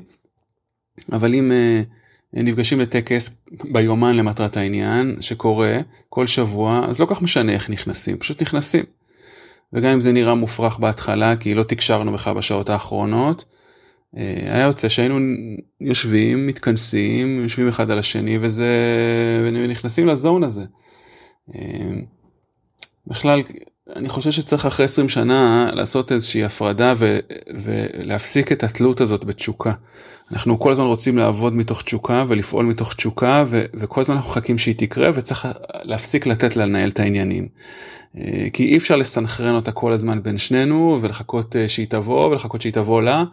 אבל 1.12 1.34
אם 1.34 1.52
אה, 1.52 1.82
נפגשים 2.32 2.80
לטקס 2.80 3.40
ביומן 3.72 4.16
למטרת 4.16 4.56
העניין 4.56 5.16
שקורה 5.20 5.78
כל 6.08 6.26
שבוע 6.26 6.86
אז 6.88 7.00
לא 7.00 7.06
כך 7.10 7.22
משנה 7.22 7.52
איך 7.52 7.70
נכנסים 7.70 8.18
פשוט 8.18 8.42
נכנסים. 8.42 8.84
וגם 9.72 9.92
אם 9.92 10.00
זה 10.00 10.12
נראה 10.12 10.34
מופרך 10.34 10.78
בהתחלה 10.78 11.36
כי 11.36 11.54
לא 11.54 11.62
תקשרנו 11.62 12.12
בכלל 12.12 12.34
בשעות 12.34 12.70
האחרונות 12.70 13.44
אה, 14.16 14.54
היה 14.54 14.64
יוצא 14.64 14.88
שהיינו 14.88 15.18
יושבים 15.80 16.46
מתכנסים 16.46 17.40
יושבים 17.42 17.68
אחד 17.68 17.90
על 17.90 17.98
השני 17.98 18.38
וזה 18.40 18.72
ונכנסים 19.44 20.06
לזון 20.06 20.44
הזה. 20.44 20.64
אה, 21.54 21.60
בכלל 23.06 23.42
אני 23.96 24.08
חושב 24.08 24.30
שצריך 24.30 24.66
אחרי 24.66 24.84
20 24.84 25.08
שנה 25.08 25.70
לעשות 25.72 26.12
איזושהי 26.12 26.44
הפרדה 26.44 26.92
ו, 26.96 27.18
ולהפסיק 27.54 28.52
את 28.52 28.64
התלות 28.64 29.00
הזאת 29.00 29.24
בתשוקה. 29.24 29.72
אנחנו 30.32 30.60
כל 30.60 30.72
הזמן 30.72 30.84
רוצים 30.84 31.18
לעבוד 31.18 31.54
מתוך 31.54 31.82
תשוקה 31.82 32.24
ולפעול 32.28 32.66
מתוך 32.66 32.94
תשוקה 32.94 33.44
ו, 33.46 33.64
וכל 33.74 34.00
הזמן 34.00 34.16
אנחנו 34.16 34.30
מחכים 34.30 34.58
שהיא 34.58 34.74
תקרה 34.78 35.10
וצריך 35.14 35.48
להפסיק 35.82 36.26
לתת 36.26 36.56
לה 36.56 36.66
לנהל 36.66 36.88
את 36.88 37.00
העניינים. 37.00 37.48
אה, 38.18 38.46
כי 38.52 38.64
אי 38.64 38.76
אפשר 38.76 38.96
לסנכרן 38.96 39.54
אותה 39.54 39.72
כל 39.72 39.92
הזמן 39.92 40.22
בין 40.22 40.38
שנינו 40.38 40.98
ולחכות 41.00 41.56
אה, 41.56 41.68
שהיא 41.68 41.86
תבוא 41.86 42.28
ולחכות 42.28 42.62
שהיא 42.62 42.72
תבוא 42.72 43.02
לה. 43.02 43.24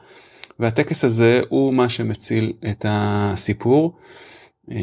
והטקס 0.59 1.05
הזה 1.05 1.41
הוא 1.49 1.73
מה 1.73 1.89
שמציל 1.89 2.53
את 2.71 2.85
הסיפור. 2.89 3.97
אה, 4.71 4.77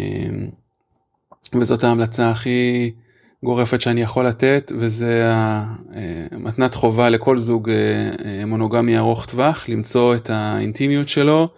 וזאת 1.55 1.85
ההמלצה 1.85 2.31
הכי 2.31 2.91
גורפת 3.45 3.81
שאני 3.81 4.03
יכול 4.03 4.27
לתת 4.27 4.73
וזה 4.79 5.33
מתנת 6.33 6.75
חובה 6.75 7.11
לכל 7.11 7.39
זוג 7.39 7.71
מונוגמי 8.47 8.99
ארוך 8.99 9.27
טווח 9.27 9.69
למצוא 9.69 10.15
את 10.15 10.31
האינטימיות 10.31 11.09
שלו 11.09 11.49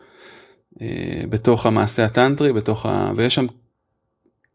בתוך 1.28 1.66
המעשה 1.66 2.04
הטנטרי, 2.04 2.52
בתוך 2.52 2.86
ה... 2.86 3.12
ויש 3.16 3.34
שם 3.34 3.46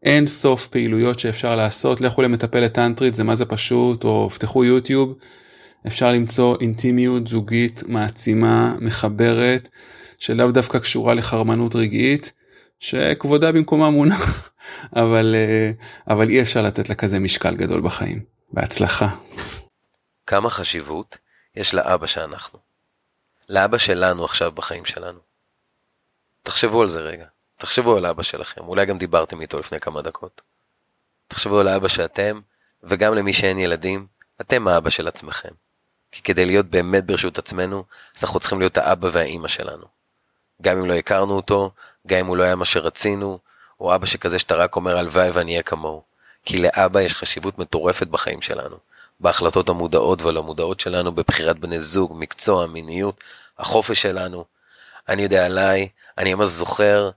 אין 0.02 0.26
סוף 0.26 0.66
פעילויות 0.66 1.18
שאפשר 1.18 1.56
לעשות, 1.56 2.00
לכו 2.00 2.22
למטפלת 2.22 2.72
טנטרית, 2.74 3.14
זה 3.14 3.24
מה 3.24 3.36
זה 3.36 3.44
פשוט, 3.44 4.04
או 4.04 4.30
פתחו 4.30 4.64
יוטיוב, 4.64 5.18
אפשר 5.86 6.12
למצוא 6.12 6.56
אינטימיות 6.60 7.28
זוגית 7.28 7.82
מעצימה, 7.86 8.74
מחברת, 8.80 9.68
שלאו 10.18 10.50
דווקא 10.50 10.78
קשורה 10.78 11.14
לחרמנות 11.14 11.76
רגעית, 11.76 12.32
שכבודה 12.80 13.52
במקומה 13.52 13.90
מונח, 13.90 14.50
אבל, 15.02 15.34
אה, 15.34 15.70
אבל 16.14 16.30
אי 16.30 16.42
אפשר 16.42 16.62
לתת 16.62 16.88
לה 16.88 16.94
כזה 16.94 17.18
משקל 17.18 17.56
גדול 17.56 17.80
בחיים. 17.80 18.38
בהצלחה. 18.52 19.08
כמה 20.26 20.50
חשיבות 20.50 21.18
יש 21.56 21.74
לאבא 21.74 22.06
שאנחנו. 22.06 22.58
לאבא 23.48 23.78
שלנו 23.78 24.24
עכשיו 24.24 24.52
בחיים 24.52 24.84
שלנו. 24.84 25.27
תחשבו 26.48 26.82
על 26.82 26.88
זה 26.88 27.00
רגע. 27.00 27.24
תחשבו 27.56 27.96
על 27.96 28.06
אבא 28.06 28.22
שלכם, 28.22 28.60
אולי 28.64 28.86
גם 28.86 28.98
דיברתם 28.98 29.40
איתו 29.40 29.58
לפני 29.58 29.80
כמה 29.80 30.02
דקות. 30.02 30.40
תחשבו 31.28 31.60
על 31.60 31.68
האבא 31.68 31.88
שאתם, 31.88 32.40
וגם 32.82 33.14
למי 33.14 33.32
שאין 33.32 33.58
ילדים, 33.58 34.06
אתם 34.40 34.68
האבא 34.68 34.90
של 34.90 35.08
עצמכם. 35.08 35.48
כי 36.12 36.22
כדי 36.22 36.44
להיות 36.44 36.66
באמת 36.66 37.04
ברשות 37.04 37.38
עצמנו, 37.38 37.84
אז 38.16 38.24
אנחנו 38.24 38.40
צריכים 38.40 38.58
להיות 38.58 38.78
האבא 38.78 39.08
והאימא 39.12 39.48
שלנו. 39.48 39.84
גם 40.62 40.78
אם 40.78 40.86
לא 40.86 40.94
הכרנו 40.94 41.36
אותו, 41.36 41.70
גם 42.06 42.18
אם 42.18 42.26
הוא 42.26 42.36
לא 42.36 42.42
היה 42.42 42.56
מה 42.56 42.64
שרצינו, 42.64 43.38
או 43.80 43.94
אבא 43.94 44.06
שכזה 44.06 44.38
שאתה 44.38 44.54
רק 44.54 44.76
אומר 44.76 44.98
הלוואי 44.98 45.30
ואני 45.30 45.52
אהיה 45.52 45.62
כמוהו. 45.62 46.02
כי 46.44 46.62
לאבא 46.62 47.00
יש 47.00 47.14
חשיבות 47.14 47.58
מטורפת 47.58 48.06
בחיים 48.06 48.42
שלנו. 48.42 48.76
בהחלטות 49.20 49.68
המודעות 49.68 50.22
והלא 50.22 50.42
מודעות 50.42 50.80
שלנו, 50.80 51.12
בבחירת 51.12 51.58
בני 51.58 51.80
זוג, 51.80 52.12
מקצוע, 52.16 52.66
מיניות, 52.66 53.24
החופש 53.58 54.02
שלנו. 54.02 54.44
אני 55.08 55.22
יודע 55.22 55.46
עליי, 55.46 55.88
אני 56.18 56.34
ממש 56.34 56.48
זוכר 56.48 57.10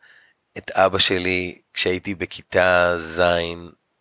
את 0.58 0.72
אבא 0.72 0.97
שלי 0.97 1.62
כשהייתי 1.74 2.16
בכיתה 2.16 2.93
ז' 2.97 3.22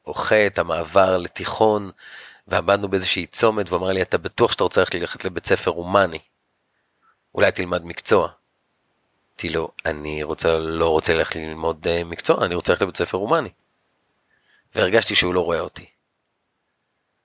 או 0.07 0.14
ח', 0.14 0.32
המעבר 0.57 1.18
לתיכון, 1.18 1.90
ועמדנו 2.48 2.88
באיזושהי 2.88 3.26
צומת, 3.26 3.70
ואמר 3.70 3.92
לי, 3.92 4.03
אתה 4.03 4.18
בטוח 4.18 4.53
שאתה 4.53 4.64
רוצה 4.64 4.82
ללכת 4.94 5.24
לבית 5.24 5.46
ספר 5.46 5.70
הומני? 5.70 6.18
אולי 7.34 7.53
תלמד 7.53 7.84
מקצוע. 7.84 8.28
אמרתי 9.30 9.48
לו, 9.48 9.70
אני 9.86 10.22
רוצה, 10.22 10.59
לא 10.59 10.88
רוצה 10.88 11.14
ללכת 11.14 11.36
ללמוד 11.36 11.86
uh, 11.86 12.05
מקצוע, 12.05 12.44
אני 12.44 12.55
רוצה 12.55 12.72
ללכת 12.72 12.82
לבית 12.82 12.96
ספר 12.96 13.18
הומני. 13.18 13.51
והרגשתי 14.74 15.14
שהוא 15.14 15.34
לא 15.34 15.40
רואה 15.40 15.61
אותי. 15.61 15.86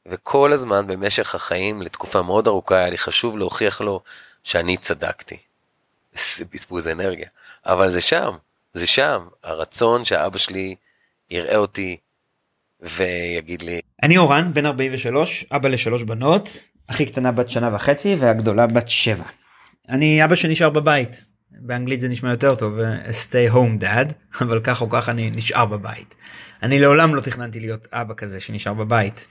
וכל 0.06 0.54
הזמן 0.54 0.88
במשך 0.88 1.36
החיים, 1.36 1.82
לתקופה 1.82 2.22
מאוד 2.22 2.48
ארוכה, 2.48 2.76
היה 2.76 2.90
לי 2.90 2.98
חשוב 2.98 3.38
להוכיח 3.38 3.82
לו 3.82 4.02
שאני 4.44 4.78
צדקתי. 4.78 5.38
זה 6.38 6.46
בזבוז 6.54 6.88
אנרגיה. 6.88 7.30
אבל 7.66 7.90
זה 7.90 8.02
שם, 8.02 8.32
זה 8.74 8.88
שם. 8.88 9.28
הרצון 9.44 10.06
שהאבא 10.06 10.38
שלי 10.38 10.76
יראה 11.30 11.58
אותי 11.58 11.98
ויגיד 12.82 13.62
לי... 13.62 13.82
אני 14.04 14.18
אורן, 14.18 14.54
בן 14.54 14.66
43, 14.66 15.46
אבא 15.52 15.70
לשלוש 15.70 16.04
בנות, 16.04 16.50
הכי 16.90 17.06
קטנה 17.06 17.32
בת 17.32 17.50
שנה 17.50 17.76
וחצי 17.76 18.16
והגדולה 18.20 18.68
בת 18.68 18.90
שבע. 18.90 19.26
אני 19.90 20.26
אבא 20.26 20.36
שנשאר 20.36 20.70
בבית. 20.70 21.26
באנגלית 21.52 22.02
זה 22.02 22.08
נשמע 22.08 22.30
יותר 22.30 22.56
טוב, 22.56 22.78
stay 23.10 23.54
home 23.54 23.84
dad, 23.84 24.14
אבל 24.42 24.60
כך 24.64 24.82
או 24.82 24.90
כך 24.90 25.10
אני 25.10 25.30
נשאר 25.30 25.66
בבית. 25.66 26.16
אני 26.64 26.80
לעולם 26.80 27.16
לא 27.16 27.22
תכננתי 27.22 27.60
להיות 27.60 27.88
אבא 27.92 28.14
כזה 28.14 28.40
שנשאר 28.40 28.74
בבית. 28.74 29.28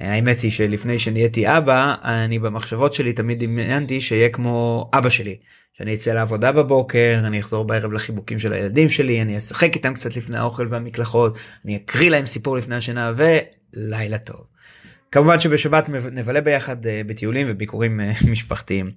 האמת 0.00 0.40
היא 0.40 0.50
שלפני 0.50 0.98
שנהייתי 0.98 1.58
אבא, 1.58 1.94
אני 2.04 2.38
במחשבות 2.38 2.94
שלי 2.94 3.12
תמיד 3.12 3.44
דמיינתי 3.44 4.00
שיהיה 4.00 4.28
כמו 4.28 4.90
אבא 4.94 5.10
שלי, 5.10 5.36
שאני 5.78 5.94
אצא 5.94 6.12
לעבודה 6.12 6.52
בבוקר, 6.52 7.20
אני 7.24 7.40
אחזור 7.40 7.64
בערב 7.64 7.92
לחיבוקים 7.92 8.38
של 8.38 8.52
הילדים 8.52 8.88
שלי, 8.88 9.22
אני 9.22 9.38
אשחק 9.38 9.74
איתם 9.74 9.94
קצת 9.94 10.16
לפני 10.16 10.38
האוכל 10.38 10.66
והמקלחות, 10.70 11.38
אני 11.64 11.76
אקריא 11.76 12.10
להם 12.10 12.26
סיפור 12.26 12.56
לפני 12.56 12.76
השינה 12.76 13.12
ולילה 13.16 14.18
טוב. 14.18 14.40
כמובן 15.12 15.40
שבשבת 15.40 15.84
נבלה 15.88 16.40
ביחד 16.40 16.86
אה, 16.86 17.00
בטיולים 17.06 17.46
וביקורים 17.50 18.00
אה, 18.00 18.12
משפחתיים. 18.30 18.90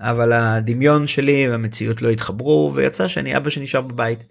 אבל 0.00 0.32
הדמיון 0.32 1.06
שלי 1.06 1.48
והמציאות 1.48 2.02
לא 2.02 2.10
התחברו 2.10 2.72
ויצא 2.74 3.08
שאני 3.08 3.36
אבא 3.36 3.50
שנשאר 3.50 3.80
בבית. 3.80 4.24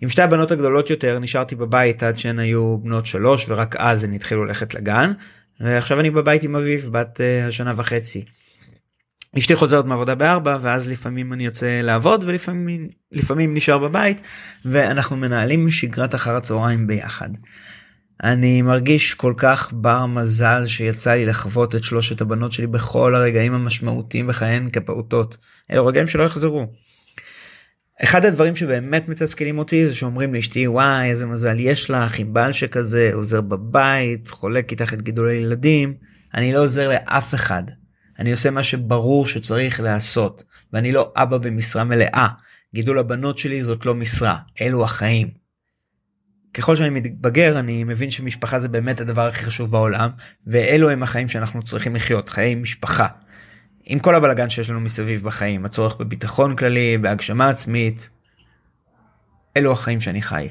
עם 0.00 0.08
שתי 0.08 0.22
הבנות 0.22 0.50
הגדולות 0.50 0.90
יותר 0.90 1.18
נשארתי 1.18 1.54
בבית 1.54 2.02
עד 2.02 2.18
שהן 2.18 2.38
היו 2.38 2.78
בנות 2.78 3.06
שלוש 3.06 3.46
ורק 3.48 3.76
אז 3.76 4.04
הן 4.04 4.12
התחילו 4.12 4.44
ללכת 4.44 4.74
לגן. 4.74 5.12
ועכשיו 5.60 6.00
אני 6.00 6.10
בבית 6.10 6.42
עם 6.42 6.56
אביב 6.56 6.88
בת 6.92 7.20
uh, 7.20 7.48
השנה 7.48 7.72
וחצי. 7.76 8.24
אשתי 9.38 9.56
חוזרת 9.56 9.84
מעבודה 9.84 10.14
בארבע 10.14 10.56
ואז 10.60 10.88
לפעמים 10.88 11.32
אני 11.32 11.44
יוצא 11.44 11.80
לעבוד 11.82 12.24
ולפעמים 12.24 12.88
לפעמים 13.12 13.54
נשאר 13.54 13.78
בבית 13.78 14.20
ואנחנו 14.64 15.16
מנהלים 15.16 15.70
שגרת 15.70 16.14
אחר 16.14 16.36
הצהריים 16.36 16.86
ביחד. 16.86 17.28
אני 18.22 18.62
מרגיש 18.62 19.14
כל 19.14 19.34
כך 19.36 19.72
בר 19.72 20.06
מזל 20.06 20.66
שיצא 20.66 21.12
לי 21.12 21.26
לחוות 21.26 21.74
את 21.74 21.84
שלושת 21.84 22.20
הבנות 22.20 22.52
שלי 22.52 22.66
בכל 22.66 23.14
הרגעים 23.14 23.54
המשמעותיים 23.54 24.26
בחייהן 24.26 24.70
כפעוטות. 24.70 25.36
אלו 25.72 25.86
רגעים 25.86 26.06
שלא 26.06 26.22
יחזרו. 26.22 26.66
אחד 28.02 28.24
הדברים 28.24 28.56
שבאמת 28.56 29.08
מתסכלים 29.08 29.58
אותי 29.58 29.86
זה 29.86 29.94
שאומרים 29.94 30.34
לאשתי 30.34 30.68
וואי 30.68 31.10
איזה 31.10 31.26
מזל 31.26 31.60
יש 31.60 31.90
לך 31.90 32.18
עם 32.18 32.32
בעל 32.32 32.52
שכזה 32.52 33.10
עוזר 33.14 33.40
בבית 33.40 34.28
חולק 34.28 34.70
איתך 34.70 34.94
את 34.94 35.02
גידולי 35.02 35.34
ילדים 35.34 35.94
אני 36.34 36.52
לא 36.52 36.64
עוזר 36.64 36.88
לאף 36.88 37.34
אחד 37.34 37.62
אני 38.22 38.30
עושה 38.32 38.50
מה 38.50 38.62
שברור 38.62 39.26
שצריך 39.26 39.80
לעשות 39.80 40.44
ואני 40.72 40.92
לא 40.92 41.12
אבא 41.16 41.38
במשרה 41.38 41.84
מלאה 41.84 42.28
גידול 42.74 42.98
הבנות 42.98 43.38
שלי 43.38 43.64
זאת 43.64 43.86
לא 43.86 43.94
משרה 43.94 44.36
אלו 44.60 44.84
החיים. 44.84 45.28
ככל 46.54 46.76
שאני 46.76 46.90
מתבגר 46.90 47.58
אני 47.58 47.84
מבין 47.84 48.10
שמשפחה 48.10 48.60
זה 48.60 48.68
באמת 48.68 49.00
הדבר 49.00 49.26
הכי 49.26 49.44
חשוב 49.44 49.70
בעולם 49.70 50.10
ואלו 50.46 50.90
הם 50.90 51.02
החיים 51.02 51.28
שאנחנו 51.28 51.62
צריכים 51.62 51.96
לחיות 51.96 52.28
חיי 52.28 52.54
משפחה. 52.54 53.06
עם 53.84 53.98
כל 53.98 54.14
הבלגן 54.14 54.48
שיש 54.48 54.70
לנו 54.70 54.80
מסביב 54.80 55.22
בחיים 55.22 55.64
הצורך 55.64 55.96
בביטחון 55.96 56.56
כללי 56.56 56.98
בהגשמה 56.98 57.48
עצמית. 57.48 58.10
אלו 59.56 59.72
החיים 59.72 60.00
שאני 60.00 60.22
חי. 60.22 60.48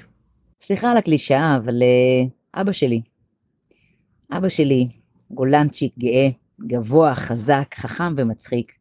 סליחה 0.61 0.91
על 0.91 0.97
הקלישאה 0.97 1.57
אבל 1.57 1.73
uh, 1.73 2.61
אבא 2.61 2.71
שלי. 2.71 3.01
אבא 4.31 4.49
שלי 4.49 4.87
גולנצ'יק 5.31 5.93
גאה 5.99 6.29
גבוה 6.67 7.15
חזק 7.15 7.75
חכם 7.75 8.13
ומצחיק. 8.17 8.71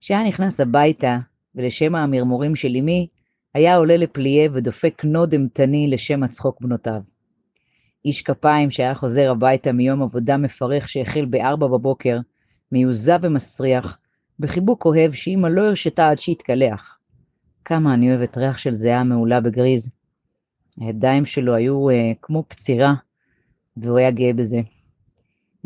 כשהיה 0.00 0.28
נכנס 0.28 0.60
הביתה 0.60 1.18
ולשם 1.54 1.94
המרמורים 1.94 2.56
של 2.56 2.76
אמי 2.78 3.06
היה 3.54 3.76
עולה 3.76 3.96
לפליה 3.96 4.50
ודופק 4.52 5.02
נוד 5.04 5.32
אימתני 5.32 5.88
לשם 5.90 6.22
הצחוק 6.22 6.60
בנותיו. 6.60 7.00
איש 8.04 8.22
כפיים 8.22 8.70
שהיה 8.70 8.94
חוזר 8.94 9.30
הביתה 9.30 9.72
מיום 9.72 10.02
עבודה 10.02 10.36
מפרך 10.36 10.88
שהחל 10.88 11.24
בארבע 11.24 11.66
בבוקר, 11.66 12.18
מיוזע 12.72 13.16
ומסריח, 13.22 13.98
בחיבוק 14.38 14.84
אוהב 14.84 15.12
שאמא 15.12 15.46
לא 15.46 15.68
הרשתה 15.68 16.08
עד 16.08 16.18
שיתקלח. 16.18 16.98
כמה 17.64 17.94
אני 17.94 18.10
אוהבת 18.10 18.38
ריח 18.38 18.58
של 18.58 18.72
זיעה 18.72 19.04
מעולה 19.04 19.40
בגריז. 19.40 19.90
הידיים 20.80 21.24
שלו 21.24 21.54
היו 21.54 21.90
uh, 21.90 21.92
כמו 22.22 22.44
פצירה, 22.48 22.94
והוא 23.76 23.98
היה 23.98 24.10
גאה 24.10 24.32
בזה. 24.32 24.60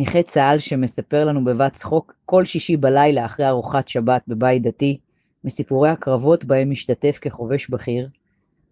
נכה 0.02 0.22
צה"ל 0.22 0.58
שמספר 0.58 1.24
לנו 1.24 1.44
בבת 1.44 1.72
צחוק 1.72 2.14
כל 2.24 2.44
שישי 2.44 2.76
בלילה 2.76 3.24
אחרי 3.24 3.48
ארוחת 3.48 3.88
שבת 3.88 4.22
בבית 4.28 4.62
דתי, 4.62 4.98
מסיפורי 5.44 5.88
הקרבות 5.88 6.44
בהם 6.44 6.70
משתתף 6.70 7.18
כחובש 7.20 7.70
בכיר, 7.70 8.08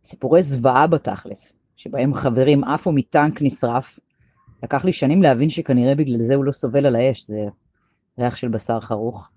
סיפורי 0.04 0.42
זוועה 0.42 0.86
בתכלס, 0.86 1.52
שבהם 1.76 2.14
חברים 2.14 2.64
עפו 2.64 2.92
מטנק 2.92 3.42
נשרף. 3.42 3.98
לקח 4.62 4.84
לי 4.84 4.92
שנים 4.92 5.22
להבין 5.22 5.48
שכנראה 5.48 5.94
בגלל 5.94 6.20
זה 6.20 6.34
הוא 6.34 6.44
לא 6.44 6.52
סובל 6.52 6.86
על 6.86 6.96
האש, 6.96 7.26
זה 7.26 7.46
ריח 8.18 8.36
של 8.36 8.48
בשר 8.48 8.80
חרוך. 8.80 9.30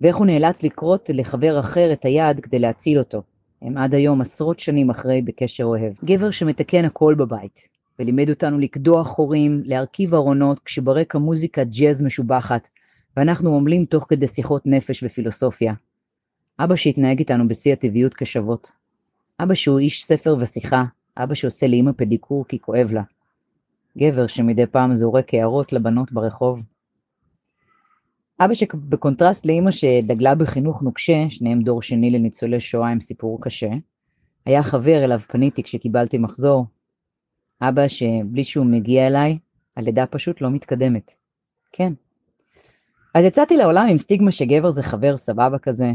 ואיך 0.00 0.16
הוא 0.16 0.26
נאלץ 0.26 0.62
לכרות 0.62 1.10
לחבר 1.14 1.60
אחר 1.60 1.92
את 1.92 2.04
היד 2.04 2.40
כדי 2.40 2.58
להציל 2.58 2.98
אותו. 2.98 3.22
הם 3.62 3.78
עד 3.78 3.94
היום 3.94 4.20
עשרות 4.20 4.60
שנים 4.60 4.90
אחרי 4.90 5.22
בקשר 5.22 5.64
אוהב. 5.64 5.92
גבר 6.04 6.30
שמתקן 6.30 6.84
הכל 6.84 7.14
בבית, 7.14 7.68
ולימד 8.02 8.30
אותנו 8.30 8.58
לקדוח 8.58 9.06
חורים, 9.06 9.62
להרכיב 9.64 10.14
ארונות, 10.14 10.58
כשברקע 10.58 11.18
מוזיקה 11.18 11.64
ג'אז 11.64 12.02
משובחת, 12.02 12.68
ואנחנו 13.16 13.56
עמלים 13.56 13.84
תוך 13.84 14.06
כדי 14.08 14.26
שיחות 14.26 14.66
נפש 14.66 15.02
ופילוסופיה. 15.02 15.74
אבא 16.58 16.76
שהתנהג 16.76 17.18
איתנו 17.18 17.48
בשיא 17.48 17.72
הטבעיות 17.72 18.14
כשוות. 18.14 18.72
אבא 19.40 19.54
שהוא 19.54 19.78
איש 19.78 20.04
ספר 20.04 20.36
ושיחה, 20.40 20.84
אבא 21.16 21.34
שעושה 21.34 21.66
לאמא 21.66 21.90
פדיקור 21.96 22.44
כי 22.48 22.58
כואב 22.58 22.92
לה. 22.92 23.02
גבר 23.98 24.26
שמדי 24.26 24.66
פעם 24.66 24.94
זורק 24.94 25.34
הערות 25.34 25.72
לבנות 25.72 26.12
ברחוב. 26.12 26.62
אבא 28.40 28.54
שבקונטרסט 28.54 29.46
לאמא 29.46 29.70
שדגלה 29.70 30.34
בחינוך 30.34 30.82
נוקשה, 30.82 31.24
שניהם 31.28 31.62
דור 31.62 31.82
שני 31.82 32.10
לניצולי 32.10 32.60
שואה 32.60 32.88
עם 32.88 33.00
סיפור 33.00 33.38
קשה, 33.42 33.70
היה 34.46 34.62
חבר 34.62 35.04
אליו 35.04 35.18
פניתי 35.18 35.62
כשקיבלתי 35.62 36.18
מחזור. 36.18 36.66
אבא 37.68 37.88
שבלי 37.88 38.44
שהוא 38.44 38.66
מגיע 38.66 39.06
אליי, 39.06 39.38
הלידה 39.76 40.06
פשוט 40.06 40.40
לא 40.40 40.50
מתקדמת. 40.50 41.12
כן. 41.72 41.92
אז 43.14 43.24
יצאתי 43.24 43.56
לעולם 43.56 43.86
עם 43.90 43.98
סטיגמה 43.98 44.30
שגבר 44.30 44.70
זה 44.70 44.82
חבר 44.82 45.16
סבבה 45.16 45.58
כזה, 45.58 45.92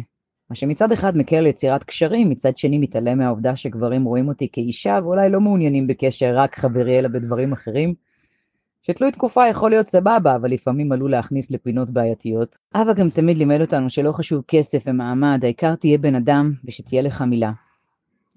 מה 0.50 0.56
שמצד 0.56 0.92
אחד 0.92 1.18
מקל 1.18 1.48
יצירת 1.48 1.84
קשרים, 1.84 2.30
מצד 2.30 2.58
שני 2.58 2.78
מתעלם 2.78 3.18
מהעובדה 3.18 3.56
שגברים 3.56 4.04
רואים 4.04 4.28
אותי 4.28 4.48
כאישה 4.52 5.00
ואולי 5.04 5.30
לא 5.30 5.42
מעוניינים 5.42 5.88
בקשר 5.88 6.34
רק 6.36 6.60
חברי 6.60 7.00
אלא 7.00 7.08
בדברים 7.08 7.54
אחרים, 7.54 7.94
שתלוי 8.82 9.12
תקופה 9.12 9.48
יכול 9.48 9.70
להיות 9.70 9.88
סבבה, 9.88 10.36
אבל 10.36 10.52
לפעמים 10.52 10.92
עלול 10.92 11.12
להכניס 11.12 11.52
לפינות 11.52 11.90
בעייתיות. 11.90 12.58
אבא 12.76 12.94
גם 12.94 13.10
תמיד 13.10 13.38
לימד 13.38 13.62
אותנו 13.62 13.90
שלא 13.90 14.12
חשוב 14.12 14.44
כסף 14.48 14.84
ומעמד, 14.88 15.40
העיקר 15.44 15.76
תהיה 15.76 15.98
בן 15.98 16.16
אדם 16.16 16.52
ושתהיה 16.66 17.02
לך 17.02 17.22
מילה. 17.22 17.52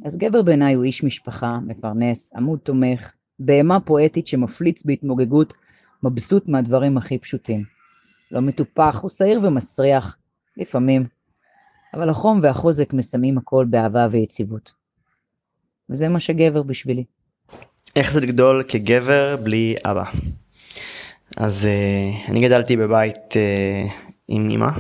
אז 0.05 0.19
גבר 0.19 0.43
בעיניי 0.43 0.75
הוא 0.75 0.85
איש 0.85 1.05
משפחה, 1.05 1.59
מפרנס, 1.67 2.33
עמוד 2.37 2.59
תומך, 2.59 3.13
בהמה 3.41 3.81
פואטית 3.81 4.27
שמפליץ 4.27 4.87
בהתמוגגות, 4.87 5.55
מבסוט 6.03 6.49
מהדברים 6.49 6.99
הכי 6.99 7.19
פשוטים. 7.19 7.65
לא 8.31 8.41
מטופח, 8.41 8.99
הוא 9.03 9.11
שעיר 9.11 9.41
ומסריח, 9.43 10.17
לפעמים, 10.57 11.07
אבל 11.95 12.09
החום 12.09 12.41
והחוזק 12.43 12.93
מסמים 12.93 13.39
הכל 13.39 13.67
באהבה 13.71 14.07
ויציבות. 14.11 14.73
וזה 15.91 16.09
מה 16.09 16.21
שגבר 16.21 16.63
בשבילי. 16.63 17.05
איך 17.97 18.13
זה 18.13 18.21
לגדול 18.21 18.65
כגבר 18.69 19.37
בלי 19.37 19.75
אבא? 19.85 20.05
אז 21.37 21.69
uh, 21.69 22.31
אני 22.31 22.41
גדלתי 22.41 22.77
בבית 22.77 23.17
uh, 23.17 23.91
עם 24.29 24.51
אמא, 24.51 24.71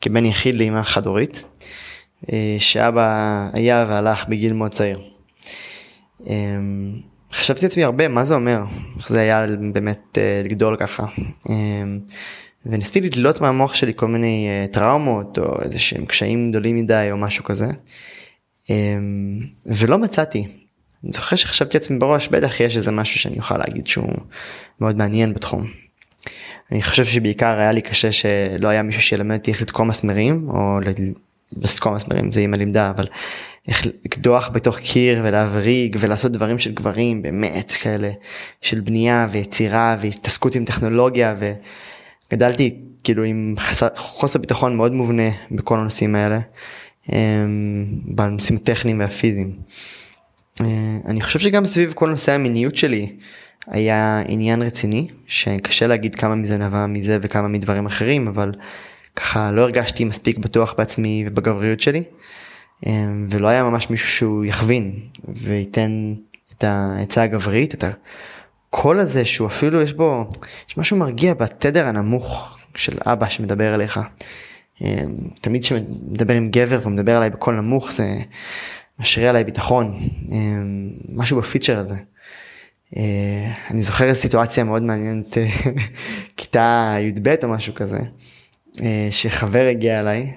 כבן 0.00 0.24
יחיד 0.24 0.54
לאמא 0.54 0.82
חד-הורית, 0.82 1.44
uh, 2.22 2.28
שאבא 2.58 3.48
היה 3.52 3.86
והלך 3.88 4.28
בגיל 4.28 4.52
מאוד 4.52 4.70
צעיר. 4.70 5.00
Um, 6.20 6.28
חשבתי 7.32 7.66
לעצמי 7.66 7.84
הרבה 7.84 8.08
מה 8.08 8.24
זה 8.24 8.34
אומר, 8.34 8.62
איך 8.98 9.08
זה 9.08 9.20
היה 9.20 9.46
באמת 9.72 10.18
uh, 10.18 10.44
לגדול 10.44 10.76
ככה. 10.76 11.06
Um, 11.46 11.50
וניסיתי 12.66 13.06
לדלות 13.06 13.40
מהמוח 13.40 13.74
שלי 13.74 13.92
כל 13.96 14.06
מיני 14.06 14.48
uh, 14.66 14.72
טראומות 14.72 15.38
או 15.38 15.62
איזה 15.62 15.78
שהם 15.78 16.06
קשיים 16.06 16.50
גדולים 16.50 16.76
מדי 16.76 17.08
או 17.10 17.16
משהו 17.16 17.44
כזה. 17.44 17.66
ולא 19.66 19.98
מצאתי. 19.98 20.46
אני 21.04 21.12
זוכר 21.12 21.36
שחשבתי 21.36 21.78
לעצמי 21.78 21.98
בראש 21.98 22.28
בטח 22.28 22.60
יש 22.60 22.76
איזה 22.76 22.90
משהו 22.90 23.20
שאני 23.20 23.38
אוכל 23.38 23.58
להגיד 23.58 23.86
שהוא 23.86 24.14
מאוד 24.80 24.96
מעניין 24.96 25.34
בתחום. 25.34 25.66
אני 26.72 26.82
חושב 26.82 27.04
שבעיקר 27.04 27.58
היה 27.58 27.72
לי 27.72 27.80
קשה 27.80 28.12
שלא 28.12 28.68
היה 28.68 28.82
מישהו 28.82 29.02
שילמד 29.02 29.36
אותי 29.36 29.50
איך 29.50 29.62
לתקוע 29.62 29.86
מסמרים 29.86 30.48
או 30.48 30.80
לתקוע 31.56 31.92
מסמרים 31.92 32.32
זה 32.32 32.40
אימא 32.40 32.56
לימדה 32.56 32.90
אבל 32.90 33.06
איך 33.68 33.86
לקדוח 33.86 34.48
בתוך 34.48 34.78
קיר 34.78 35.20
ולהבריג 35.24 35.96
ולעשות 36.00 36.32
דברים 36.32 36.58
של 36.58 36.74
גברים 36.74 37.22
באמת 37.22 37.72
כאלה 37.72 38.10
של 38.62 38.80
בנייה 38.80 39.28
ויצירה 39.30 39.96
והתעסקות 40.00 40.54
עם 40.54 40.64
טכנולוגיה 40.64 41.34
וגדלתי 42.30 42.76
כאילו 43.04 43.24
עם 43.24 43.54
חסר, 43.58 43.88
חוסר 43.96 44.38
ביטחון 44.38 44.76
מאוד 44.76 44.92
מובנה 44.92 45.30
בכל 45.50 45.78
הנושאים 45.78 46.14
האלה 46.14 46.40
אמ, 47.12 47.84
בנושאים 48.04 48.58
הטכניים 48.62 49.00
והפיזיים. 49.00 49.52
אה, 50.60 50.66
אני 51.06 51.20
חושב 51.20 51.38
שגם 51.38 51.66
סביב 51.66 51.92
כל 51.92 52.08
נושא 52.08 52.32
המיניות 52.32 52.76
שלי 52.76 53.12
היה 53.66 54.22
עניין 54.28 54.62
רציני 54.62 55.08
שקשה 55.26 55.86
להגיד 55.86 56.14
כמה 56.14 56.34
מזה 56.34 56.58
נבע 56.58 56.86
מזה 56.86 57.18
וכמה 57.22 57.48
מדברים 57.48 57.86
אחרים 57.86 58.28
אבל 58.28 58.52
ככה 59.18 59.50
לא 59.50 59.62
הרגשתי 59.62 60.04
מספיק 60.04 60.38
בטוח 60.38 60.74
בעצמי 60.78 61.24
ובגבריות 61.26 61.80
שלי 61.80 62.02
אה, 62.86 62.92
ולא 63.30 63.48
היה 63.48 63.64
ממש 63.64 63.90
מישהו 63.90 64.08
שהוא 64.08 64.44
יכווין 64.44 65.00
וייתן 65.28 66.14
את 66.56 66.64
העצה 66.64 67.22
הגברית 67.22 67.74
את 67.74 67.84
הקול 67.84 69.00
הזה 69.00 69.24
שהוא 69.24 69.48
אפילו 69.48 69.82
יש 69.82 69.92
בו 69.92 70.30
יש 70.68 70.76
משהו 70.76 70.96
מרגיע 70.96 71.34
בתדר 71.34 71.86
הנמוך 71.86 72.58
של 72.74 72.98
אבא 73.06 73.28
שמדבר 73.28 73.74
אליך 73.74 74.00
תמיד 75.40 75.62
כשמדבר 75.62 76.34
עם 76.34 76.50
גבר 76.50 76.78
והוא 76.82 76.92
מדבר 76.92 77.16
עליי 77.16 77.30
בקול 77.30 77.54
נמוך 77.54 77.92
זה 77.92 78.04
משרה 78.98 79.28
עליי 79.28 79.44
ביטחון, 79.44 79.98
משהו 81.14 81.38
בפיצ'ר 81.38 81.78
הזה. 81.78 81.94
אני 83.70 83.82
זוכר 83.82 84.14
סיטואציה 84.14 84.64
מאוד 84.64 84.82
מעניינת, 84.82 85.36
כיתה 86.36 86.96
י"ב 87.00 87.34
או 87.42 87.48
משהו 87.48 87.74
כזה, 87.74 87.98
שחבר 89.10 89.66
הגיע 89.70 90.00
אליי 90.00 90.32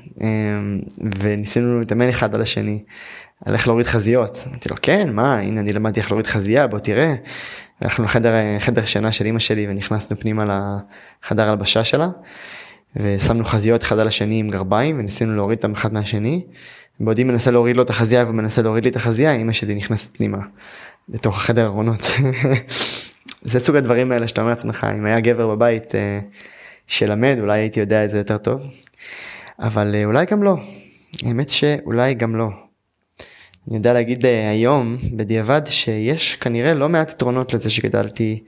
וניסינו 1.19 1.79
להתאמן 1.79 2.09
אחד 2.09 2.35
על 2.35 2.41
השני 2.41 2.83
על 3.45 3.53
איך 3.53 3.67
להוריד 3.67 3.85
חזיות. 3.85 4.37
אמרתי 4.47 4.69
לו 4.69 4.75
כן 4.81 5.13
מה 5.13 5.39
הנה 5.39 5.61
אני 5.61 5.73
למדתי 5.73 5.99
איך 5.99 6.11
להוריד 6.11 6.27
חזייה 6.27 6.67
בוא 6.67 6.79
תראה. 6.79 7.15
הלכנו 7.81 8.05
לחדר 8.05 8.33
חדר 8.59 8.85
שינה 8.85 9.11
של 9.11 9.25
אמא 9.25 9.39
שלי 9.39 9.67
ונכנסנו 9.69 10.19
פנימה 10.19 10.45
לחדר 11.23 11.49
הלבשה 11.49 11.83
שלה. 11.83 12.09
ושמנו 12.95 13.45
חזיות 13.45 13.83
אחד 13.83 13.99
על 13.99 14.07
השני 14.07 14.39
עם 14.39 14.49
גרביים 14.49 14.99
וניסינו 14.99 15.35
להוריד 15.35 15.57
אותם 15.57 15.71
אחד 15.71 15.93
מהשני. 15.93 16.41
בעודי 16.99 17.23
מנסה 17.23 17.51
להוריד 17.51 17.75
לו 17.75 17.83
את 17.83 17.89
החזייה 17.89 18.25
ומנסה 18.27 18.61
להוריד 18.61 18.83
לי 18.83 18.89
את 18.89 18.95
החזייה 18.95 19.31
אמא 19.31 19.53
שלי 19.53 19.75
נכנסת 19.75 20.17
פנימה 20.17 20.37
לתוך 21.09 21.35
החדר 21.37 21.65
ארונות. 21.65 22.01
זה 23.41 23.59
סוג 23.59 23.75
הדברים 23.75 24.11
האלה 24.11 24.27
שאתה 24.27 24.41
אומר 24.41 24.49
לעצמך 24.49 24.87
אם 24.97 25.05
היה 25.05 25.19
גבר 25.19 25.47
בבית 25.47 25.95
אה, 25.95 26.19
שלמד 26.91 27.37
אולי 27.39 27.59
הייתי 27.59 27.79
יודע 27.79 28.05
את 28.05 28.09
זה 28.09 28.17
יותר 28.17 28.37
טוב. 28.37 28.61
אבל 29.59 29.95
אה, 29.95 30.05
אולי 30.05 30.25
גם 30.25 30.43
לא. 30.43 30.57
האמת 31.25 31.49
שאולי 31.49 32.13
גם 32.13 32.35
לא. 32.35 32.49
אני 33.67 33.77
יודע 33.77 33.93
להגיד 33.93 34.25
אה, 34.25 34.49
היום 34.49 34.97
בדיעבד 35.15 35.61
שיש 35.65 36.35
כנראה 36.35 36.73
לא 36.73 36.89
מעט 36.89 37.11
יתרונות 37.11 37.53
לזה 37.53 37.69
שגדלתי 37.69 38.43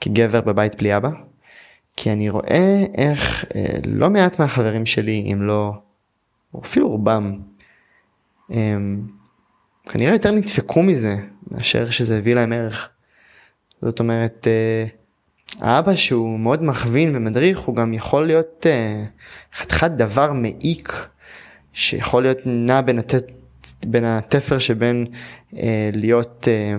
כגבר 0.00 0.40
בבית 0.40 0.76
בלי 0.76 0.96
אבא. 0.96 1.10
כי 1.96 2.12
אני 2.12 2.30
רואה 2.30 2.84
איך 2.94 3.44
אה, 3.54 3.66
לא 3.86 4.10
מעט 4.10 4.40
מהחברים 4.40 4.86
שלי, 4.86 5.32
אם 5.32 5.42
לא, 5.42 5.72
אפילו 6.62 6.88
רובם, 6.88 7.38
הם 8.50 9.06
כנראה 9.84 10.12
יותר 10.12 10.30
נדפקו 10.30 10.82
מזה 10.82 11.16
מאשר 11.50 11.90
שזה 11.90 12.18
הביא 12.18 12.34
להם 12.34 12.52
ערך. 12.52 12.90
זאת 13.82 14.00
אומרת, 14.00 14.46
האבא 15.60 15.94
שהוא 15.94 16.38
מאוד 16.38 16.64
מכווין 16.64 17.16
ומדריך, 17.16 17.58
הוא 17.58 17.76
גם 17.76 17.94
יכול 17.94 18.26
להיות 18.26 18.66
אה, 18.66 19.04
חתיכת 19.54 19.90
דבר 19.90 20.32
מעיק, 20.32 21.06
שיכול 21.72 22.22
להיות 22.22 22.38
נע 22.44 22.80
בין, 22.80 22.98
הת... 22.98 23.14
בין 23.86 24.04
התפר 24.04 24.58
שבין 24.58 25.06
אה, 25.56 25.90
להיות 25.92 26.48
אה, 26.50 26.76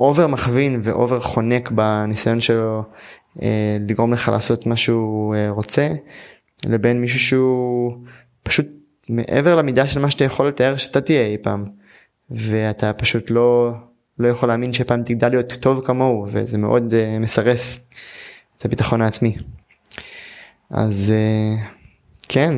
over 0.00 0.26
מכווין 0.26 0.80
ו 0.84 0.91
over 0.91 1.20
חונק 1.20 1.70
בניסיון 1.70 2.40
שלו 2.40 2.82
אה, 3.42 3.76
לגרום 3.88 4.12
לך 4.12 4.28
לעשות 4.28 4.66
מה 4.66 4.76
שהוא 4.76 5.34
אה, 5.34 5.50
רוצה, 5.50 5.88
לבין 6.66 7.00
מישהו 7.00 7.20
שהוא 7.20 7.92
פשוט 8.42 8.66
מעבר 9.08 9.56
למידה 9.56 9.86
של 9.86 10.00
מה 10.00 10.10
שאתה 10.10 10.24
יכול 10.24 10.48
לתאר 10.48 10.76
שאתה 10.76 11.00
תהיה 11.00 11.26
אי 11.26 11.36
פעם. 11.42 11.64
ואתה 12.30 12.92
פשוט 12.92 13.30
לא, 13.30 13.72
לא 14.18 14.28
יכול 14.28 14.48
להאמין 14.48 14.72
שפעם 14.72 15.02
תגדל 15.02 15.28
להיות 15.28 15.52
טוב 15.52 15.86
כמוהו, 15.86 16.26
וזה 16.32 16.58
מאוד 16.58 16.92
uh, 16.92 17.18
מסרס 17.20 17.80
את 18.58 18.64
הביטחון 18.64 19.02
העצמי. 19.02 19.36
אז 20.70 21.12
uh, 21.12 21.60
כן, 22.28 22.54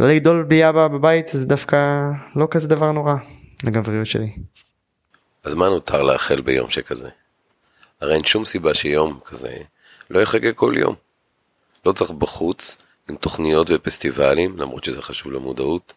אולי 0.00 0.14
לגדול 0.14 0.42
בלי 0.42 0.68
אבא 0.68 0.88
בבית 0.88 1.26
זה 1.32 1.46
דווקא 1.46 2.10
לא 2.36 2.48
כזה 2.50 2.68
דבר 2.68 2.92
נורא 2.92 3.14
לגבריות 3.64 4.06
שלי. 4.06 4.32
אז 5.44 5.54
מה 5.54 5.68
נותר 5.68 6.02
לאחל 6.02 6.40
ביום 6.40 6.70
שכזה? 6.70 7.06
הרי 8.00 8.14
אין 8.14 8.24
שום 8.24 8.44
סיבה 8.44 8.74
שיום 8.74 9.18
כזה 9.24 9.56
לא 10.10 10.20
יחגג 10.20 10.54
כל 10.54 10.74
יום. 10.76 10.94
לא 11.86 11.92
צריך 11.92 12.10
בחוץ, 12.10 12.76
עם 13.08 13.16
תוכניות 13.16 13.70
ופסטיבלים, 13.70 14.58
למרות 14.58 14.84
שזה 14.84 15.02
חשוב 15.02 15.32
למודעות, 15.32 15.92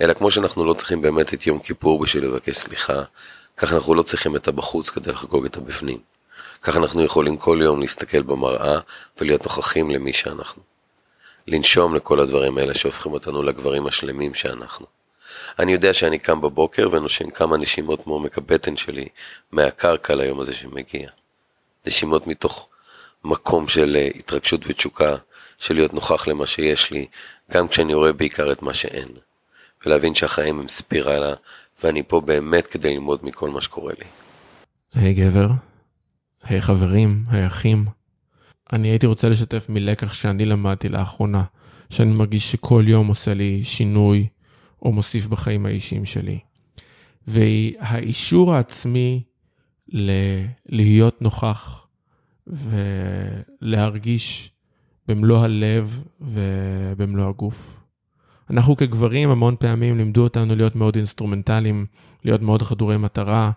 אלא 0.00 0.14
כמו 0.14 0.30
שאנחנו 0.30 0.64
לא 0.64 0.74
צריכים 0.74 1.02
באמת 1.02 1.34
את 1.34 1.46
יום 1.46 1.58
כיפור 1.58 1.98
בשביל 1.98 2.24
לבקש 2.24 2.56
סליחה, 2.56 3.02
כך 3.58 3.72
אנחנו 3.72 3.94
לא 3.94 4.02
צריכים 4.02 4.36
את 4.36 4.48
הבחוץ 4.48 4.90
כדי 4.90 5.12
לחגוג 5.12 5.44
את 5.44 5.56
הבפנים. 5.56 5.98
כך 6.62 6.76
אנחנו 6.76 7.04
יכולים 7.04 7.36
כל 7.36 7.58
יום 7.62 7.80
להסתכל 7.80 8.22
במראה 8.22 8.80
ולהיות 9.20 9.42
נוכחים 9.44 9.90
למי 9.90 10.12
שאנחנו. 10.12 10.62
לנשום 11.46 11.94
לכל 11.94 12.20
הדברים 12.20 12.58
האלה 12.58 12.74
שהופכים 12.74 13.12
אותנו 13.12 13.42
לגברים 13.42 13.86
השלמים 13.86 14.34
שאנחנו. 14.34 14.86
אני 15.58 15.72
יודע 15.72 15.94
שאני 15.94 16.18
קם 16.18 16.40
בבוקר 16.40 16.88
ונושם 16.92 17.30
כמה 17.30 17.56
נשימות 17.56 18.06
מעומק 18.06 18.38
הבטן 18.38 18.76
שלי 18.76 19.08
מהקרקע 19.52 20.14
ליום 20.14 20.40
הזה 20.40 20.54
שמגיע. 20.54 21.10
נשימות 21.86 22.26
מתוך 22.26 22.68
מקום 23.24 23.68
של 23.68 23.96
אה, 23.96 24.08
התרגשות 24.14 24.60
ותשוקה, 24.66 25.16
של 25.58 25.74
להיות 25.74 25.94
נוכח 25.94 26.28
למה 26.28 26.46
שיש 26.46 26.90
לי, 26.90 27.06
גם 27.50 27.68
כשאני 27.68 27.94
רואה 27.94 28.12
בעיקר 28.12 28.52
את 28.52 28.62
מה 28.62 28.74
שאין. 28.74 29.08
ולהבין 29.86 30.14
שהחיים 30.14 30.60
הם 30.60 30.68
ספירלה, 30.68 31.34
ואני 31.84 32.02
פה 32.02 32.20
באמת 32.20 32.66
כדי 32.66 32.94
ללמוד 32.94 33.20
מכל 33.22 33.50
מה 33.50 33.60
שקורה 33.60 33.92
לי. 33.98 34.04
היי 34.94 35.14
hey, 35.14 35.16
גבר, 35.16 35.48
היי 36.42 36.58
hey, 36.58 36.62
חברים, 36.62 37.24
היי 37.30 37.44
hey, 37.44 37.46
אחים. 37.46 37.86
אני 38.72 38.88
הייתי 38.88 39.06
רוצה 39.06 39.28
לשתף 39.28 39.66
מלקח 39.68 40.12
שאני 40.12 40.44
למדתי 40.44 40.88
לאחרונה, 40.88 41.44
שאני 41.90 42.12
מרגיש 42.14 42.52
שכל 42.52 42.84
יום 42.86 43.08
עושה 43.08 43.34
לי 43.34 43.64
שינוי, 43.64 44.26
או 44.82 44.92
מוסיף 44.92 45.26
בחיים 45.26 45.66
האישיים 45.66 46.04
שלי. 46.04 46.38
והאישור 47.26 48.54
העצמי 48.54 49.22
ל- 49.88 50.44
להיות 50.68 51.22
נוכח 51.22 51.88
ולהרגיש 53.60 54.50
במלוא 55.08 55.38
הלב 55.38 56.02
ובמלוא 56.20 57.28
הגוף. 57.28 57.77
אנחנו 58.50 58.76
כגברים 58.76 59.30
המון 59.30 59.56
פעמים 59.58 59.98
לימדו 59.98 60.22
אותנו 60.22 60.56
להיות 60.56 60.76
מאוד 60.76 60.96
אינסטרומנטליים, 60.96 61.86
להיות 62.24 62.42
מאוד 62.42 62.62
חדורי 62.62 62.96
מטרה, 62.96 63.50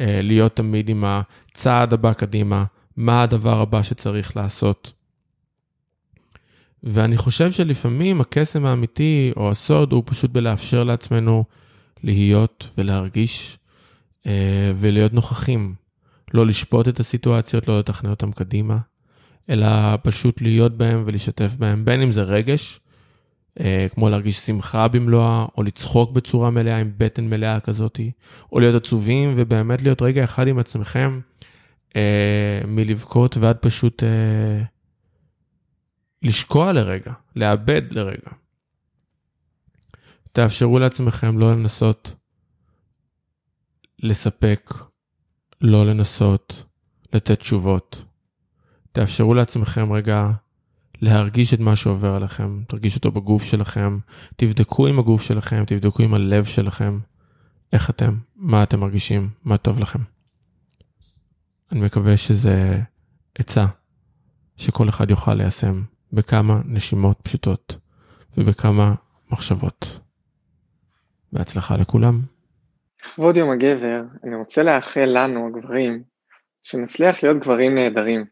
אה, 0.00 0.20
להיות 0.22 0.56
תמיד 0.56 0.88
עם 0.88 1.04
הצעד 1.06 1.92
הבא 1.92 2.12
קדימה, 2.12 2.64
מה 2.96 3.22
הדבר 3.22 3.60
הבא 3.60 3.82
שצריך 3.82 4.36
לעשות. 4.36 4.92
ואני 6.82 7.16
חושב 7.16 7.52
שלפעמים 7.52 8.20
הקסם 8.20 8.66
האמיתי 8.66 9.32
או 9.36 9.50
הסוד 9.50 9.92
הוא 9.92 10.02
פשוט 10.06 10.30
בלאפשר 10.30 10.84
לעצמנו 10.84 11.44
להיות 12.02 12.70
ולהרגיש 12.78 13.58
אה, 14.26 14.72
ולהיות 14.76 15.12
נוכחים. 15.12 15.74
לא 16.34 16.46
לשפוט 16.46 16.88
את 16.88 17.00
הסיטואציות, 17.00 17.68
לא 17.68 17.78
לתכנן 17.78 18.10
אותן 18.10 18.32
קדימה, 18.32 18.78
אלא 19.50 19.66
פשוט 20.02 20.40
להיות 20.42 20.76
בהם 20.76 21.02
ולשתף 21.06 21.54
בהם, 21.58 21.84
בין 21.84 22.02
אם 22.02 22.12
זה 22.12 22.22
רגש, 22.22 22.80
כמו 23.94 24.10
להרגיש 24.10 24.36
שמחה 24.36 24.88
במלואה, 24.88 25.46
או 25.56 25.62
לצחוק 25.62 26.10
בצורה 26.10 26.50
מלאה 26.50 26.76
עם 26.76 26.92
בטן 26.96 27.24
מלאה 27.28 27.60
כזאת, 27.60 28.00
או 28.52 28.60
להיות 28.60 28.82
עצובים 28.82 29.32
ובאמת 29.36 29.82
להיות 29.82 30.02
רגע 30.02 30.24
אחד 30.24 30.48
עם 30.48 30.58
עצמכם, 30.58 31.20
אה, 31.96 32.60
מלבכות 32.66 33.36
ועד 33.36 33.56
פשוט 33.56 34.02
אה, 34.02 34.62
לשקוע 36.22 36.72
לרגע, 36.72 37.12
לאבד 37.36 37.82
לרגע. 37.90 38.30
תאפשרו 40.32 40.78
לעצמכם 40.78 41.38
לא 41.38 41.52
לנסות 41.52 42.14
לספק 43.98 44.70
לא 45.60 45.86
לנסות 45.86 46.64
לתת 47.12 47.38
תשובות. 47.38 48.04
תאפשרו 48.92 49.34
לעצמכם 49.34 49.92
רגע 49.92 50.30
להרגיש 51.04 51.54
את 51.54 51.60
מה 51.60 51.76
שעובר 51.76 52.14
עליכם, 52.14 52.62
תרגישו 52.68 52.96
אותו 52.96 53.12
בגוף 53.12 53.44
שלכם, 53.44 53.98
תבדקו 54.36 54.86
עם 54.86 54.98
הגוף 54.98 55.22
שלכם, 55.22 55.64
תבדקו 55.64 56.02
עם 56.02 56.14
הלב 56.14 56.44
שלכם, 56.44 56.98
איך 57.72 57.90
אתם, 57.90 58.16
מה 58.36 58.62
אתם 58.62 58.80
מרגישים, 58.80 59.30
מה 59.44 59.56
טוב 59.56 59.78
לכם. 59.78 59.98
אני 61.72 61.80
מקווה 61.80 62.16
שזה 62.16 62.80
עצה 63.38 63.66
שכל 64.56 64.88
אחד 64.88 65.10
יוכל 65.10 65.34
ליישם 65.34 65.82
בכמה 66.12 66.60
נשימות 66.64 67.20
פשוטות 67.22 67.76
ובכמה 68.38 68.94
מחשבות. 69.30 70.00
בהצלחה 71.32 71.76
לכולם. 71.76 72.20
לכבוד 73.04 73.36
יום 73.36 73.50
הגבר, 73.50 74.02
אני 74.24 74.36
רוצה 74.36 74.62
לאחל 74.62 75.08
לנו, 75.14 75.46
הגברים, 75.46 76.02
שנצליח 76.62 77.22
להיות 77.22 77.36
גברים 77.42 77.74
נהדרים. 77.74 78.24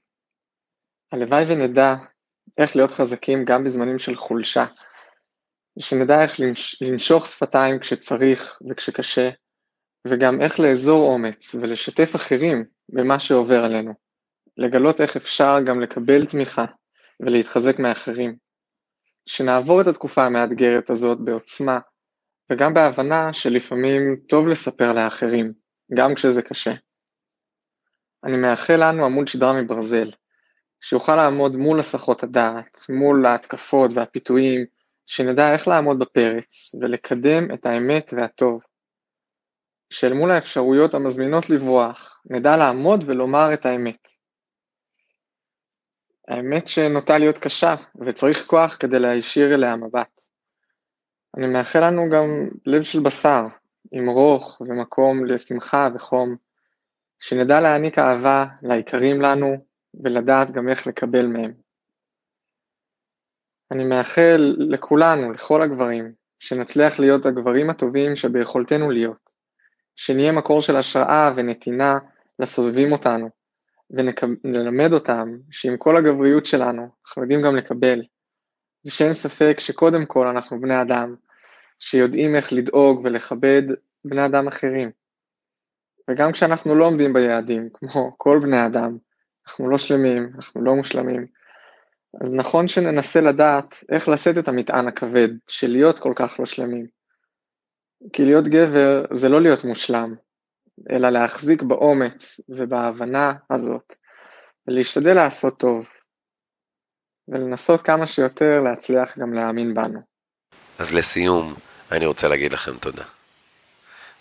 הלוואי 1.13 1.45
ונדע 1.49 1.97
איך 2.63 2.77
להיות 2.77 2.91
חזקים 2.91 3.45
גם 3.45 3.65
בזמנים 3.65 3.99
של 3.99 4.17
חולשה, 4.17 4.65
ושנדע 5.79 6.23
איך 6.23 6.41
לנש... 6.41 6.83
לנשוך 6.83 7.27
שפתיים 7.27 7.79
כשצריך 7.79 8.59
וכשקשה, 8.69 9.31
וגם 10.07 10.41
איך 10.41 10.61
לאזור 10.61 11.09
אומץ 11.09 11.55
ולשתף 11.55 12.17
אחרים 12.17 12.65
במה 12.89 13.21
שעובר 13.21 13.65
עלינו. 13.65 13.93
לגלות 14.57 15.01
איך 15.01 15.17
אפשר 15.17 15.57
גם 15.67 15.81
לקבל 15.81 16.27
תמיכה 16.27 16.65
ולהתחזק 17.21 17.79
מאחרים. 17.79 18.37
שנעבור 19.29 19.81
את 19.81 19.87
התקופה 19.87 20.25
המאתגרת 20.25 20.91
הזאת 20.91 21.19
בעוצמה, 21.21 21.79
וגם 22.53 22.75
בהבנה 22.75 23.35
שלפעמים 23.35 24.17
טוב 24.29 24.49
לספר 24.49 24.93
לאחרים, 24.93 25.53
גם 25.95 26.15
כשזה 26.15 26.43
קשה. 26.43 26.73
אני 28.25 28.37
מאחל 28.37 28.77
לנו 28.89 29.05
עמוד 29.05 29.29
שדרה 29.29 29.63
מברזל, 29.63 30.11
שיוכל 30.83 31.17
לעמוד 31.17 31.57
מול 31.57 31.81
הסחות 31.81 32.23
הדעת, 32.23 32.79
מול 32.89 33.27
ההתקפות 33.27 33.91
והפיתויים, 33.95 34.65
שנדע 35.07 35.53
איך 35.53 35.69
לעמוד 35.69 35.99
בפרץ 35.99 36.75
ולקדם 36.81 37.55
את 37.55 37.67
האמת 37.67 38.11
והטוב. 38.17 38.63
שאל 39.91 40.13
מול 40.13 40.31
האפשרויות 40.31 40.95
המזמינות 40.95 41.51
לברוח, 41.51 42.21
נדע 42.31 42.57
לעמוד 42.57 43.05
ולומר 43.07 43.53
את 43.55 43.67
האמת. 43.67 44.09
האמת 46.29 46.67
שנוטה 46.67 47.19
להיות 47.19 47.39
קשה, 47.39 47.75
וצריך 48.01 48.47
כוח 48.47 48.77
כדי 48.81 48.99
להישיר 48.99 49.55
אליה 49.55 49.77
מבט. 49.77 50.21
אני 51.37 51.47
מאחל 51.47 51.87
לנו 51.87 52.11
גם 52.11 52.49
לב 52.67 52.83
של 52.83 53.01
בשר, 53.01 53.47
עם 53.93 54.09
רוך 54.09 54.61
ומקום 54.61 55.25
לשמחה 55.25 55.89
וחום, 55.95 56.37
שנדע 57.19 57.61
להעניק 57.61 57.99
אהבה 57.99 58.47
ליקרים 58.63 59.23
לנו, 59.23 59.72
ולדעת 59.95 60.51
גם 60.51 60.69
איך 60.69 60.87
לקבל 60.87 61.27
מהם. 61.27 61.53
אני 63.71 63.85
מאחל 63.85 64.57
לכולנו, 64.59 65.33
לכל 65.33 65.63
הגברים, 65.63 66.13
שנצליח 66.39 67.01
להיות 67.01 67.27
הגברים 67.27 67.71
הטובים 67.71 68.17
שביכולתנו 68.17 68.91
להיות, 68.91 69.31
שנהיה 69.97 70.33
מקור 70.33 70.61
של 70.61 70.77
השראה 70.77 71.33
ונתינה 71.37 71.99
לסובבים 72.39 72.93
אותנו, 72.93 73.31
ונלמד 73.91 74.93
אותם 74.93 75.37
שעם 75.51 75.77
כל 75.77 75.97
הגבריות 75.97 76.47
שלנו, 76.47 76.89
אנחנו 77.07 77.23
יודעים 77.23 77.43
גם 77.43 77.57
לקבל, 77.57 78.03
ושאין 78.87 79.13
ספק 79.13 79.57
שקודם 79.61 80.07
כל 80.07 80.27
אנחנו 80.27 80.61
בני 80.61 80.83
אדם, 80.83 81.15
שיודעים 81.79 82.37
איך 82.37 82.53
לדאוג 82.53 83.01
ולכבד 83.05 83.63
בני 84.05 84.27
אדם 84.27 84.49
אחרים. 84.49 84.91
וגם 86.11 86.33
כשאנחנו 86.33 86.75
לא 86.75 86.85
עומדים 86.85 87.13
ביעדים, 87.13 87.69
כמו 87.73 88.15
כל 88.19 88.39
בני 88.43 88.67
אדם, 88.67 88.99
אנחנו 89.47 89.71
לא 89.71 89.79
שלמים, 89.79 90.33
אנחנו 90.37 90.65
לא 90.65 90.75
מושלמים, 90.75 91.27
אז 92.21 92.33
נכון 92.33 92.69
שננסה 92.69 93.21
לדעת 93.21 93.85
איך 93.93 94.09
לשאת 94.09 94.39
את 94.39 94.49
המטען 94.49 94.89
הכבד 94.89 95.29
של 95.49 95.71
להיות 95.71 95.99
כל 95.99 96.13
כך 96.17 96.41
לא 96.41 96.47
שלמים. 96.47 96.87
כי 98.13 98.25
להיות 98.25 98.45
גבר 98.45 99.05
זה 99.13 99.29
לא 99.29 99.41
להיות 99.41 99.65
מושלם, 99.65 100.15
אלא 100.91 101.09
להחזיק 101.09 101.63
באומץ 101.63 102.41
ובהבנה 102.49 103.33
הזאת, 103.51 103.97
ולהשתדל 104.69 105.15
לעשות 105.15 105.59
טוב, 105.59 105.89
ולנסות 107.29 107.83
כמה 107.83 108.07
שיותר 108.07 108.61
להצליח 108.61 109.19
גם 109.19 109.35
להאמין 109.35 109.75
בנו. 109.75 110.01
אז 110.79 110.95
לסיום, 110.95 111.55
אני 111.93 112.07
רוצה 112.07 112.29
להגיד 112.29 112.53
לכם 112.53 112.77
תודה. 112.77 113.05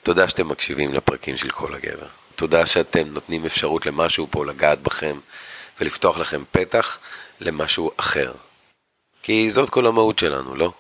תודה 0.04 0.28
שאתם 0.28 0.48
מקשיבים 0.48 0.94
לפרקים 0.94 1.38
של 1.38 1.52
כל 1.52 1.76
הגבר. 1.76 2.21
תודה 2.42 2.66
שאתם 2.66 3.08
נותנים 3.08 3.46
אפשרות 3.46 3.86
למשהו 3.86 4.28
פה 4.32 4.46
לגעת 4.46 4.80
בכם 4.80 5.20
ולפתוח 5.80 6.18
לכם 6.18 6.44
פתח 6.52 7.00
למשהו 7.40 7.92
אחר. 7.98 8.34
כי 9.24 9.50
זאת 9.50 9.70
כל 9.70 9.88
המהות 9.88 10.20
שלנו, 10.20 10.56
לא? 10.56 10.72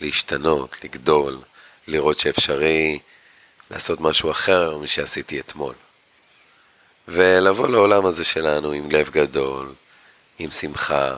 להשתנות, 0.00 0.76
לגדול, 0.84 1.38
לראות 1.86 2.18
שאפשרי 2.18 2.98
לעשות 3.70 4.00
משהו 4.00 4.30
אחר 4.30 4.78
משעשיתי 4.78 5.40
אתמול. 5.40 5.74
ולבוא 7.08 7.68
לעולם 7.68 8.06
הזה 8.06 8.24
שלנו 8.24 8.72
עם 8.72 8.90
לב 8.90 9.10
גדול, 9.10 9.74
עם 10.38 10.50
שמחה, 10.50 11.16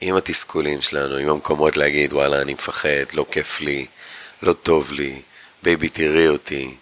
עם 0.00 0.16
התסכולים 0.16 0.82
שלנו, 0.82 1.16
עם 1.16 1.28
המקומות 1.28 1.76
להגיד 1.76 2.12
וואלה 2.12 2.42
אני 2.42 2.54
מפחד, 2.54 3.12
לא 3.12 3.26
כיף 3.30 3.60
לי, 3.60 3.86
לא 4.42 4.52
טוב 4.52 4.92
לי, 4.92 5.22
baby 5.62 5.88
תראי 5.88 6.28
אותי. 6.28 6.74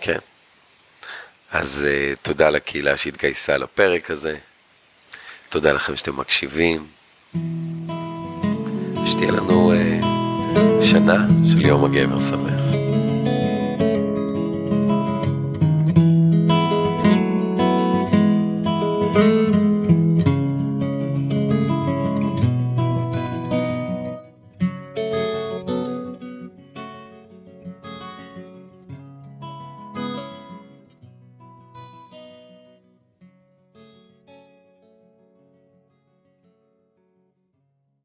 כן. 0.00 0.18
אז 1.52 1.86
אה, 1.86 2.16
תודה 2.22 2.50
לקהילה 2.50 2.96
שהתגייסה 2.96 3.58
לפרק 3.58 4.10
הזה. 4.10 4.36
תודה 5.48 5.72
לכם 5.72 5.96
שאתם 5.96 6.16
מקשיבים. 6.16 6.86
שתהיה 9.06 9.30
לנו 9.30 9.72
אה, 9.72 10.84
שנה 10.84 11.26
של 11.52 11.66
יום 11.66 11.84
הגבר 11.84 12.20
שמח. 12.20 12.85